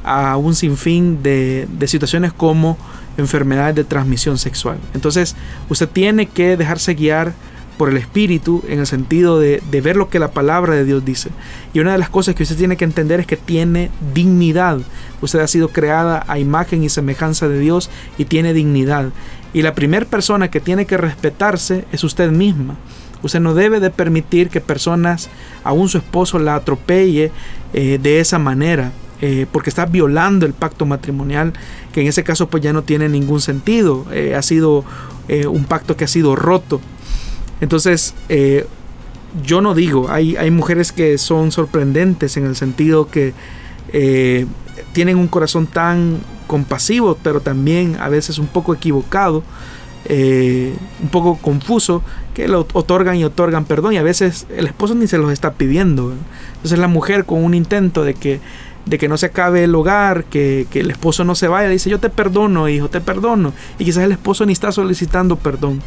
a 0.05 0.37
un 0.37 0.55
sinfín 0.55 1.23
de, 1.23 1.69
de 1.79 1.87
situaciones 1.87 2.33
como 2.33 2.79
enfermedades 3.17 3.75
de 3.75 3.85
transmisión 3.85 4.39
sexual. 4.39 4.79
Entonces, 4.95 5.37
usted 5.69 5.89
tiene 5.89 6.27
que 6.27 6.57
dejarse 6.57 6.95
guiar 6.95 7.35
por 7.77 7.89
el 7.89 7.97
Espíritu 7.97 8.63
en 8.69 8.81
el 8.81 8.87
sentido 8.87 9.39
de, 9.39 9.63
de, 9.71 9.81
ver 9.81 9.97
lo 9.97 10.09
que 10.09 10.19
la 10.19 10.31
palabra 10.31 10.75
de 10.75 10.85
Dios 10.85 11.05
dice. 11.05 11.31
Y 11.73 11.81
una 11.81 11.93
de 11.93 11.99
las 11.99 12.11
cosas 12.11 12.35
que 12.35 12.43
usted 12.43 12.57
tiene 12.57 12.77
que 12.77 12.85
entender 12.85 13.21
es 13.21 13.27
que 13.27 13.37
tiene 13.37 13.91
dignidad. 14.15 14.79
Usted 15.21 15.41
ha 15.41 15.47
sido 15.47 15.69
creada 15.69 16.25
a 16.29 16.39
imagen 16.39 16.85
y 16.85 16.89
semejanza 16.89 17.49
de 17.49 17.59
Dios 17.59 17.91
y 18.19 18.25
tiene 18.27 18.53
dignidad. 18.53 19.11
Y 19.55 19.63
la 19.63 19.75
primera 19.75 20.07
persona 20.07 20.51
que 20.51 20.61
tiene 20.61 20.87
que 20.87 20.97
respetarse 20.97 21.85
es 21.93 22.05
usted 22.05 22.31
misma. 22.31 22.77
Usted 23.23 23.41
no 23.41 23.55
debe 23.55 23.81
de 23.81 23.91
permitir 23.91 24.49
que 24.49 24.61
personas, 24.61 25.31
aún 25.63 25.89
su 25.89 25.99
esposo, 25.99 26.39
la 26.39 26.57
atropelle 26.57 27.31
eh, 27.73 27.99
de 28.03 28.21
esa 28.21 28.39
manera. 28.39 28.93
Eh, 29.21 29.47
porque 29.53 29.71
está 29.71 29.87
violando 29.87 30.47
el 30.47 30.53
pacto 30.53 30.85
matrimonial, 30.85 31.53
que 31.93 32.01
en 32.01 32.09
ese 32.09 32.25
caso 32.25 32.49
pues 32.49 32.61
ya 32.61 32.73
no 32.73 32.83
tiene 32.83 33.09
ningún 33.09 33.41
sentido. 33.41 34.05
Eh, 34.11 34.35
ha 34.35 34.43
sido 34.43 34.85
un 35.49 35.65
pacto 35.65 35.97
que 35.97 36.05
ha 36.05 36.09
sido 36.09 36.35
roto. 36.37 36.81
Entonces, 37.63 38.15
yo 39.43 39.63
no 39.63 39.75
digo, 39.75 40.11
hay, 40.11 40.37
hay 40.37 40.51
mujeres 40.51 40.93
que 40.93 41.17
son 41.17 41.53
sorprendentes 41.53 42.37
en 42.37 42.45
el 42.45 42.57
sentido 42.57 43.09
que 43.09 43.33
tienen 44.93 45.17
un 45.17 45.29
corazón 45.29 45.67
tan 45.67 46.19
compasivo, 46.47 47.17
pero 47.23 47.41
también 47.41 47.97
a 47.99 48.09
veces 48.09 48.39
un 48.39 48.47
poco 48.47 48.75
equivocado, 48.75 49.43
eh, 50.05 50.75
un 51.03 51.09
poco 51.09 51.39
confuso, 51.39 52.03
que 52.35 52.49
lo 52.49 52.67
otorgan 52.73 53.17
y 53.17 53.25
otorgan 53.25 53.65
perdón 53.65 53.95
y 53.95 53.97
a 53.97 54.03
veces 54.03 54.47
el 54.55 54.67
esposo 54.67 54.95
ni 54.95 55.07
se 55.07 55.19
los 55.19 55.33
está 55.33 55.55
pidiendo. 55.55 56.13
Entonces 56.57 56.79
la 56.79 56.89
mujer 56.89 57.25
con 57.25 57.43
un 57.45 57.55
intento 57.55 58.05
de 58.05 58.15
que, 58.15 58.41
de 58.85 58.99
que 58.99 59.09
no 59.09 59.17
se 59.17 59.27
acabe 59.27 59.65
el 59.65 59.75
hogar, 59.75 60.25
que, 60.25 60.67
que 60.71 60.81
el 60.81 60.91
esposo 60.91 61.25
no 61.25 61.35
se 61.35 61.49
vaya, 61.49 61.69
dice 61.69 61.89
yo 61.89 62.01
te 62.01 62.11
perdono, 62.11 62.69
hijo, 62.69 62.89
te 62.89 63.01
perdono. 63.01 63.53
Y 63.79 63.85
quizás 63.85 64.05
el 64.05 64.13
esposo 64.13 64.45
ni 64.45 64.53
está 64.53 64.73
solicitando 64.73 65.37
perdón. 65.37 65.81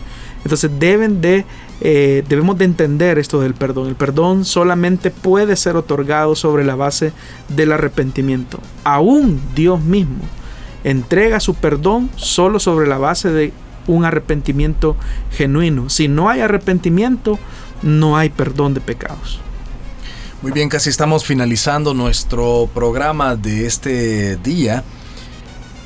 Entonces 0.46 0.70
deben 0.80 1.22
de, 1.22 1.44
eh, 1.82 2.24
debemos 2.30 2.58
de 2.60 2.66
entender 2.66 3.18
esto 3.18 3.42
del 3.42 3.56
perdón. 3.56 3.90
El 3.90 3.96
perdón 3.96 4.46
solamente 4.46 5.10
puede 5.10 5.56
ser 5.56 5.76
otorgado 5.76 6.36
sobre 6.36 6.64
la 6.64 6.76
base 6.76 7.14
del 7.50 7.72
arrepentimiento. 7.72 8.60
Aún 8.84 9.42
Dios 9.56 9.82
mismo 9.82 10.24
entrega 10.84 11.40
su 11.40 11.56
perdón 11.56 12.12
solo 12.16 12.60
sobre 12.60 12.86
la 12.86 13.00
base 13.00 13.32
de 13.32 13.54
un 13.88 14.06
arrepentimiento 14.06 14.96
genuino. 15.32 15.90
Si 15.90 16.08
no 16.08 16.30
hay 16.30 16.42
arrepentimiento, 16.42 17.40
no 17.82 18.16
hay 18.16 18.30
perdón 18.30 18.76
de 18.76 18.82
pecados. 18.82 19.40
Muy 20.44 20.52
bien, 20.52 20.70
casi 20.70 20.92
estamos 20.92 21.26
finalizando 21.26 21.96
nuestro 21.96 22.70
programa 22.72 23.36
de 23.36 23.66
este 23.66 24.38
día. 24.38 24.84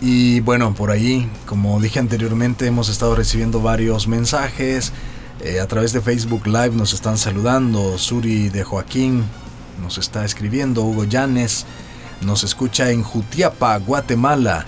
Y 0.02 0.40
bueno, 0.40 0.74
por 0.74 0.92
ahí, 0.92 1.30
como 1.46 1.80
dije 1.82 2.00
anteriormente, 2.00 2.66
hemos 2.66 2.88
estado 2.88 3.16
recibiendo 3.16 3.62
varios 3.62 4.08
mensajes. 4.08 4.94
Eh, 5.42 5.60
a 5.60 5.68
través 5.68 5.92
de 5.92 6.02
Facebook 6.02 6.48
Live 6.48 6.72
nos 6.72 6.94
están 6.94 7.18
saludando. 7.18 7.98
Suri 7.98 8.50
de 8.50 8.64
Joaquín 8.64 9.26
nos 9.82 9.98
está 9.98 10.24
escribiendo. 10.24 10.84
Hugo 10.84 11.04
Llanes 11.04 11.66
nos 12.22 12.46
escucha 12.46 12.92
en 12.92 13.04
Jutiapa, 13.04 13.78
Guatemala. 13.78 14.66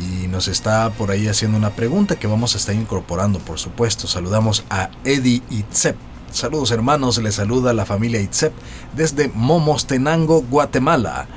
Y 0.00 0.28
nos 0.28 0.48
está 0.48 0.90
por 0.90 1.10
ahí 1.10 1.28
haciendo 1.28 1.58
una 1.58 1.70
pregunta 1.70 2.16
que 2.16 2.26
vamos 2.26 2.54
a 2.54 2.58
estar 2.58 2.74
incorporando, 2.74 3.40
por 3.40 3.58
supuesto. 3.58 4.06
Saludamos 4.06 4.64
a 4.70 4.90
Eddie 5.04 5.42
Itzep. 5.50 5.96
Saludos 6.32 6.72
hermanos, 6.72 7.18
le 7.18 7.30
saluda 7.30 7.72
la 7.74 7.86
familia 7.86 8.20
Itzep 8.20 8.52
desde 8.96 9.28
Momostenango, 9.28 10.42
Guatemala. 10.42 11.28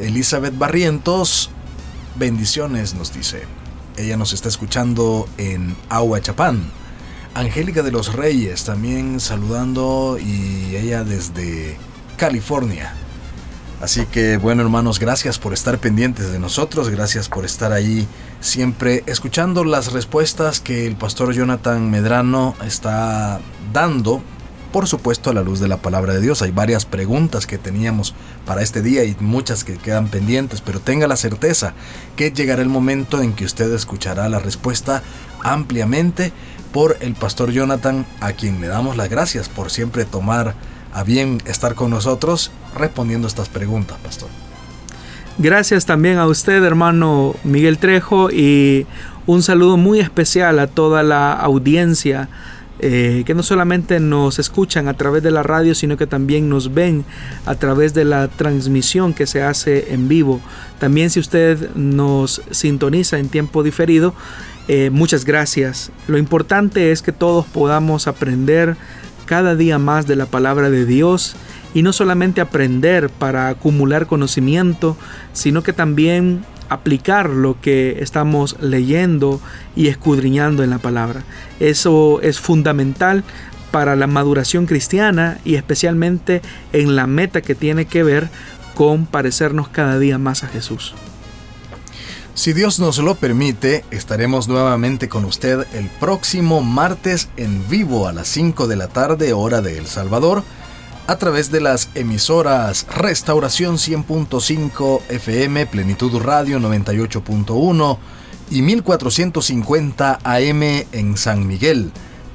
Elizabeth 0.00 0.56
Barrientos 0.56 1.50
Bendiciones, 2.16 2.94
nos 2.94 3.12
dice. 3.12 3.42
Ella 3.96 4.16
nos 4.16 4.32
está 4.32 4.48
escuchando 4.48 5.28
en 5.38 5.74
Chapán. 6.20 6.70
Angélica 7.34 7.82
de 7.82 7.90
los 7.90 8.12
Reyes 8.12 8.64
también 8.64 9.18
saludando 9.18 10.18
y 10.20 10.76
ella 10.76 11.04
desde 11.04 11.78
California. 12.16 12.92
Así 13.80 14.04
que 14.06 14.36
bueno 14.36 14.62
hermanos, 14.62 14.98
gracias 14.98 15.38
por 15.38 15.54
estar 15.54 15.78
pendientes 15.78 16.30
de 16.30 16.38
nosotros, 16.38 16.90
gracias 16.90 17.28
por 17.28 17.44
estar 17.44 17.72
ahí 17.72 18.06
siempre 18.40 19.02
escuchando 19.06 19.64
las 19.64 19.92
respuestas 19.92 20.60
que 20.60 20.86
el 20.86 20.96
pastor 20.96 21.32
Jonathan 21.32 21.90
Medrano 21.90 22.54
está 22.64 23.40
dando 23.72 24.22
por 24.72 24.88
supuesto 24.88 25.30
a 25.30 25.34
la 25.34 25.42
luz 25.42 25.60
de 25.60 25.68
la 25.68 25.76
palabra 25.76 26.14
de 26.14 26.20
Dios. 26.20 26.42
Hay 26.42 26.50
varias 26.50 26.86
preguntas 26.86 27.46
que 27.46 27.58
teníamos 27.58 28.14
para 28.46 28.62
este 28.62 28.82
día 28.82 29.04
y 29.04 29.14
muchas 29.20 29.64
que 29.64 29.76
quedan 29.76 30.08
pendientes, 30.08 30.60
pero 30.60 30.80
tenga 30.80 31.06
la 31.06 31.16
certeza 31.16 31.74
que 32.16 32.32
llegará 32.32 32.62
el 32.62 32.68
momento 32.68 33.20
en 33.20 33.34
que 33.34 33.44
usted 33.44 33.72
escuchará 33.72 34.28
la 34.28 34.38
respuesta 34.38 35.02
ampliamente 35.42 36.32
por 36.72 36.96
el 37.00 37.14
pastor 37.14 37.50
Jonathan, 37.52 38.06
a 38.20 38.32
quien 38.32 38.60
le 38.60 38.66
damos 38.66 38.96
las 38.96 39.10
gracias 39.10 39.50
por 39.50 39.70
siempre 39.70 40.06
tomar 40.06 40.54
a 40.94 41.04
bien 41.04 41.42
estar 41.46 41.74
con 41.74 41.90
nosotros 41.90 42.50
respondiendo 42.74 43.28
estas 43.28 43.48
preguntas, 43.48 43.98
pastor. 44.02 44.28
Gracias 45.38 45.86
también 45.86 46.18
a 46.18 46.26
usted, 46.26 46.62
hermano 46.62 47.34
Miguel 47.44 47.78
Trejo, 47.78 48.30
y 48.30 48.86
un 49.26 49.42
saludo 49.42 49.76
muy 49.76 50.00
especial 50.00 50.58
a 50.58 50.66
toda 50.66 51.02
la 51.02 51.32
audiencia 51.32 52.28
eh, 52.84 53.22
que 53.24 53.34
no 53.34 53.44
solamente 53.44 54.00
nos 54.00 54.40
escuchan 54.40 54.88
a 54.88 54.94
través 54.94 55.22
de 55.22 55.30
la 55.30 55.44
radio, 55.44 55.72
sino 55.72 55.96
que 55.96 56.08
también 56.08 56.48
nos 56.48 56.74
ven 56.74 57.04
a 57.46 57.54
través 57.54 57.94
de 57.94 58.04
la 58.04 58.26
transmisión 58.26 59.14
que 59.14 59.28
se 59.28 59.40
hace 59.40 59.94
en 59.94 60.08
vivo. 60.08 60.40
También 60.80 61.08
si 61.08 61.20
usted 61.20 61.74
nos 61.76 62.42
sintoniza 62.50 63.20
en 63.20 63.28
tiempo 63.28 63.62
diferido, 63.62 64.14
eh, 64.66 64.90
muchas 64.90 65.24
gracias. 65.24 65.92
Lo 66.08 66.18
importante 66.18 66.90
es 66.90 67.02
que 67.02 67.12
todos 67.12 67.46
podamos 67.46 68.08
aprender 68.08 68.76
cada 69.26 69.54
día 69.54 69.78
más 69.78 70.08
de 70.08 70.16
la 70.16 70.26
palabra 70.26 70.68
de 70.68 70.84
Dios 70.84 71.36
y 71.74 71.82
no 71.82 71.92
solamente 71.92 72.40
aprender 72.40 73.10
para 73.10 73.48
acumular 73.48 74.08
conocimiento, 74.08 74.96
sino 75.32 75.62
que 75.62 75.72
también 75.72 76.44
aplicar 76.72 77.30
lo 77.30 77.60
que 77.60 77.98
estamos 78.00 78.56
leyendo 78.60 79.40
y 79.76 79.88
escudriñando 79.88 80.62
en 80.62 80.70
la 80.70 80.78
palabra. 80.78 81.22
Eso 81.60 82.20
es 82.22 82.40
fundamental 82.40 83.24
para 83.70 83.96
la 83.96 84.06
maduración 84.06 84.66
cristiana 84.66 85.38
y 85.44 85.56
especialmente 85.56 86.42
en 86.72 86.94
la 86.94 87.06
meta 87.06 87.40
que 87.40 87.54
tiene 87.54 87.86
que 87.86 88.02
ver 88.02 88.28
con 88.74 89.06
parecernos 89.06 89.68
cada 89.68 89.98
día 89.98 90.18
más 90.18 90.44
a 90.44 90.48
Jesús. 90.48 90.94
Si 92.34 92.54
Dios 92.54 92.80
nos 92.80 92.96
lo 92.98 93.14
permite, 93.14 93.84
estaremos 93.90 94.48
nuevamente 94.48 95.08
con 95.08 95.26
usted 95.26 95.66
el 95.74 95.88
próximo 96.00 96.62
martes 96.62 97.28
en 97.36 97.68
vivo 97.68 98.08
a 98.08 98.12
las 98.12 98.28
5 98.28 98.68
de 98.68 98.76
la 98.76 98.88
tarde 98.88 99.34
hora 99.34 99.60
de 99.60 99.76
El 99.76 99.86
Salvador 99.86 100.42
a 101.06 101.16
través 101.16 101.50
de 101.50 101.60
las 101.60 101.88
emisoras 101.94 102.86
Restauración 102.94 103.76
100.5 103.76 105.00
FM, 105.08 105.66
Plenitud 105.66 106.20
Radio 106.20 106.58
98.1 106.58 107.98
y 108.50 108.62
1450 108.62 110.18
AM 110.22 110.62
en 110.92 111.16
San 111.16 111.46
Miguel. 111.46 111.90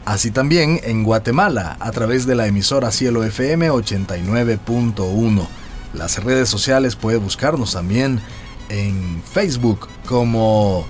Así 0.05 0.31
también 0.31 0.79
en 0.83 1.03
Guatemala 1.03 1.77
a 1.79 1.91
través 1.91 2.25
de 2.25 2.35
la 2.35 2.47
emisora 2.47 2.91
Cielo 2.91 3.23
FM 3.23 3.69
89.1. 3.69 5.47
Las 5.93 6.23
redes 6.23 6.49
sociales 6.49 6.95
puede 6.95 7.17
buscarnos 7.17 7.73
también 7.73 8.21
en 8.69 9.21
Facebook 9.23 9.87
como 10.07 10.85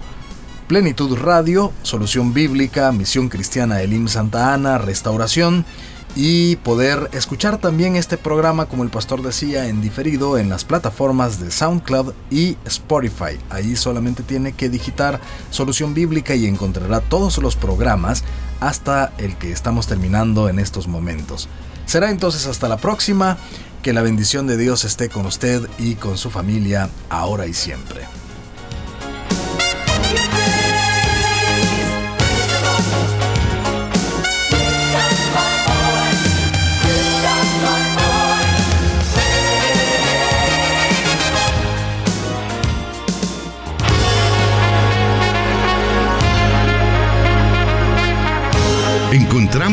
Plenitud 0.67 1.17
Radio, 1.17 1.71
Solución 1.84 2.34
Bíblica, 2.34 2.91
Misión 2.91 3.30
Cristiana 3.30 3.82
Elim 3.82 4.07
Santa 4.07 4.53
Ana, 4.53 4.78
Restauración 4.78 5.65
y 6.16 6.55
poder 6.58 7.10
escuchar 7.14 7.60
también 7.60 7.95
este 7.95 8.18
programa, 8.18 8.66
como 8.66 8.84
el 8.84 8.89
pastor 8.89 9.22
decía, 9.22 9.68
en 9.68 9.82
diferido 9.82 10.38
en 10.38 10.49
las 10.49 10.66
plataformas 10.66 11.39
de 11.39 11.51
SoundCloud 11.51 12.14
y 12.32 12.58
Spotify. 12.66 13.38
Ahí 13.49 13.76
solamente 13.76 14.24
tiene 14.24 14.53
que 14.53 14.70
digitar 14.70 15.20
Solución 15.51 15.93
Bíblica 15.93 16.36
y 16.36 16.47
encontrará 16.47 17.01
todos 17.01 17.38
los 17.38 17.55
programas 17.55 18.24
hasta 18.60 19.14
el 19.18 19.36
que 19.38 19.51
estamos 19.51 19.88
terminando 19.88 20.49
en 20.49 20.60
estos 20.60 20.88
momentos. 20.88 21.47
Será 21.86 22.10
entonces 22.10 22.47
hasta 22.47 22.68
la 22.68 22.78
próxima. 22.78 23.38
Que 23.84 23.93
la 23.93 24.01
bendición 24.01 24.47
de 24.47 24.58
Dios 24.58 24.84
esté 24.84 25.08
con 25.08 25.26
usted 25.26 25.70
y 25.78 25.95
con 25.95 26.18
su 26.18 26.30
familia 26.30 26.89
ahora 27.10 27.45
y 27.45 27.53
siempre. 27.53 28.01